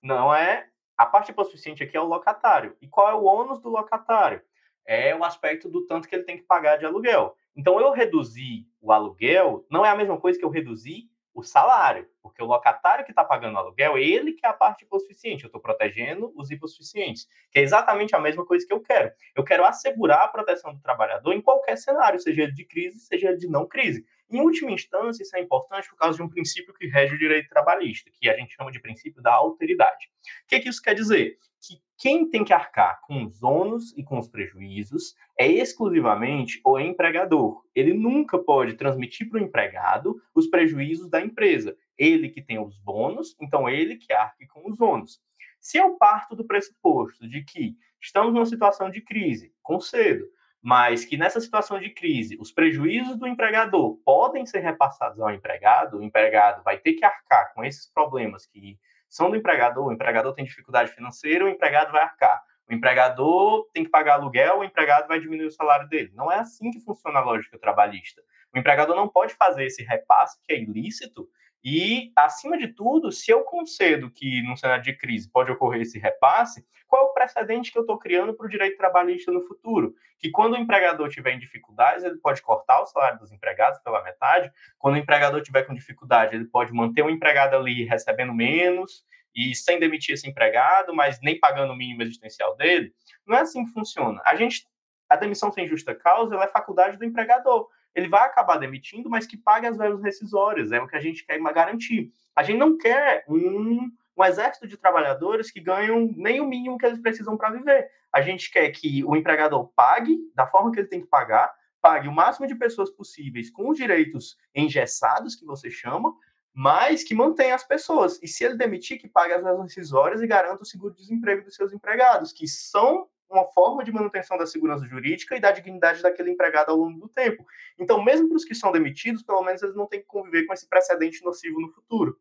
não 0.02 0.34
é 0.34 0.66
a 0.96 1.06
parte 1.06 1.30
hipossuficiente 1.30 1.82
aqui 1.82 1.96
é 1.96 2.00
o 2.00 2.06
locatário. 2.06 2.76
E 2.80 2.88
qual 2.88 3.08
é 3.08 3.14
o 3.14 3.24
ônus 3.24 3.60
do 3.60 3.70
locatário? 3.70 4.42
É 4.86 5.14
o 5.14 5.24
aspecto 5.24 5.68
do 5.68 5.86
tanto 5.86 6.08
que 6.08 6.14
ele 6.14 6.24
tem 6.24 6.36
que 6.36 6.42
pagar 6.42 6.76
de 6.76 6.86
aluguel. 6.86 7.36
Então, 7.56 7.80
eu 7.80 7.92
reduzir 7.92 8.66
o 8.80 8.92
aluguel 8.92 9.66
não 9.70 9.84
é 9.84 9.88
a 9.88 9.96
mesma 9.96 10.18
coisa 10.18 10.38
que 10.38 10.44
eu 10.44 10.50
reduzir 10.50 11.08
o 11.32 11.42
salário, 11.42 12.08
porque 12.22 12.42
o 12.42 12.46
locatário 12.46 13.04
que 13.04 13.12
está 13.12 13.24
pagando 13.24 13.54
o 13.54 13.58
aluguel, 13.58 13.96
ele 13.96 14.32
que 14.32 14.44
é 14.44 14.48
a 14.48 14.52
parte 14.52 14.84
hipossuficiente. 14.84 15.44
Eu 15.44 15.48
estou 15.48 15.60
protegendo 15.60 16.32
os 16.36 16.50
hipossuficientes, 16.50 17.28
que 17.50 17.58
é 17.58 17.62
exatamente 17.62 18.14
a 18.14 18.20
mesma 18.20 18.44
coisa 18.44 18.66
que 18.66 18.72
eu 18.72 18.80
quero. 18.80 19.12
Eu 19.34 19.44
quero 19.44 19.64
assegurar 19.64 20.22
a 20.22 20.28
proteção 20.28 20.74
do 20.74 20.80
trabalhador 20.80 21.32
em 21.32 21.40
qualquer 21.40 21.76
cenário, 21.76 22.20
seja 22.20 22.50
de 22.50 22.64
crise, 22.64 23.00
seja 23.00 23.36
de 23.36 23.48
não 23.48 23.66
crise. 23.66 24.04
Em 24.30 24.40
última 24.40 24.70
instância, 24.70 25.22
isso 25.22 25.36
é 25.36 25.40
importante 25.40 25.88
por 25.88 25.96
causa 25.96 26.16
de 26.16 26.22
um 26.22 26.28
princípio 26.28 26.72
que 26.72 26.86
rege 26.86 27.14
o 27.14 27.18
direito 27.18 27.48
trabalhista, 27.48 28.10
que 28.12 28.28
a 28.28 28.36
gente 28.36 28.54
chama 28.54 28.70
de 28.70 28.80
princípio 28.80 29.20
da 29.20 29.32
alteridade. 29.32 30.10
O 30.44 30.48
que, 30.48 30.54
é 30.54 30.60
que 30.60 30.68
isso 30.68 30.80
quer 30.80 30.94
dizer? 30.94 31.36
Que 31.60 31.80
quem 31.98 32.30
tem 32.30 32.44
que 32.44 32.52
arcar 32.52 33.00
com 33.02 33.24
os 33.24 33.42
ônus 33.42 33.92
e 33.96 34.02
com 34.02 34.18
os 34.18 34.28
prejuízos 34.28 35.14
é 35.36 35.46
exclusivamente 35.46 36.60
o 36.64 36.78
empregador. 36.78 37.62
Ele 37.74 37.92
nunca 37.92 38.38
pode 38.38 38.74
transmitir 38.74 39.28
para 39.28 39.40
o 39.40 39.42
empregado 39.42 40.22
os 40.34 40.46
prejuízos 40.46 41.10
da 41.10 41.20
empresa. 41.20 41.76
Ele 41.98 42.28
que 42.30 42.40
tem 42.40 42.58
os 42.58 42.78
bônus, 42.78 43.36
então 43.40 43.68
ele 43.68 43.96
que 43.96 44.12
arque 44.12 44.46
com 44.46 44.70
os 44.70 44.80
ônus. 44.80 45.20
Se 45.60 45.76
eu 45.76 45.96
parto 45.98 46.34
do 46.34 46.46
pressuposto 46.46 47.28
de 47.28 47.44
que 47.44 47.76
estamos 48.00 48.32
numa 48.32 48.46
situação 48.46 48.90
de 48.90 49.02
crise, 49.02 49.52
concedo, 49.62 50.26
mas 50.62 51.04
que 51.04 51.16
nessa 51.16 51.40
situação 51.40 51.78
de 51.78 51.90
crise, 51.90 52.36
os 52.38 52.52
prejuízos 52.52 53.16
do 53.16 53.26
empregador 53.26 53.96
podem 54.04 54.44
ser 54.44 54.60
repassados 54.60 55.20
ao 55.20 55.30
empregado, 55.30 55.98
o 55.98 56.02
empregado 56.02 56.62
vai 56.62 56.78
ter 56.78 56.94
que 56.94 57.04
arcar 57.04 57.52
com 57.54 57.64
esses 57.64 57.86
problemas 57.86 58.46
que 58.46 58.78
são 59.08 59.30
do 59.30 59.36
empregador, 59.36 59.86
o 59.86 59.92
empregador 59.92 60.34
tem 60.34 60.44
dificuldade 60.44 60.92
financeira, 60.92 61.44
o 61.44 61.48
empregado 61.48 61.90
vai 61.90 62.02
arcar. 62.02 62.42
O 62.70 62.72
empregador 62.72 63.68
tem 63.72 63.82
que 63.82 63.90
pagar 63.90 64.14
aluguel, 64.14 64.60
o 64.60 64.64
empregado 64.64 65.08
vai 65.08 65.18
diminuir 65.18 65.46
o 65.46 65.50
salário 65.50 65.88
dele. 65.88 66.12
Não 66.14 66.30
é 66.30 66.38
assim 66.38 66.70
que 66.70 66.78
funciona 66.78 67.18
a 67.18 67.24
lógica 67.24 67.58
trabalhista. 67.58 68.22
O 68.54 68.58
empregador 68.58 68.94
não 68.94 69.08
pode 69.08 69.34
fazer 69.34 69.64
esse 69.64 69.82
repasse, 69.82 70.38
que 70.46 70.52
é 70.52 70.60
ilícito, 70.60 71.28
e, 71.62 72.10
acima 72.16 72.56
de 72.56 72.68
tudo, 72.68 73.12
se 73.12 73.30
eu 73.30 73.42
concedo 73.42 74.10
que 74.10 74.42
num 74.42 74.56
cenário 74.56 74.82
de 74.82 74.96
crise 74.96 75.30
pode 75.30 75.52
ocorrer 75.52 75.82
esse 75.82 75.98
repasse, 75.98 76.64
qual 76.88 77.06
é 77.06 77.06
o 77.06 77.12
precedente 77.12 77.70
que 77.70 77.78
eu 77.78 77.82
estou 77.82 77.98
criando 77.98 78.34
para 78.34 78.46
o 78.46 78.48
direito 78.48 78.76
trabalhista 78.76 79.30
no 79.30 79.42
futuro? 79.42 79.94
Que 80.18 80.30
quando 80.30 80.54
o 80.54 80.56
empregador 80.56 81.08
tiver 81.08 81.32
em 81.32 81.38
dificuldades, 81.38 82.02
ele 82.02 82.16
pode 82.16 82.42
cortar 82.42 82.80
o 82.80 82.86
salário 82.86 83.18
dos 83.18 83.30
empregados 83.30 83.78
pela 83.80 84.02
metade. 84.02 84.50
Quando 84.78 84.94
o 84.94 84.98
empregador 84.98 85.40
tiver 85.42 85.62
com 85.62 85.74
dificuldade, 85.74 86.34
ele 86.34 86.46
pode 86.46 86.72
manter 86.72 87.02
o 87.02 87.10
empregado 87.10 87.54
ali 87.56 87.84
recebendo 87.84 88.34
menos 88.34 89.04
e 89.34 89.54
sem 89.54 89.78
demitir 89.78 90.14
esse 90.14 90.28
empregado, 90.28 90.94
mas 90.94 91.20
nem 91.20 91.38
pagando 91.38 91.72
o 91.72 91.76
mínimo 91.76 92.02
existencial 92.02 92.56
dele. 92.56 92.92
Não 93.26 93.36
é 93.36 93.42
assim 93.42 93.64
que 93.64 93.72
funciona. 93.72 94.20
A 94.24 94.34
gente, 94.34 94.66
a 95.08 95.14
demissão 95.14 95.52
sem 95.52 95.68
justa 95.68 95.94
causa, 95.94 96.34
é 96.36 96.48
faculdade 96.48 96.96
do 96.96 97.04
empregador 97.04 97.68
ele 97.94 98.08
vai 98.08 98.24
acabar 98.24 98.56
demitindo, 98.56 99.10
mas 99.10 99.26
que 99.26 99.36
pague 99.36 99.66
as 99.66 99.76
verbas 99.76 100.02
rescisórias, 100.02 100.72
é 100.72 100.80
o 100.80 100.86
que 100.86 100.96
a 100.96 101.00
gente 101.00 101.24
quer 101.24 101.40
garantir. 101.40 102.12
A 102.34 102.42
gente 102.42 102.58
não 102.58 102.76
quer 102.78 103.24
um, 103.28 103.90
um 104.16 104.24
exército 104.24 104.66
de 104.66 104.76
trabalhadores 104.76 105.50
que 105.50 105.60
ganham 105.60 106.12
nem 106.16 106.40
o 106.40 106.48
mínimo 106.48 106.78
que 106.78 106.86
eles 106.86 107.00
precisam 107.00 107.36
para 107.36 107.50
viver. 107.50 107.90
A 108.12 108.20
gente 108.20 108.50
quer 108.50 108.70
que 108.70 109.04
o 109.04 109.16
empregador 109.16 109.68
pague 109.74 110.18
da 110.34 110.46
forma 110.46 110.70
que 110.70 110.80
ele 110.80 110.88
tem 110.88 111.00
que 111.00 111.06
pagar, 111.06 111.52
pague 111.80 112.08
o 112.08 112.12
máximo 112.12 112.46
de 112.46 112.54
pessoas 112.54 112.90
possíveis 112.90 113.50
com 113.50 113.68
os 113.68 113.76
direitos 113.76 114.36
engessados, 114.54 115.34
que 115.34 115.44
você 115.44 115.70
chama, 115.70 116.14
mas 116.52 117.02
que 117.02 117.14
mantenha 117.14 117.54
as 117.54 117.64
pessoas. 117.64 118.20
E 118.22 118.28
se 118.28 118.44
ele 118.44 118.56
demitir, 118.56 118.98
que 118.98 119.08
pague 119.08 119.32
as 119.32 119.62
rescisórias 119.62 120.20
e 120.20 120.26
garanta 120.26 120.62
o 120.62 120.66
seguro-desemprego 120.66 121.44
dos 121.44 121.54
seus 121.54 121.72
empregados, 121.72 122.32
que 122.32 122.46
são 122.46 123.08
uma 123.30 123.46
forma 123.46 123.84
de 123.84 123.92
manutenção 123.92 124.36
da 124.36 124.46
segurança 124.46 124.84
jurídica 124.84 125.36
e 125.36 125.40
da 125.40 125.52
dignidade 125.52 126.02
daquele 126.02 126.30
empregado 126.30 126.70
ao 126.70 126.76
longo 126.76 126.98
do 126.98 127.08
tempo. 127.08 127.46
Então, 127.78 128.02
mesmo 128.02 128.28
para 128.28 128.36
os 128.36 128.44
que 128.44 128.54
são 128.54 128.72
demitidos, 128.72 129.22
pelo 129.22 129.42
menos 129.42 129.62
eles 129.62 129.76
não 129.76 129.86
têm 129.86 130.00
que 130.00 130.06
conviver 130.06 130.46
com 130.46 130.52
esse 130.52 130.66
precedente 130.66 131.24
nocivo 131.24 131.60
no 131.60 131.70
futuro. 131.72 132.18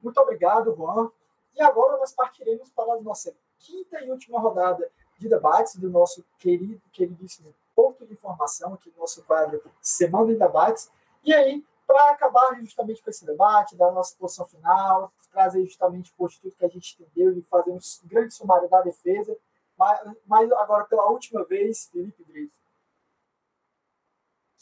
Muito 0.00 0.18
obrigado, 0.18 0.74
Juan. 0.74 1.10
E 1.54 1.62
agora 1.62 1.98
nós 1.98 2.12
partiremos 2.12 2.70
para 2.70 2.94
a 2.94 3.00
nossa 3.00 3.34
quinta 3.58 4.00
e 4.00 4.10
última 4.10 4.40
rodada 4.40 4.90
de 5.18 5.28
debates 5.28 5.76
do 5.76 5.90
nosso 5.90 6.24
querido, 6.38 6.80
queridíssimo 6.92 7.54
ponto 7.74 8.06
de 8.06 8.12
informação, 8.12 8.74
aqui 8.74 8.90
no 8.90 9.00
nosso 9.00 9.22
quadro 9.24 9.62
Semana 9.80 10.32
em 10.32 10.38
Debates. 10.38 10.90
E 11.24 11.32
aí, 11.32 11.64
para 11.86 12.10
acabar 12.10 12.58
justamente 12.60 13.02
com 13.02 13.10
esse 13.10 13.24
debate, 13.24 13.76
dar 13.76 13.88
a 13.88 13.92
nossa 13.92 14.16
posição 14.16 14.46
final, 14.46 15.12
trazer 15.32 15.64
justamente 15.64 16.12
por 16.12 16.30
tudo 16.30 16.54
que 16.54 16.64
a 16.64 16.68
gente 16.68 16.96
entendeu 17.00 17.36
e 17.36 17.42
fazer 17.42 17.70
um 17.70 17.78
grande 18.04 18.34
sumário 18.34 18.68
da 18.68 18.82
defesa. 18.82 19.36
Mas, 19.76 20.00
mas 20.26 20.52
agora, 20.52 20.84
pela 20.84 21.10
última 21.10 21.44
vez, 21.44 21.88
Felipe 21.90 22.22
Brito. 22.24 22.62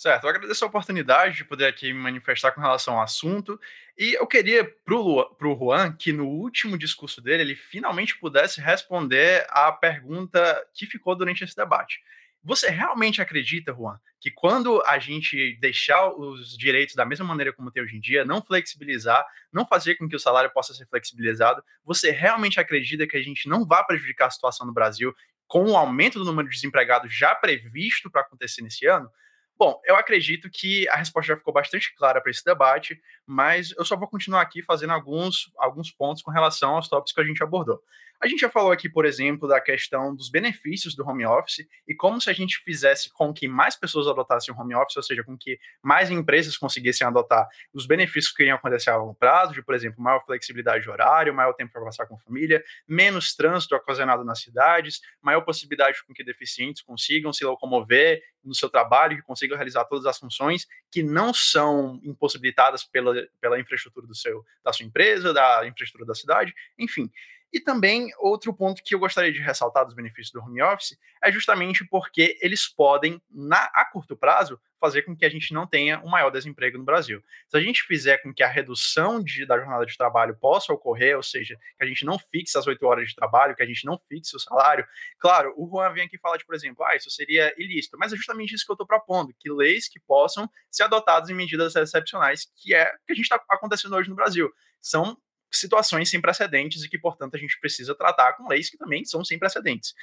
Certo, 0.00 0.24
eu 0.24 0.30
agradeço 0.30 0.64
a 0.64 0.68
oportunidade 0.68 1.36
de 1.36 1.44
poder 1.44 1.66
aqui 1.66 1.92
me 1.92 1.98
manifestar 1.98 2.52
com 2.52 2.60
relação 2.62 2.94
ao 2.94 3.02
assunto. 3.02 3.60
E 3.98 4.14
eu 4.14 4.26
queria 4.26 4.64
para 4.64 4.94
o 4.96 5.58
Juan 5.58 5.92
que 5.92 6.10
no 6.10 6.26
último 6.26 6.78
discurso 6.78 7.20
dele 7.20 7.42
ele 7.42 7.54
finalmente 7.54 8.18
pudesse 8.18 8.62
responder 8.62 9.46
à 9.50 9.70
pergunta 9.70 10.66
que 10.72 10.86
ficou 10.86 11.14
durante 11.14 11.44
esse 11.44 11.54
debate. 11.54 12.02
Você 12.42 12.70
realmente 12.70 13.20
acredita, 13.20 13.72
Juan, 13.72 13.98
que 14.18 14.30
quando 14.30 14.82
a 14.86 14.98
gente 14.98 15.58
deixar 15.60 16.08
os 16.08 16.56
direitos 16.56 16.94
da 16.94 17.04
mesma 17.04 17.24
maneira 17.24 17.52
como 17.52 17.70
tem 17.70 17.82
hoje 17.82 17.96
em 17.96 18.00
dia, 18.00 18.24
não 18.24 18.42
flexibilizar, 18.42 19.24
não 19.52 19.66
fazer 19.66 19.96
com 19.96 20.08
que 20.08 20.16
o 20.16 20.20
salário 20.20 20.50
possa 20.50 20.72
ser 20.72 20.86
flexibilizado, 20.86 21.62
você 21.84 22.10
realmente 22.10 22.58
acredita 22.58 23.06
que 23.06 23.16
a 23.16 23.22
gente 23.22 23.48
não 23.48 23.66
vai 23.66 23.84
prejudicar 23.84 24.26
a 24.26 24.30
situação 24.30 24.66
no 24.66 24.72
Brasil 24.72 25.14
com 25.46 25.64
o 25.64 25.76
aumento 25.76 26.18
do 26.18 26.24
número 26.24 26.48
de 26.48 26.54
desempregados 26.54 27.14
já 27.14 27.34
previsto 27.34 28.10
para 28.10 28.22
acontecer 28.22 28.62
nesse 28.62 28.86
ano? 28.86 29.10
Bom, 29.58 29.78
eu 29.84 29.94
acredito 29.94 30.48
que 30.48 30.88
a 30.88 30.96
resposta 30.96 31.34
já 31.34 31.36
ficou 31.36 31.52
bastante 31.52 31.94
clara 31.94 32.18
para 32.22 32.30
esse 32.30 32.42
debate, 32.42 32.98
mas 33.26 33.74
eu 33.76 33.84
só 33.84 33.94
vou 33.94 34.08
continuar 34.08 34.40
aqui 34.40 34.62
fazendo 34.62 34.94
alguns, 34.94 35.52
alguns 35.58 35.90
pontos 35.90 36.22
com 36.22 36.30
relação 36.30 36.76
aos 36.76 36.88
tópicos 36.88 37.12
que 37.12 37.20
a 37.20 37.24
gente 37.24 37.42
abordou. 37.42 37.82
A 38.22 38.28
gente 38.28 38.40
já 38.40 38.50
falou 38.50 38.70
aqui, 38.70 38.86
por 38.86 39.06
exemplo, 39.06 39.48
da 39.48 39.58
questão 39.58 40.14
dos 40.14 40.28
benefícios 40.28 40.94
do 40.94 41.08
home 41.08 41.24
office 41.24 41.66
e 41.88 41.94
como 41.94 42.20
se 42.20 42.28
a 42.28 42.34
gente 42.34 42.58
fizesse 42.58 43.10
com 43.10 43.32
que 43.32 43.48
mais 43.48 43.74
pessoas 43.74 44.06
adotassem 44.06 44.54
o 44.54 44.58
home 44.58 44.74
office, 44.74 44.96
ou 44.98 45.02
seja, 45.02 45.24
com 45.24 45.38
que 45.38 45.58
mais 45.82 46.10
empresas 46.10 46.58
conseguissem 46.58 47.06
adotar 47.06 47.48
os 47.72 47.86
benefícios 47.86 48.30
que 48.30 48.42
iriam 48.42 48.56
acontecer 48.56 48.90
a 48.90 48.96
longo 48.98 49.14
prazo, 49.14 49.54
de, 49.54 49.62
por 49.62 49.74
exemplo, 49.74 50.02
maior 50.02 50.22
flexibilidade 50.26 50.84
de 50.84 50.90
horário, 50.90 51.32
maior 51.32 51.54
tempo 51.54 51.72
para 51.72 51.82
passar 51.82 52.04
com 52.04 52.16
a 52.16 52.18
família, 52.18 52.62
menos 52.86 53.34
trânsito 53.34 53.74
ocasionado 53.74 54.22
nas 54.22 54.42
cidades, 54.42 55.00
maior 55.22 55.40
possibilidade 55.40 56.04
com 56.06 56.12
que 56.12 56.22
deficientes 56.22 56.82
consigam 56.82 57.32
se 57.32 57.42
locomover 57.46 58.22
no 58.44 58.54
seu 58.54 58.68
trabalho, 58.68 59.16
que 59.16 59.22
consigam 59.22 59.56
realizar 59.56 59.86
todas 59.86 60.04
as 60.04 60.18
funções 60.18 60.66
que 60.90 61.02
não 61.02 61.32
são 61.32 61.98
impossibilitadas 62.04 62.84
pela, 62.84 63.14
pela 63.40 63.58
infraestrutura 63.58 64.06
do 64.06 64.14
seu, 64.14 64.44
da 64.62 64.74
sua 64.74 64.84
empresa, 64.84 65.32
da 65.32 65.66
infraestrutura 65.66 66.06
da 66.06 66.14
cidade, 66.14 66.54
enfim. 66.78 67.10
E 67.52 67.58
também, 67.58 68.10
outro 68.18 68.54
ponto 68.54 68.82
que 68.82 68.94
eu 68.94 68.98
gostaria 68.98 69.32
de 69.32 69.40
ressaltar 69.40 69.84
dos 69.84 69.94
benefícios 69.94 70.30
do 70.30 70.40
home 70.40 70.62
office 70.62 70.96
é 71.22 71.32
justamente 71.32 71.84
porque 71.84 72.38
eles 72.40 72.68
podem, 72.68 73.20
na, 73.28 73.64
a 73.74 73.84
curto 73.84 74.16
prazo, 74.16 74.60
fazer 74.80 75.02
com 75.02 75.14
que 75.14 75.24
a 75.26 75.28
gente 75.28 75.52
não 75.52 75.66
tenha 75.66 76.00
um 76.00 76.08
maior 76.08 76.30
desemprego 76.30 76.78
no 76.78 76.84
Brasil. 76.84 77.22
Se 77.48 77.56
a 77.56 77.60
gente 77.60 77.82
fizer 77.82 78.18
com 78.18 78.32
que 78.32 78.42
a 78.42 78.48
redução 78.48 79.22
de, 79.22 79.44
da 79.44 79.58
jornada 79.58 79.84
de 79.84 79.96
trabalho 79.96 80.34
possa 80.36 80.72
ocorrer, 80.72 81.16
ou 81.16 81.22
seja, 81.22 81.56
que 81.76 81.84
a 81.84 81.86
gente 81.86 82.04
não 82.04 82.18
fixe 82.18 82.56
as 82.56 82.66
oito 82.66 82.86
horas 82.86 83.08
de 83.08 83.14
trabalho, 83.14 83.54
que 83.54 83.62
a 83.62 83.66
gente 83.66 83.84
não 83.84 84.00
fixe 84.08 84.34
o 84.34 84.38
salário, 84.38 84.86
claro, 85.18 85.52
o 85.56 85.68
Juan 85.68 85.92
vem 85.92 86.04
aqui 86.04 86.16
falar 86.18 86.38
de, 86.38 86.46
por 86.46 86.54
exemplo, 86.54 86.84
ah, 86.84 86.96
isso 86.96 87.10
seria 87.10 87.52
ilícito, 87.58 87.98
mas 87.98 88.12
é 88.12 88.16
justamente 88.16 88.54
isso 88.54 88.64
que 88.64 88.70
eu 88.70 88.74
estou 88.74 88.86
propondo, 88.86 89.34
que 89.38 89.50
leis 89.50 89.88
que 89.88 90.00
possam 90.00 90.48
ser 90.70 90.84
adotadas 90.84 91.28
em 91.28 91.34
medidas 91.34 91.76
excepcionais, 91.76 92.50
que 92.56 92.74
é 92.74 92.84
o 92.84 93.06
que 93.06 93.12
a 93.12 93.14
gente 93.14 93.24
está 93.24 93.42
acontecendo 93.50 93.94
hoje 93.94 94.08
no 94.08 94.16
Brasil. 94.16 94.50
São 94.80 95.16
situações 95.50 96.10
sem 96.10 96.20
precedentes 96.20 96.82
e 96.82 96.88
que, 96.88 96.98
portanto, 96.98 97.34
a 97.34 97.38
gente 97.38 97.58
precisa 97.60 97.94
tratar 97.94 98.34
com 98.34 98.48
leis 98.48 98.70
que 98.70 98.78
também 98.78 99.04
são 99.04 99.24
sem 99.24 99.38
precedentes. 99.38 99.94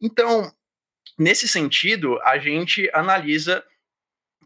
Então, 0.00 0.52
nesse 1.18 1.46
sentido, 1.48 2.20
a 2.22 2.38
gente 2.38 2.90
analisa 2.92 3.64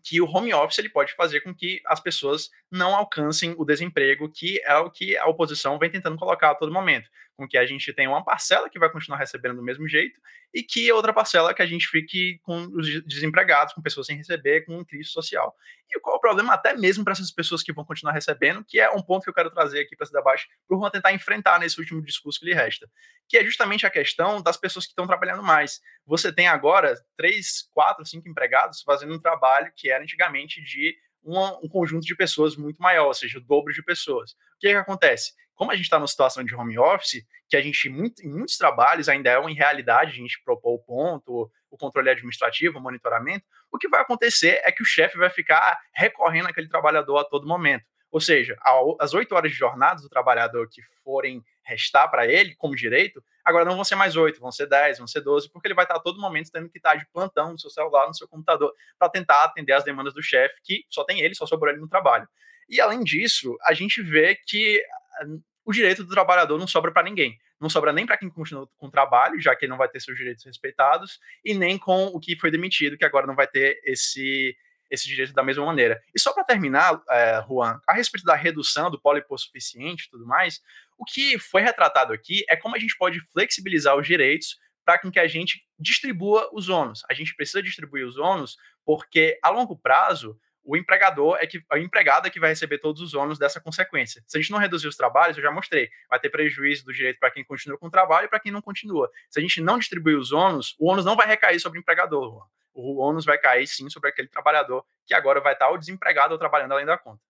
que 0.02 0.20
o 0.20 0.26
home 0.26 0.52
office 0.54 0.78
ele 0.78 0.88
pode 0.88 1.14
fazer 1.14 1.40
com 1.40 1.54
que 1.54 1.82
as 1.86 2.00
pessoas 2.00 2.50
não 2.70 2.94
alcancem 2.94 3.54
o 3.58 3.64
desemprego, 3.64 4.30
que 4.30 4.60
é 4.64 4.76
o 4.76 4.90
que 4.90 5.16
a 5.16 5.26
oposição 5.26 5.78
vem 5.78 5.90
tentando 5.90 6.16
colocar 6.16 6.50
a 6.50 6.54
todo 6.54 6.72
momento, 6.72 7.10
com 7.36 7.48
que 7.48 7.58
a 7.58 7.66
gente 7.66 7.92
tenha 7.92 8.08
uma 8.08 8.24
parcela 8.24 8.70
que 8.70 8.78
vai 8.78 8.90
continuar 8.90 9.18
recebendo 9.18 9.56
do 9.56 9.62
mesmo 9.62 9.88
jeito 9.88 10.20
e 10.54 10.62
que 10.62 10.90
outra 10.92 11.12
parcela 11.12 11.54
que 11.54 11.62
a 11.62 11.66
gente 11.66 11.86
fique 11.88 12.38
com 12.42 12.66
os 12.74 13.02
desempregados, 13.04 13.72
com 13.72 13.82
pessoas 13.82 14.06
sem 14.06 14.16
receber, 14.16 14.64
com 14.64 14.84
crise 14.84 15.08
social. 15.08 15.54
E 15.90 15.98
qual 16.00 16.14
é 16.14 16.18
o 16.18 16.20
problema 16.20 16.54
até 16.54 16.76
mesmo 16.76 17.02
para 17.02 17.12
essas 17.12 17.32
pessoas 17.32 17.62
que 17.62 17.72
vão 17.72 17.84
continuar 17.84 18.12
recebendo, 18.12 18.64
que 18.64 18.78
é 18.78 18.90
um 18.90 19.02
ponto 19.02 19.24
que 19.24 19.30
eu 19.30 19.34
quero 19.34 19.50
trazer 19.50 19.80
aqui 19.80 19.96
para 19.96 20.04
esse 20.04 20.12
debate, 20.12 20.48
para 20.68 20.76
o 20.76 20.80
Juan 20.80 20.90
tentar 20.90 21.12
enfrentar 21.12 21.58
nesse 21.58 21.78
último 21.80 22.02
discurso 22.02 22.38
que 22.38 22.46
lhe 22.46 22.54
resta, 22.54 22.88
que 23.28 23.36
é 23.36 23.44
justamente 23.44 23.86
a 23.86 23.90
questão 23.90 24.40
das 24.40 24.56
pessoas 24.56 24.84
que 24.84 24.92
estão 24.92 25.06
trabalhando 25.06 25.42
mais. 25.42 25.80
Você 26.06 26.32
tem 26.32 26.46
agora 26.46 26.94
três, 27.16 27.68
quatro, 27.72 28.04
cinco 28.04 28.28
empregados 28.28 28.82
fazendo 28.82 29.14
um 29.14 29.20
trabalho 29.20 29.72
que 29.74 29.90
era 29.90 30.02
antigamente 30.02 30.62
de 30.62 30.96
uma, 31.22 31.58
um 31.62 31.68
conjunto 31.68 32.04
de 32.04 32.14
pessoas 32.14 32.56
muito 32.56 32.78
maior, 32.78 33.06
ou 33.06 33.14
seja, 33.14 33.38
o 33.38 33.42
dobro 33.42 33.72
de 33.72 33.82
pessoas. 33.82 34.32
O 34.32 34.58
que, 34.60 34.68
que 34.68 34.74
acontece? 34.74 35.32
Como 35.54 35.70
a 35.70 35.76
gente 35.76 35.84
está 35.84 35.98
numa 35.98 36.08
situação 36.08 36.42
de 36.42 36.54
home 36.54 36.78
office, 36.78 37.24
que 37.48 37.56
a 37.56 37.60
gente, 37.60 37.88
muito, 37.90 38.24
em 38.24 38.30
muitos 38.30 38.56
trabalhos, 38.56 39.08
ainda 39.08 39.30
é 39.30 39.38
uma 39.38 39.50
realidade 39.50 40.12
a 40.12 40.14
gente 40.14 40.42
propor 40.42 40.74
o 40.74 40.78
ponto, 40.78 41.50
o 41.70 41.76
controle 41.76 42.10
administrativo, 42.10 42.78
o 42.78 42.82
monitoramento, 42.82 43.44
o 43.70 43.78
que 43.78 43.88
vai 43.88 44.00
acontecer 44.00 44.60
é 44.64 44.72
que 44.72 44.82
o 44.82 44.86
chefe 44.86 45.18
vai 45.18 45.30
ficar 45.30 45.78
recorrendo 45.94 46.48
àquele 46.48 46.68
trabalhador 46.68 47.18
a 47.18 47.24
todo 47.24 47.46
momento. 47.46 47.84
Ou 48.10 48.20
seja, 48.20 48.56
as 48.98 49.14
oito 49.14 49.34
horas 49.34 49.52
de 49.52 49.56
jornada 49.56 50.02
do 50.02 50.08
trabalhador 50.08 50.68
que 50.68 50.82
forem 51.04 51.44
restar 51.62 52.10
para 52.10 52.26
ele 52.26 52.56
como 52.56 52.74
direito, 52.74 53.22
agora 53.50 53.64
não 53.64 53.74
vão 53.74 53.84
ser 53.84 53.96
mais 53.96 54.16
oito, 54.16 54.40
vão 54.40 54.50
ser 54.50 54.66
dez, 54.66 54.98
vão 54.98 55.06
ser 55.06 55.20
doze, 55.20 55.50
porque 55.50 55.68
ele 55.68 55.74
vai 55.74 55.84
estar 55.84 55.96
a 55.96 56.00
todo 56.00 56.20
momento 56.20 56.50
tendo 56.50 56.68
que 56.68 56.78
estar 56.78 56.94
de 56.94 57.06
plantão 57.12 57.52
no 57.52 57.58
seu 57.58 57.70
celular, 57.70 58.06
no 58.06 58.14
seu 58.14 58.26
computador, 58.28 58.72
para 58.98 59.08
tentar 59.08 59.44
atender 59.44 59.72
as 59.72 59.84
demandas 59.84 60.14
do 60.14 60.22
chefe, 60.22 60.54
que 60.62 60.84
só 60.88 61.04
tem 61.04 61.20
ele, 61.20 61.34
só 61.34 61.46
sobrou 61.46 61.72
ele 61.72 61.80
no 61.80 61.88
trabalho. 61.88 62.28
E 62.68 62.80
além 62.80 63.02
disso, 63.02 63.56
a 63.64 63.74
gente 63.74 64.00
vê 64.00 64.36
que 64.46 64.82
ah, 65.20 65.26
o 65.64 65.72
direito 65.72 66.04
do 66.04 66.14
trabalhador 66.14 66.58
não 66.58 66.66
sobra 66.66 66.92
para 66.92 67.02
ninguém. 67.02 67.38
Não 67.60 67.68
sobra 67.68 67.92
nem 67.92 68.06
para 68.06 68.16
quem 68.16 68.30
continua 68.30 68.66
com 68.78 68.86
o 68.86 68.90
trabalho, 68.90 69.38
já 69.40 69.54
que 69.54 69.64
ele 69.64 69.70
não 69.70 69.78
vai 69.78 69.88
ter 69.88 70.00
seus 70.00 70.16
direitos 70.16 70.44
respeitados, 70.44 71.20
e 71.44 71.52
nem 71.52 71.76
com 71.76 72.06
o 72.06 72.18
que 72.18 72.36
foi 72.36 72.50
demitido, 72.50 72.96
que 72.96 73.04
agora 73.04 73.26
não 73.26 73.34
vai 73.34 73.46
ter 73.46 73.80
esse 73.84 74.56
esse 74.90 75.06
direito 75.06 75.32
da 75.32 75.42
mesma 75.42 75.64
maneira. 75.64 76.02
E 76.14 76.20
só 76.20 76.32
para 76.32 76.44
terminar, 76.44 77.00
é, 77.10 77.44
Juan, 77.46 77.80
a 77.86 77.92
respeito 77.92 78.24
da 78.24 78.34
redução 78.34 78.90
do 78.90 79.00
polipossuficiente 79.00 80.06
e 80.06 80.10
tudo 80.10 80.26
mais, 80.26 80.60
o 80.98 81.04
que 81.04 81.38
foi 81.38 81.62
retratado 81.62 82.12
aqui 82.12 82.44
é 82.48 82.56
como 82.56 82.76
a 82.76 82.78
gente 82.78 82.96
pode 82.96 83.20
flexibilizar 83.32 83.96
os 83.96 84.06
direitos 84.06 84.58
para 84.84 84.98
que 84.98 85.20
a 85.20 85.28
gente 85.28 85.64
distribua 85.78 86.50
os 86.52 86.68
ônus. 86.68 87.02
A 87.08 87.14
gente 87.14 87.34
precisa 87.34 87.62
distribuir 87.62 88.06
os 88.06 88.18
ônus 88.18 88.56
porque, 88.84 89.38
a 89.42 89.50
longo 89.50 89.78
prazo, 89.78 90.38
o 90.64 90.76
empregador 90.76 91.38
é 91.40 91.46
que 91.46 91.62
o 91.72 91.76
empregado 91.76 92.26
é 92.26 92.30
que 92.30 92.40
vai 92.40 92.50
receber 92.50 92.78
todos 92.78 93.00
os 93.00 93.14
ônus 93.14 93.38
dessa 93.38 93.60
consequência. 93.60 94.22
Se 94.26 94.36
a 94.36 94.40
gente 94.40 94.50
não 94.50 94.58
reduzir 94.58 94.88
os 94.88 94.96
trabalhos, 94.96 95.36
eu 95.36 95.42
já 95.42 95.50
mostrei, 95.50 95.88
vai 96.08 96.18
ter 96.18 96.28
prejuízo 96.28 96.84
do 96.84 96.92
direito 96.92 97.18
para 97.18 97.30
quem 97.30 97.44
continua 97.44 97.78
com 97.78 97.86
o 97.86 97.90
trabalho 97.90 98.26
e 98.26 98.28
para 98.28 98.40
quem 98.40 98.52
não 98.52 98.60
continua. 98.60 99.10
Se 99.28 99.38
a 99.38 99.42
gente 99.42 99.60
não 99.60 99.78
distribuir 99.78 100.18
os 100.18 100.32
ônus, 100.32 100.76
o 100.78 100.90
ônus 100.90 101.04
não 101.04 101.16
vai 101.16 101.26
recair 101.26 101.58
sobre 101.60 101.78
o 101.78 101.80
empregador 101.80 102.46
o 102.80 102.98
ônus 102.98 103.24
vai 103.24 103.38
cair 103.38 103.66
sim 103.66 103.88
sobre 103.88 104.10
aquele 104.10 104.28
trabalhador 104.28 104.84
que 105.06 105.14
agora 105.14 105.40
vai 105.40 105.52
estar 105.52 105.68
ou 105.68 105.78
desempregado 105.78 106.32
ou 106.32 106.38
trabalhando 106.38 106.72
além 106.72 106.86
da 106.86 106.98
conta. 106.98 107.20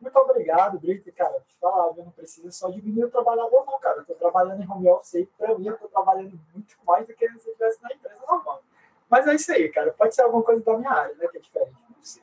Muito 0.00 0.18
obrigado, 0.18 0.80
Brito. 0.80 1.12
Cara, 1.12 1.40
te 1.46 1.56
falar, 1.60 1.96
eu 1.96 2.04
não 2.04 2.10
precisa 2.10 2.50
só 2.50 2.68
diminuir 2.68 3.04
o 3.04 3.10
trabalhador, 3.10 3.64
não, 3.64 3.78
cara. 3.78 3.98
Eu 3.98 4.04
tô 4.04 4.14
trabalhando 4.14 4.60
em 4.60 4.68
home 4.68 4.88
office 4.88 5.14
aí, 5.14 5.26
pra 5.38 5.56
mim, 5.56 5.68
eu 5.68 5.78
tô 5.78 5.86
trabalhando 5.88 6.38
muito 6.52 6.76
mais 6.84 7.06
do 7.06 7.14
que 7.14 7.28
se 7.28 7.48
eu 7.48 7.52
estivesse 7.52 7.80
na 7.82 7.92
empresa 7.92 8.20
normal. 8.28 8.62
Mas 9.08 9.28
é 9.28 9.34
isso 9.34 9.52
aí, 9.52 9.68
cara. 9.68 9.92
Pode 9.92 10.14
ser 10.14 10.22
alguma 10.22 10.42
coisa 10.42 10.64
da 10.64 10.76
minha 10.76 10.90
área, 10.90 11.14
né, 11.14 11.28
que 11.28 11.36
é 11.36 11.40
diferente. 11.40 11.76
Não 11.88 12.02
sei. 12.02 12.22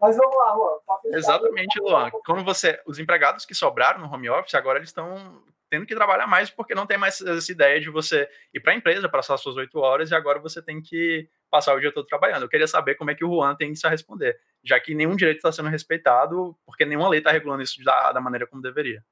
Mas 0.00 0.16
vamos 0.16 0.36
lá, 0.36 0.54
Luan. 0.54 0.78
Exatamente, 1.06 1.80
Luan. 1.80 2.10
Quando 2.24 2.44
você. 2.44 2.80
Os 2.86 2.98
empregados 2.98 3.44
que 3.44 3.54
sobraram 3.54 3.98
no 3.98 4.12
home 4.12 4.30
office, 4.30 4.54
agora 4.54 4.78
eles 4.78 4.90
estão 4.90 5.42
tendo 5.68 5.86
que 5.86 5.94
trabalhar 5.94 6.26
mais 6.26 6.50
porque 6.50 6.74
não 6.74 6.86
tem 6.86 6.98
mais 6.98 7.20
essa 7.20 7.52
ideia 7.52 7.80
de 7.80 7.90
você 7.90 8.28
ir 8.54 8.60
para 8.60 8.72
a 8.72 8.76
empresa, 8.76 9.08
passar 9.08 9.36
suas 9.36 9.56
oito 9.56 9.78
horas 9.78 10.10
e 10.10 10.14
agora 10.14 10.38
você 10.38 10.62
tem 10.62 10.80
que 10.80 11.28
passar 11.50 11.74
o 11.74 11.80
dia 11.80 11.92
todo 11.92 12.06
trabalhando. 12.06 12.42
Eu 12.42 12.48
queria 12.48 12.66
saber 12.66 12.94
como 12.94 13.10
é 13.10 13.14
que 13.14 13.24
o 13.24 13.28
Juan 13.28 13.54
tem 13.54 13.72
isso 13.72 13.86
a 13.86 13.90
responder, 13.90 14.38
já 14.62 14.78
que 14.78 14.94
nenhum 14.94 15.16
direito 15.16 15.38
está 15.38 15.52
sendo 15.52 15.68
respeitado, 15.68 16.56
porque 16.64 16.84
nenhuma 16.84 17.08
lei 17.08 17.18
está 17.18 17.30
regulando 17.30 17.62
isso 17.62 17.82
da, 17.82 18.12
da 18.12 18.20
maneira 18.20 18.46
como 18.46 18.62
deveria. 18.62 19.04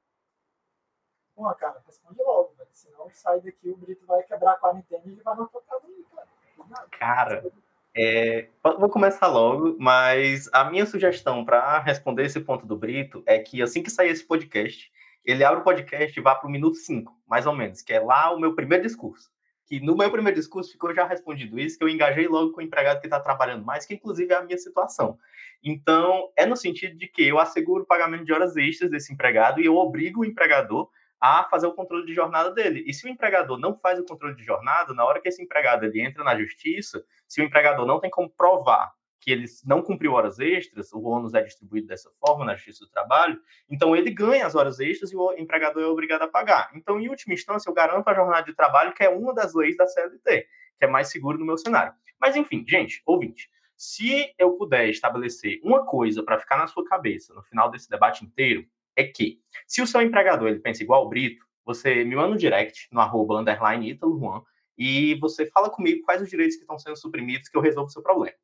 Bom, 1.36 1.52
cara, 1.54 1.82
responde 1.84 2.22
logo, 2.22 2.54
velho. 2.56 2.68
senão 2.72 3.10
sai 3.10 3.40
daqui 3.40 3.68
o 3.68 3.76
Brito 3.76 4.06
vai 4.06 4.22
quebrar 4.22 4.52
a 4.52 4.56
quarentena 4.56 5.02
e 5.04 5.10
ele 5.10 5.22
vai 5.22 5.36
na 5.36 5.46
tua 5.46 5.62
casa 5.62 5.86
aí, 5.86 6.04
cara. 6.14 6.88
Cara, 6.92 7.52
é, 7.96 8.48
vou 8.62 8.88
começar 8.88 9.26
logo, 9.26 9.76
mas 9.78 10.48
a 10.52 10.64
minha 10.64 10.86
sugestão 10.86 11.44
para 11.44 11.80
responder 11.80 12.24
esse 12.24 12.40
ponto 12.40 12.66
do 12.66 12.76
Brito 12.76 13.22
é 13.26 13.38
que 13.38 13.62
assim 13.62 13.82
que 13.82 13.90
sair 13.90 14.10
esse 14.10 14.24
podcast, 14.24 14.92
ele 15.24 15.42
abre 15.42 15.60
o 15.60 15.64
podcast 15.64 16.18
e 16.18 16.22
vai 16.22 16.38
para 16.38 16.46
o 16.46 16.50
minuto 16.50 16.76
5, 16.76 17.12
mais 17.26 17.46
ou 17.46 17.54
menos, 17.54 17.80
que 17.80 17.92
é 17.92 18.00
lá 18.00 18.32
o 18.32 18.38
meu 18.38 18.54
primeiro 18.54 18.84
discurso. 18.84 19.32
Que 19.66 19.80
no 19.80 19.96
meu 19.96 20.10
primeiro 20.10 20.38
discurso 20.38 20.70
ficou 20.70 20.94
já 20.94 21.06
respondido 21.06 21.58
isso, 21.58 21.78
que 21.78 21.84
eu 21.84 21.88
engajei 21.88 22.28
logo 22.28 22.52
com 22.52 22.60
o 22.60 22.64
empregado 22.64 23.00
que 23.00 23.06
está 23.06 23.18
trabalhando 23.18 23.64
mais, 23.64 23.86
que 23.86 23.94
inclusive 23.94 24.32
é 24.32 24.36
a 24.36 24.42
minha 24.42 24.58
situação. 24.58 25.18
Então, 25.62 26.30
é 26.36 26.44
no 26.44 26.54
sentido 26.54 26.98
de 26.98 27.08
que 27.08 27.26
eu 27.26 27.38
asseguro 27.38 27.84
o 27.84 27.86
pagamento 27.86 28.26
de 28.26 28.32
horas 28.32 28.54
extras 28.56 28.90
desse 28.90 29.12
empregado 29.12 29.60
e 29.60 29.64
eu 29.64 29.76
obrigo 29.76 30.20
o 30.20 30.24
empregador 30.24 30.90
a 31.18 31.44
fazer 31.44 31.66
o 31.66 31.72
controle 31.72 32.04
de 32.04 32.12
jornada 32.12 32.50
dele. 32.50 32.84
E 32.86 32.92
se 32.92 33.06
o 33.06 33.08
empregador 33.08 33.58
não 33.58 33.74
faz 33.78 33.98
o 33.98 34.04
controle 34.04 34.36
de 34.36 34.44
jornada, 34.44 34.92
na 34.92 35.06
hora 35.06 35.22
que 35.22 35.28
esse 35.28 35.42
empregado 35.42 35.86
ele 35.86 36.02
entra 36.02 36.22
na 36.22 36.38
justiça, 36.38 37.02
se 37.26 37.40
o 37.40 37.44
empregador 37.44 37.86
não 37.86 37.98
tem 37.98 38.10
como 38.10 38.28
provar 38.28 38.92
que 39.24 39.32
ele 39.32 39.46
não 39.64 39.80
cumpriu 39.80 40.12
horas 40.12 40.38
extras, 40.38 40.92
o 40.92 41.00
ônus 41.00 41.32
é 41.32 41.42
distribuído 41.42 41.86
dessa 41.86 42.10
forma 42.20 42.44
na 42.44 42.54
Justiça 42.54 42.84
do 42.84 42.90
Trabalho, 42.90 43.40
então 43.70 43.96
ele 43.96 44.10
ganha 44.10 44.44
as 44.44 44.54
horas 44.54 44.78
extras 44.80 45.10
e 45.10 45.16
o 45.16 45.32
empregador 45.32 45.82
é 45.82 45.86
obrigado 45.86 46.20
a 46.22 46.28
pagar. 46.28 46.70
Então, 46.74 47.00
em 47.00 47.08
última 47.08 47.32
instância, 47.32 47.70
eu 47.70 47.74
garanto 47.74 48.06
a 48.06 48.14
jornada 48.14 48.44
de 48.44 48.54
trabalho, 48.54 48.92
que 48.92 49.02
é 49.02 49.08
uma 49.08 49.32
das 49.32 49.54
leis 49.54 49.78
da 49.78 49.86
CLT, 49.86 50.46
que 50.78 50.84
é 50.84 50.86
mais 50.86 51.08
seguro 51.08 51.38
no 51.38 51.46
meu 51.46 51.56
cenário. 51.56 51.94
Mas, 52.20 52.36
enfim, 52.36 52.66
gente, 52.68 53.02
ouvinte, 53.06 53.48
se 53.78 54.30
eu 54.38 54.52
puder 54.58 54.90
estabelecer 54.90 55.58
uma 55.64 55.86
coisa 55.86 56.22
para 56.22 56.38
ficar 56.38 56.58
na 56.58 56.66
sua 56.66 56.84
cabeça 56.84 57.32
no 57.32 57.42
final 57.42 57.70
desse 57.70 57.88
debate 57.88 58.26
inteiro, 58.26 58.66
é 58.94 59.04
que 59.04 59.40
se 59.66 59.80
o 59.80 59.86
seu 59.86 60.02
empregador 60.02 60.48
ele 60.48 60.60
pensa 60.60 60.82
igual 60.82 61.06
o 61.06 61.08
Brito, 61.08 61.42
você 61.64 62.04
me 62.04 62.14
manda 62.14 62.34
um 62.34 62.36
direct 62.36 62.88
no 62.92 63.00
arroba 63.00 63.40
underline 63.40 63.90
Italo 63.90 64.18
Juan, 64.18 64.42
e 64.76 65.14
você 65.14 65.46
fala 65.46 65.70
comigo 65.70 66.04
quais 66.04 66.20
os 66.20 66.28
direitos 66.28 66.56
que 66.56 66.62
estão 66.62 66.78
sendo 66.78 66.96
suprimidos 66.96 67.48
que 67.48 67.56
eu 67.56 67.62
resolvo 67.62 67.88
o 67.88 67.92
seu 67.92 68.02
problema. 68.02 68.36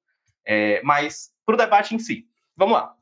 É, 0.45 0.83
mas 0.83 1.33
para 1.45 1.55
o 1.55 1.59
debate 1.59 1.95
em 1.95 1.99
si, 1.99 2.27
vamos 2.57 2.75
lá. 2.75 2.95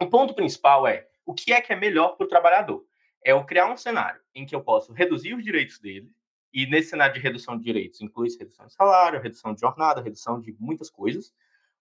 O 0.00 0.06
ponto 0.06 0.34
principal 0.34 0.86
é 0.86 1.06
o 1.24 1.32
que 1.32 1.52
é 1.52 1.60
que 1.60 1.72
é 1.72 1.76
melhor 1.76 2.16
para 2.16 2.24
o 2.24 2.28
trabalhador? 2.28 2.84
É 3.24 3.32
eu 3.32 3.44
criar 3.44 3.72
um 3.72 3.76
cenário 3.76 4.20
em 4.34 4.44
que 4.44 4.54
eu 4.54 4.62
posso 4.62 4.92
reduzir 4.92 5.34
os 5.34 5.42
direitos 5.42 5.78
dele, 5.78 6.10
e 6.52 6.66
nesse 6.66 6.90
cenário 6.90 7.14
de 7.14 7.20
redução 7.20 7.56
de 7.56 7.64
direitos 7.64 8.00
inclui 8.00 8.28
redução 8.38 8.66
de 8.66 8.74
salário, 8.74 9.20
redução 9.20 9.54
de 9.54 9.60
jornada, 9.60 10.00
redução 10.00 10.40
de 10.40 10.54
muitas 10.60 10.88
coisas, 10.90 11.34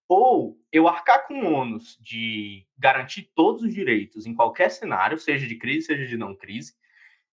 ou 0.07 0.59
eu 0.71 0.87
arcar 0.87 1.27
com 1.27 1.41
o 1.41 1.53
ônus 1.53 1.97
de 2.01 2.65
garantir 2.77 3.31
todos 3.35 3.61
os 3.61 3.73
direitos 3.73 4.25
em 4.25 4.33
qualquer 4.33 4.69
cenário, 4.69 5.19
seja 5.19 5.45
de 5.45 5.55
crise, 5.55 5.87
seja 5.87 6.05
de 6.05 6.17
não 6.17 6.35
crise, 6.35 6.73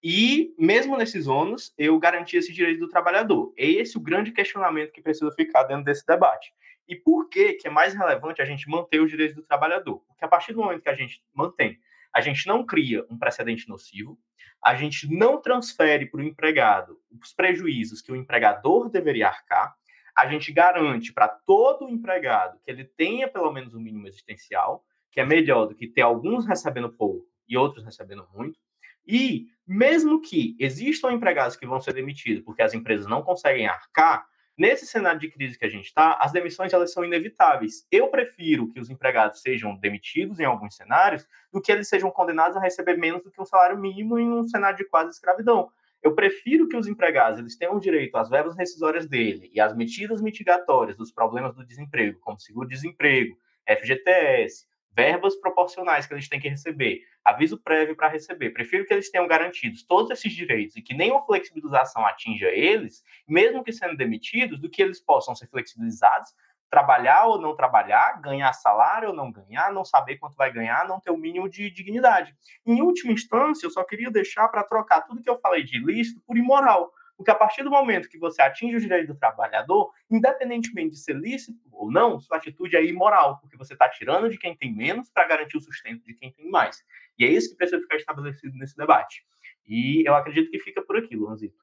e 0.03 0.55
mesmo 0.59 0.97
nesses 0.97 1.27
ônus, 1.27 1.75
eu 1.77 1.99
garantir 1.99 2.39
esse 2.39 2.53
direito 2.53 2.81
do 2.81 2.89
trabalhador. 2.89 3.53
É 3.57 3.67
esse 3.67 3.99
o 3.99 4.01
grande 4.01 4.33
questionamento 4.33 4.93
que 4.93 5.03
precisa 5.03 5.31
ficar 5.33 5.65
dentro 5.65 5.85
desse 5.85 6.07
debate. 6.07 6.53
E 6.91 6.97
por 6.97 7.29
que, 7.29 7.53
que 7.53 7.69
é 7.69 7.71
mais 7.71 7.95
relevante 7.95 8.43
a 8.43 8.45
gente 8.45 8.69
manter 8.69 9.01
os 9.01 9.09
direitos 9.09 9.37
do 9.37 9.45
trabalhador? 9.45 10.01
Porque 10.09 10.25
a 10.25 10.29
partir 10.29 10.53
do 10.53 10.59
momento 10.59 10.83
que 10.83 10.89
a 10.89 10.95
gente 10.97 11.23
mantém, 11.33 11.79
a 12.13 12.21
gente 12.21 12.49
não 12.49 12.67
cria 12.67 13.07
um 13.09 13.17
precedente 13.17 13.69
nocivo, 13.69 14.19
a 14.61 14.75
gente 14.75 15.09
não 15.09 15.41
transfere 15.41 16.07
para 16.07 16.19
o 16.19 16.25
empregado 16.25 17.01
os 17.09 17.33
prejuízos 17.33 18.03
que 18.03 18.11
o 18.11 18.17
empregador 18.17 18.91
deveria 18.91 19.29
arcar, 19.29 19.73
a 20.17 20.27
gente 20.27 20.53
garante 20.53 21.13
para 21.13 21.29
todo 21.29 21.89
empregado 21.89 22.59
que 22.65 22.69
ele 22.69 22.85
tenha 22.85 23.29
pelo 23.29 23.53
menos 23.53 23.73
um 23.73 23.81
mínimo 23.81 24.09
existencial, 24.09 24.85
que 25.13 25.21
é 25.21 25.25
melhor 25.25 25.67
do 25.67 25.77
que 25.77 25.87
ter 25.87 26.03
alguns 26.03 26.45
recebendo 26.45 26.91
pouco 26.91 27.25
e 27.49 27.57
outros 27.57 27.85
recebendo 27.85 28.29
muito. 28.35 28.59
E 29.07 29.47
mesmo 29.65 30.21
que 30.21 30.57
existam 30.59 31.13
empregados 31.13 31.55
que 31.55 31.67
vão 31.67 31.81
ser 31.81 31.95
demitidos 31.95 32.43
porque 32.43 32.63
as 32.63 32.75
empresas 32.75 33.07
não 33.07 33.23
conseguem 33.23 33.69
arcar, 33.69 34.27
Nesse 34.61 34.87
cenário 34.87 35.19
de 35.19 35.31
crise 35.31 35.59
que 35.59 35.65
a 35.65 35.71
gente 35.71 35.87
está, 35.87 36.19
as 36.21 36.33
demissões 36.33 36.71
elas 36.75 36.93
são 36.93 37.03
inevitáveis. 37.03 37.87
Eu 37.91 38.09
prefiro 38.09 38.71
que 38.71 38.79
os 38.79 38.91
empregados 38.91 39.41
sejam 39.41 39.75
demitidos 39.75 40.39
em 40.39 40.45
alguns 40.45 40.77
cenários 40.77 41.27
do 41.51 41.63
que 41.63 41.73
eles 41.73 41.89
sejam 41.89 42.11
condenados 42.11 42.59
a 42.59 42.61
receber 42.61 42.99
menos 42.99 43.23
do 43.23 43.31
que 43.31 43.41
um 43.41 43.47
salário 43.47 43.79
mínimo 43.79 44.19
em 44.19 44.31
um 44.31 44.45
cenário 44.45 44.77
de 44.77 44.85
quase 44.85 45.13
escravidão. 45.13 45.73
Eu 46.03 46.15
prefiro 46.15 46.69
que 46.69 46.77
os 46.77 46.87
empregados 46.87 47.39
eles 47.39 47.57
tenham 47.57 47.79
direito 47.79 48.19
às 48.19 48.29
verbas 48.29 48.55
rescisórias 48.55 49.07
dele 49.07 49.51
e 49.51 49.63
às 49.63 49.75
medidas 49.75 50.21
mitigatórias 50.21 50.95
dos 50.95 51.11
problemas 51.11 51.55
do 51.55 51.65
desemprego, 51.65 52.21
como 52.21 52.39
seguro-desemprego, 52.39 53.39
FGTS, 53.67 54.67
verbas 55.01 55.35
proporcionais 55.35 56.07
que 56.07 56.13
eles 56.13 56.29
têm 56.29 56.39
que 56.39 56.49
receber, 56.49 57.01
aviso 57.25 57.59
prévio 57.59 57.97
para 57.97 58.09
receber. 58.09 58.51
Prefiro 58.51 58.85
que 58.85 58.93
eles 58.93 59.11
tenham 59.11 59.27
garantidos 59.27 59.83
todos 59.83 60.11
esses 60.11 60.31
direitos 60.31 60.77
e 60.77 60.83
que 60.83 60.93
nenhuma 60.93 61.25
flexibilização 61.25 62.05
atinja 62.05 62.49
eles, 62.49 63.03
mesmo 63.27 63.65
que 63.65 63.73
sendo 63.73 63.97
demitidos, 63.97 64.61
do 64.61 64.69
que 64.69 64.83
eles 64.83 65.01
possam 65.01 65.35
ser 65.35 65.49
flexibilizados, 65.49 66.35
trabalhar 66.69 67.25
ou 67.25 67.41
não 67.41 67.57
trabalhar, 67.57 68.21
ganhar 68.21 68.53
salário 68.53 69.09
ou 69.09 69.15
não 69.15 69.33
ganhar, 69.33 69.73
não 69.73 69.87
saber 69.87 70.19
quanto 70.19 70.37
vai 70.37 70.53
ganhar, 70.53 70.87
não 70.87 71.01
ter 71.01 71.11
o 71.11 71.17
mínimo 71.17 71.49
de 71.49 71.71
dignidade. 71.71 72.37
Em 72.67 72.83
última 72.83 73.13
instância, 73.13 73.67
eu 73.67 73.71
só 73.71 73.83
queria 73.83 74.11
deixar 74.11 74.49
para 74.49 74.63
trocar 74.63 75.01
tudo 75.01 75.23
que 75.23 75.31
eu 75.31 75.41
falei 75.41 75.65
de 75.65 75.79
ilícito 75.79 76.21
por 76.27 76.37
imoral. 76.37 76.93
Porque 77.21 77.31
a 77.31 77.35
partir 77.35 77.63
do 77.63 77.71
momento 77.71 78.09
que 78.09 78.17
você 78.17 78.41
atinge 78.41 78.77
o 78.77 78.81
direito 78.81 79.09
do 79.09 79.15
trabalhador, 79.15 79.93
independentemente 80.11 80.93
de 80.93 81.01
ser 81.01 81.15
lícito 81.15 81.61
ou 81.71 81.93
não, 81.93 82.19
sua 82.19 82.39
atitude 82.39 82.75
é 82.79 82.83
imoral, 82.83 83.39
porque 83.43 83.59
você 83.59 83.75
está 83.75 83.91
tirando 83.91 84.31
de 84.31 84.39
quem 84.39 84.57
tem 84.57 84.75
menos 84.75 85.11
para 85.11 85.29
garantir 85.29 85.59
o 85.59 85.61
sustento 85.61 86.03
de 86.03 86.15
quem 86.15 86.33
tem 86.33 86.51
mais. 86.51 86.83
E 87.19 87.27
é 87.27 87.29
isso 87.29 87.51
que 87.51 87.57
precisa 87.57 87.79
ficar 87.79 87.97
estabelecido 87.97 88.57
nesse 88.57 88.75
debate. 88.75 89.23
E 89.67 90.03
eu 90.09 90.15
acredito 90.15 90.51
que 90.51 90.59
fica 90.61 90.81
por 90.81 90.97
aqui, 90.97 91.15
Luanzito. 91.15 91.63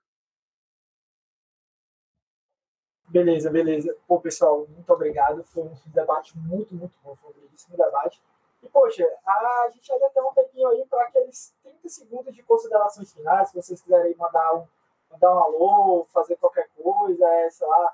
Beleza, 3.07 3.49
beleza. 3.49 3.97
Pô, 4.07 4.19
pessoal, 4.19 4.67
muito 4.67 4.93
obrigado. 4.93 5.43
Foi 5.43 5.63
um 5.63 5.75
debate 5.87 6.37
muito, 6.37 6.75
muito 6.75 6.93
bom. 7.03 7.15
Foi 7.15 7.31
um 7.31 7.33
belíssimo 7.33 7.75
debate. 7.75 8.21
E, 8.61 8.69
poxa, 8.69 9.03
a 9.25 9.69
gente 9.73 9.91
ainda 9.91 10.07
tem 10.11 10.21
um 10.21 10.33
tempinho 10.33 10.67
aí 10.67 10.85
para 10.87 11.01
aqueles 11.01 11.51
30 11.63 11.89
segundos 11.89 12.35
de 12.35 12.43
considerações 12.43 13.11
finais. 13.11 13.49
Se 13.49 13.55
vocês 13.55 13.81
quiserem 13.81 14.15
mandar 14.15 14.53
um, 14.53 14.67
mandar 15.11 15.33
um 15.33 15.39
alô, 15.39 16.07
fazer 16.13 16.35
qualquer 16.37 16.69
coisa, 16.75 17.25
é, 17.25 17.49
sei 17.49 17.67
lá. 17.67 17.93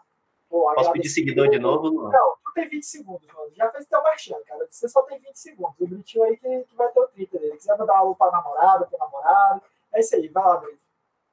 Pô, 0.49 0.72
Posso 0.76 0.91
pedir 0.91 1.09
seguidor 1.09 1.49
de 1.49 1.57
novo? 1.57 1.89
Não, 1.91 2.11
não 2.11 2.36
tu 2.43 2.53
tem 2.53 2.70
20 2.70 2.84
segundos, 2.84 3.28
mano. 3.28 3.51
Já 3.55 3.70
fez 3.72 3.86
teu 3.88 4.01
marchão, 4.03 4.39
cara. 4.47 4.68
Você 4.70 4.88
só 4.88 5.01
tem 5.03 5.20
20 5.20 5.36
segundos. 5.36 5.76
O 5.80 5.88
Britinho 5.88 6.24
aí 6.24 6.38
que, 6.38 6.64
que 6.64 6.76
vai 6.76 6.88
ter 6.89 6.99
o 6.99 7.07
30 7.07 7.39
dele. 7.39 7.57
Quiser 7.57 7.78
mandar 7.78 7.93
um 7.93 7.97
alô 7.97 8.16
para 8.16 8.32
namorado, 8.32 8.88
para 8.88 8.99
namorado. 8.99 9.61
É 9.93 9.99
isso 9.99 10.16
aí, 10.16 10.28
vai 10.28 10.43
lá, 10.43 10.57
Brito. 10.57 10.80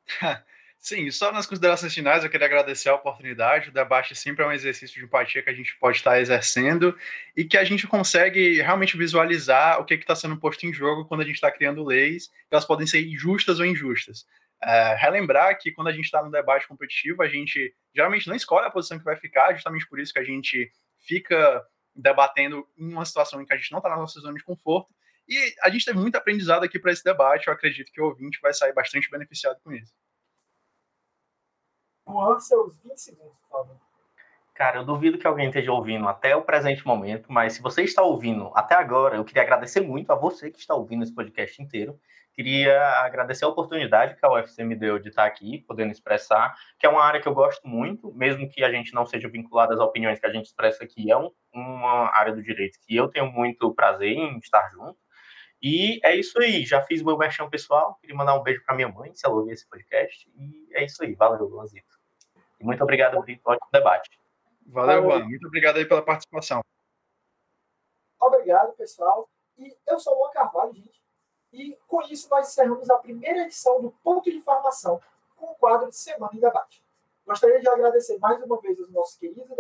Sim, 0.79 1.11
só 1.11 1.31
nas 1.31 1.45
considerações 1.45 1.93
finais 1.93 2.25
eu 2.25 2.31
queria 2.31 2.47
agradecer 2.47 2.89
a 2.89 2.95
oportunidade. 2.95 3.69
O 3.69 3.73
debate 3.73 4.17
sempre 4.17 4.43
é 4.43 4.49
um 4.49 4.53
exercício 4.53 4.99
de 4.99 5.05
empatia 5.05 5.43
que 5.43 5.51
a 5.51 5.55
gente 5.55 5.77
pode 5.79 5.99
estar 5.99 6.19
exercendo 6.19 6.97
e 7.37 7.45
que 7.45 7.59
a 7.59 7.65
gente 7.65 7.87
consegue 7.87 8.63
realmente 8.63 8.97
visualizar 8.97 9.79
o 9.79 9.85
que 9.85 9.93
está 9.93 10.17
sendo 10.17 10.39
posto 10.39 10.65
em 10.65 10.73
jogo 10.73 11.05
quando 11.05 11.21
a 11.21 11.25
gente 11.25 11.35
está 11.35 11.51
criando 11.53 11.85
leis. 11.85 12.33
Elas 12.51 12.65
podem 12.65 12.87
ser 12.87 13.07
justas 13.11 13.61
ou 13.61 13.67
injustas. 13.67 14.27
É, 14.63 14.95
relembrar 14.95 15.59
que 15.59 15.73
quando 15.73 15.89
a 15.89 15.93
gente 15.93 16.05
está 16.05 16.23
no 16.23 16.31
debate 16.31 16.69
competitivo, 16.69 17.23
a 17.23 17.29
gente 17.29 17.75
geralmente 17.95 18.29
não 18.29 18.37
escolhe 18.37 18.67
a 18.67 18.71
posição 18.71 18.99
que 18.99 19.05
vai 19.05 19.17
ficar, 19.17 19.55
justamente 19.55 19.89
por 19.89 19.99
isso 19.99 20.13
que 20.13 20.19
a 20.19 20.25
gente 20.25 20.71
fica 20.99 21.67
debatendo 21.95 22.69
em 22.77 22.93
uma 22.93 23.05
situação 23.05 23.41
em 23.41 23.47
que 23.47 23.55
a 23.55 23.57
gente 23.57 23.73
não 23.73 23.79
está 23.79 23.89
na 23.89 23.97
nossa 23.97 24.21
zona 24.21 24.37
de 24.37 24.45
conforto. 24.45 24.95
E 25.27 25.55
a 25.63 25.71
gente 25.71 25.85
teve 25.85 25.99
muito 25.99 26.17
aprendizado 26.17 26.65
aqui 26.65 26.79
para 26.79 26.93
esse 26.93 27.05
debate. 27.05 27.47
Eu 27.47 27.53
acredito 27.53 27.93
que 27.93 28.01
o 28.01 28.07
ouvinte 28.07 28.41
vai 28.43 28.53
sair 28.53 28.73
bastante 28.73 29.11
beneficiado 29.11 29.61
com 29.63 29.73
isso. 29.73 29.95
Juan, 32.07 32.39
seus 32.41 32.77
20 32.83 32.97
segundos, 32.99 33.39
por 33.43 33.49
favor. 33.49 33.90
Cara, 34.61 34.77
eu 34.77 34.85
duvido 34.85 35.17
que 35.17 35.27
alguém 35.27 35.47
esteja 35.47 35.73
ouvindo 35.73 36.07
até 36.07 36.37
o 36.37 36.43
presente 36.43 36.87
momento, 36.87 37.33
mas 37.33 37.55
se 37.55 37.63
você 37.63 37.83
está 37.83 38.03
ouvindo 38.03 38.53
até 38.55 38.75
agora, 38.75 39.17
eu 39.17 39.25
queria 39.25 39.41
agradecer 39.41 39.81
muito 39.81 40.13
a 40.13 40.15
você 40.15 40.51
que 40.51 40.59
está 40.59 40.75
ouvindo 40.75 41.03
esse 41.03 41.15
podcast 41.15 41.63
inteiro. 41.63 41.99
Queria 42.35 42.79
agradecer 42.99 43.47
a 43.47 43.49
oportunidade 43.49 44.17
que 44.17 44.27
a 44.27 44.31
UFC 44.31 44.63
me 44.63 44.77
deu 44.77 44.99
de 44.99 45.09
estar 45.09 45.25
aqui, 45.25 45.65
podendo 45.67 45.93
expressar, 45.93 46.55
que 46.79 46.85
é 46.85 46.91
uma 46.91 47.03
área 47.03 47.23
que 47.23 47.27
eu 47.27 47.33
gosto 47.33 47.67
muito, 47.67 48.13
mesmo 48.13 48.47
que 48.51 48.63
a 48.63 48.71
gente 48.71 48.93
não 48.93 49.07
seja 49.07 49.31
vinculado 49.31 49.73
às 49.73 49.81
opiniões 49.81 50.21
que 50.21 50.27
a 50.27 50.31
gente 50.31 50.45
expressa 50.45 50.85
aqui, 50.85 51.11
é 51.11 51.17
um, 51.17 51.31
uma 51.55 52.15
área 52.15 52.35
do 52.35 52.43
direito 52.43 52.79
que 52.87 52.95
eu 52.95 53.09
tenho 53.09 53.33
muito 53.33 53.75
prazer 53.75 54.13
em 54.13 54.37
estar 54.37 54.69
junto. 54.73 54.99
E 55.63 55.99
é 56.05 56.15
isso 56.15 56.39
aí, 56.39 56.67
já 56.67 56.83
fiz 56.83 57.03
meu 57.03 57.17
merchan 57.17 57.49
pessoal, 57.49 57.97
queria 57.99 58.15
mandar 58.15 58.35
um 58.35 58.43
beijo 58.43 58.63
para 58.67 58.77
minha 58.77 58.91
mãe, 58.91 59.11
se 59.15 59.25
ela 59.25 59.37
ouvir 59.37 59.53
esse 59.53 59.67
podcast, 59.67 60.29
e 60.37 60.69
é 60.75 60.85
isso 60.85 61.03
aí, 61.03 61.15
valeu, 61.15 61.47
Luanzito. 61.47 61.99
E 62.61 62.65
muito 62.65 62.83
obrigado, 62.83 63.19
Brito, 63.23 63.41
ótimo 63.47 63.71
debate. 63.73 64.20
Valeu, 64.67 65.03
Juan, 65.03 65.25
muito 65.25 65.47
obrigado 65.47 65.77
aí 65.77 65.87
pela 65.87 66.03
participação. 66.03 66.61
Obrigado, 68.21 68.73
pessoal. 68.75 69.29
E 69.59 69.77
eu 69.87 69.99
sou 69.99 70.15
o 70.15 70.19
Luan 70.21 70.31
Carvalho, 70.31 70.73
gente. 70.73 71.01
E 71.53 71.77
com 71.89 72.03
isso 72.03 72.29
nós 72.31 72.49
encerramos 72.49 72.89
a 72.91 72.99
primeira 72.99 73.41
edição 73.41 73.81
do 73.81 73.91
Ponto 74.03 74.31
de 74.31 74.37
Informação 74.37 75.01
com 75.37 75.47
o 75.47 75.55
quadro 75.55 75.89
de 75.89 75.97
Semana 75.97 76.33
em 76.35 76.41
Debate. 76.41 76.85
Gostaria 77.27 77.61
de 77.61 77.69
agradecer 77.69 78.19
mais 78.19 78.43
uma 78.43 78.61
vez 78.61 78.79
os 78.79 78.91
nossos 78.91 79.17
queridos 79.17 79.57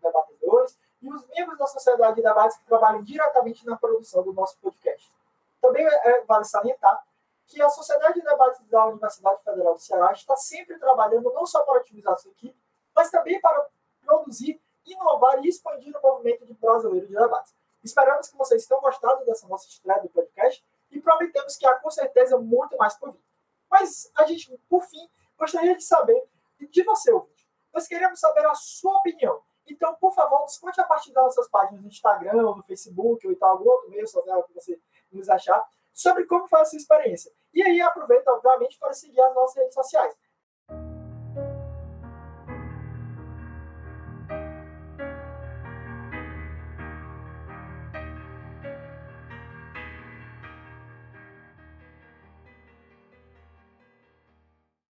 debatedores 0.00 0.78
e 1.00 1.12
os 1.12 1.26
membros 1.28 1.58
da 1.58 1.66
Sociedade 1.66 2.16
de 2.16 2.22
Debates 2.22 2.56
que 2.56 2.64
trabalham 2.64 3.02
diretamente 3.02 3.66
na 3.66 3.76
produção 3.76 4.22
do 4.22 4.32
nosso 4.32 4.56
podcast. 4.58 5.12
Também 5.60 5.86
é, 5.86 6.22
vale 6.22 6.44
salientar 6.44 7.04
que 7.46 7.60
a 7.60 7.68
Sociedade 7.68 8.14
de 8.14 8.22
Debates 8.22 8.60
da 8.68 8.86
Universidade 8.86 9.42
Federal 9.42 9.74
do 9.74 9.80
Ceará 9.80 10.12
está 10.12 10.36
sempre 10.36 10.78
trabalhando 10.78 11.32
não 11.32 11.44
só 11.44 11.62
para 11.62 11.80
otimizar 11.80 12.16
sua 12.18 12.30
equipe, 12.30 12.56
mas 12.94 13.10
também 13.10 13.40
para 13.40 13.66
produzir, 14.04 14.60
inovar 14.84 15.44
e 15.44 15.48
expandir 15.48 15.96
o 15.96 16.02
movimento 16.02 16.44
de 16.44 16.54
brasileiro 16.54 17.06
de 17.06 17.14
debates. 17.14 17.54
Esperamos 17.82 18.28
que 18.28 18.36
vocês 18.36 18.66
tenham 18.66 18.80
gostado 18.80 19.24
dessa 19.24 19.46
nossa 19.48 19.66
estreia 19.68 20.00
do 20.00 20.08
podcast 20.08 20.64
e 20.90 21.00
prometemos 21.00 21.56
que 21.56 21.66
há 21.66 21.74
com 21.74 21.90
certeza 21.90 22.38
muito 22.38 22.76
mais 22.76 22.94
por 22.96 23.12
vir. 23.12 23.24
Mas 23.70 24.10
a 24.14 24.24
gente, 24.24 24.56
por 24.68 24.82
fim, 24.84 25.08
gostaria 25.38 25.76
de 25.76 25.82
saber 25.82 26.22
de 26.60 26.82
você, 26.84 27.12
ouvinte. 27.12 27.48
Nós 27.72 27.86
queremos 27.86 28.20
saber 28.20 28.46
a 28.46 28.54
sua 28.54 28.96
opinião. 28.98 29.40
Então, 29.66 29.94
por 29.96 30.14
favor, 30.14 30.40
nos 30.42 30.58
conte 30.58 30.80
a 30.80 30.84
partir 30.84 31.12
das 31.12 31.24
nossas 31.24 31.48
páginas 31.48 31.82
no 31.82 31.88
Instagram, 31.88 32.42
no 32.42 32.62
Facebook, 32.62 33.26
ou 33.26 33.32
em 33.32 33.36
tal 33.36 33.50
algum 33.50 33.68
outro 33.68 33.90
meio 33.90 34.06
social 34.06 34.42
que 34.44 34.52
você 34.52 34.78
nos 35.10 35.28
achar, 35.28 35.64
sobre 35.92 36.24
como 36.26 36.46
foi 36.48 36.60
a 36.60 36.64
sua 36.64 36.76
experiência. 36.76 37.32
E 37.52 37.62
aí 37.62 37.80
aproveita, 37.80 38.30
obviamente, 38.32 38.78
para 38.78 38.92
seguir 38.92 39.20
as 39.20 39.34
nossas 39.34 39.56
redes 39.56 39.74
sociais. 39.74 40.14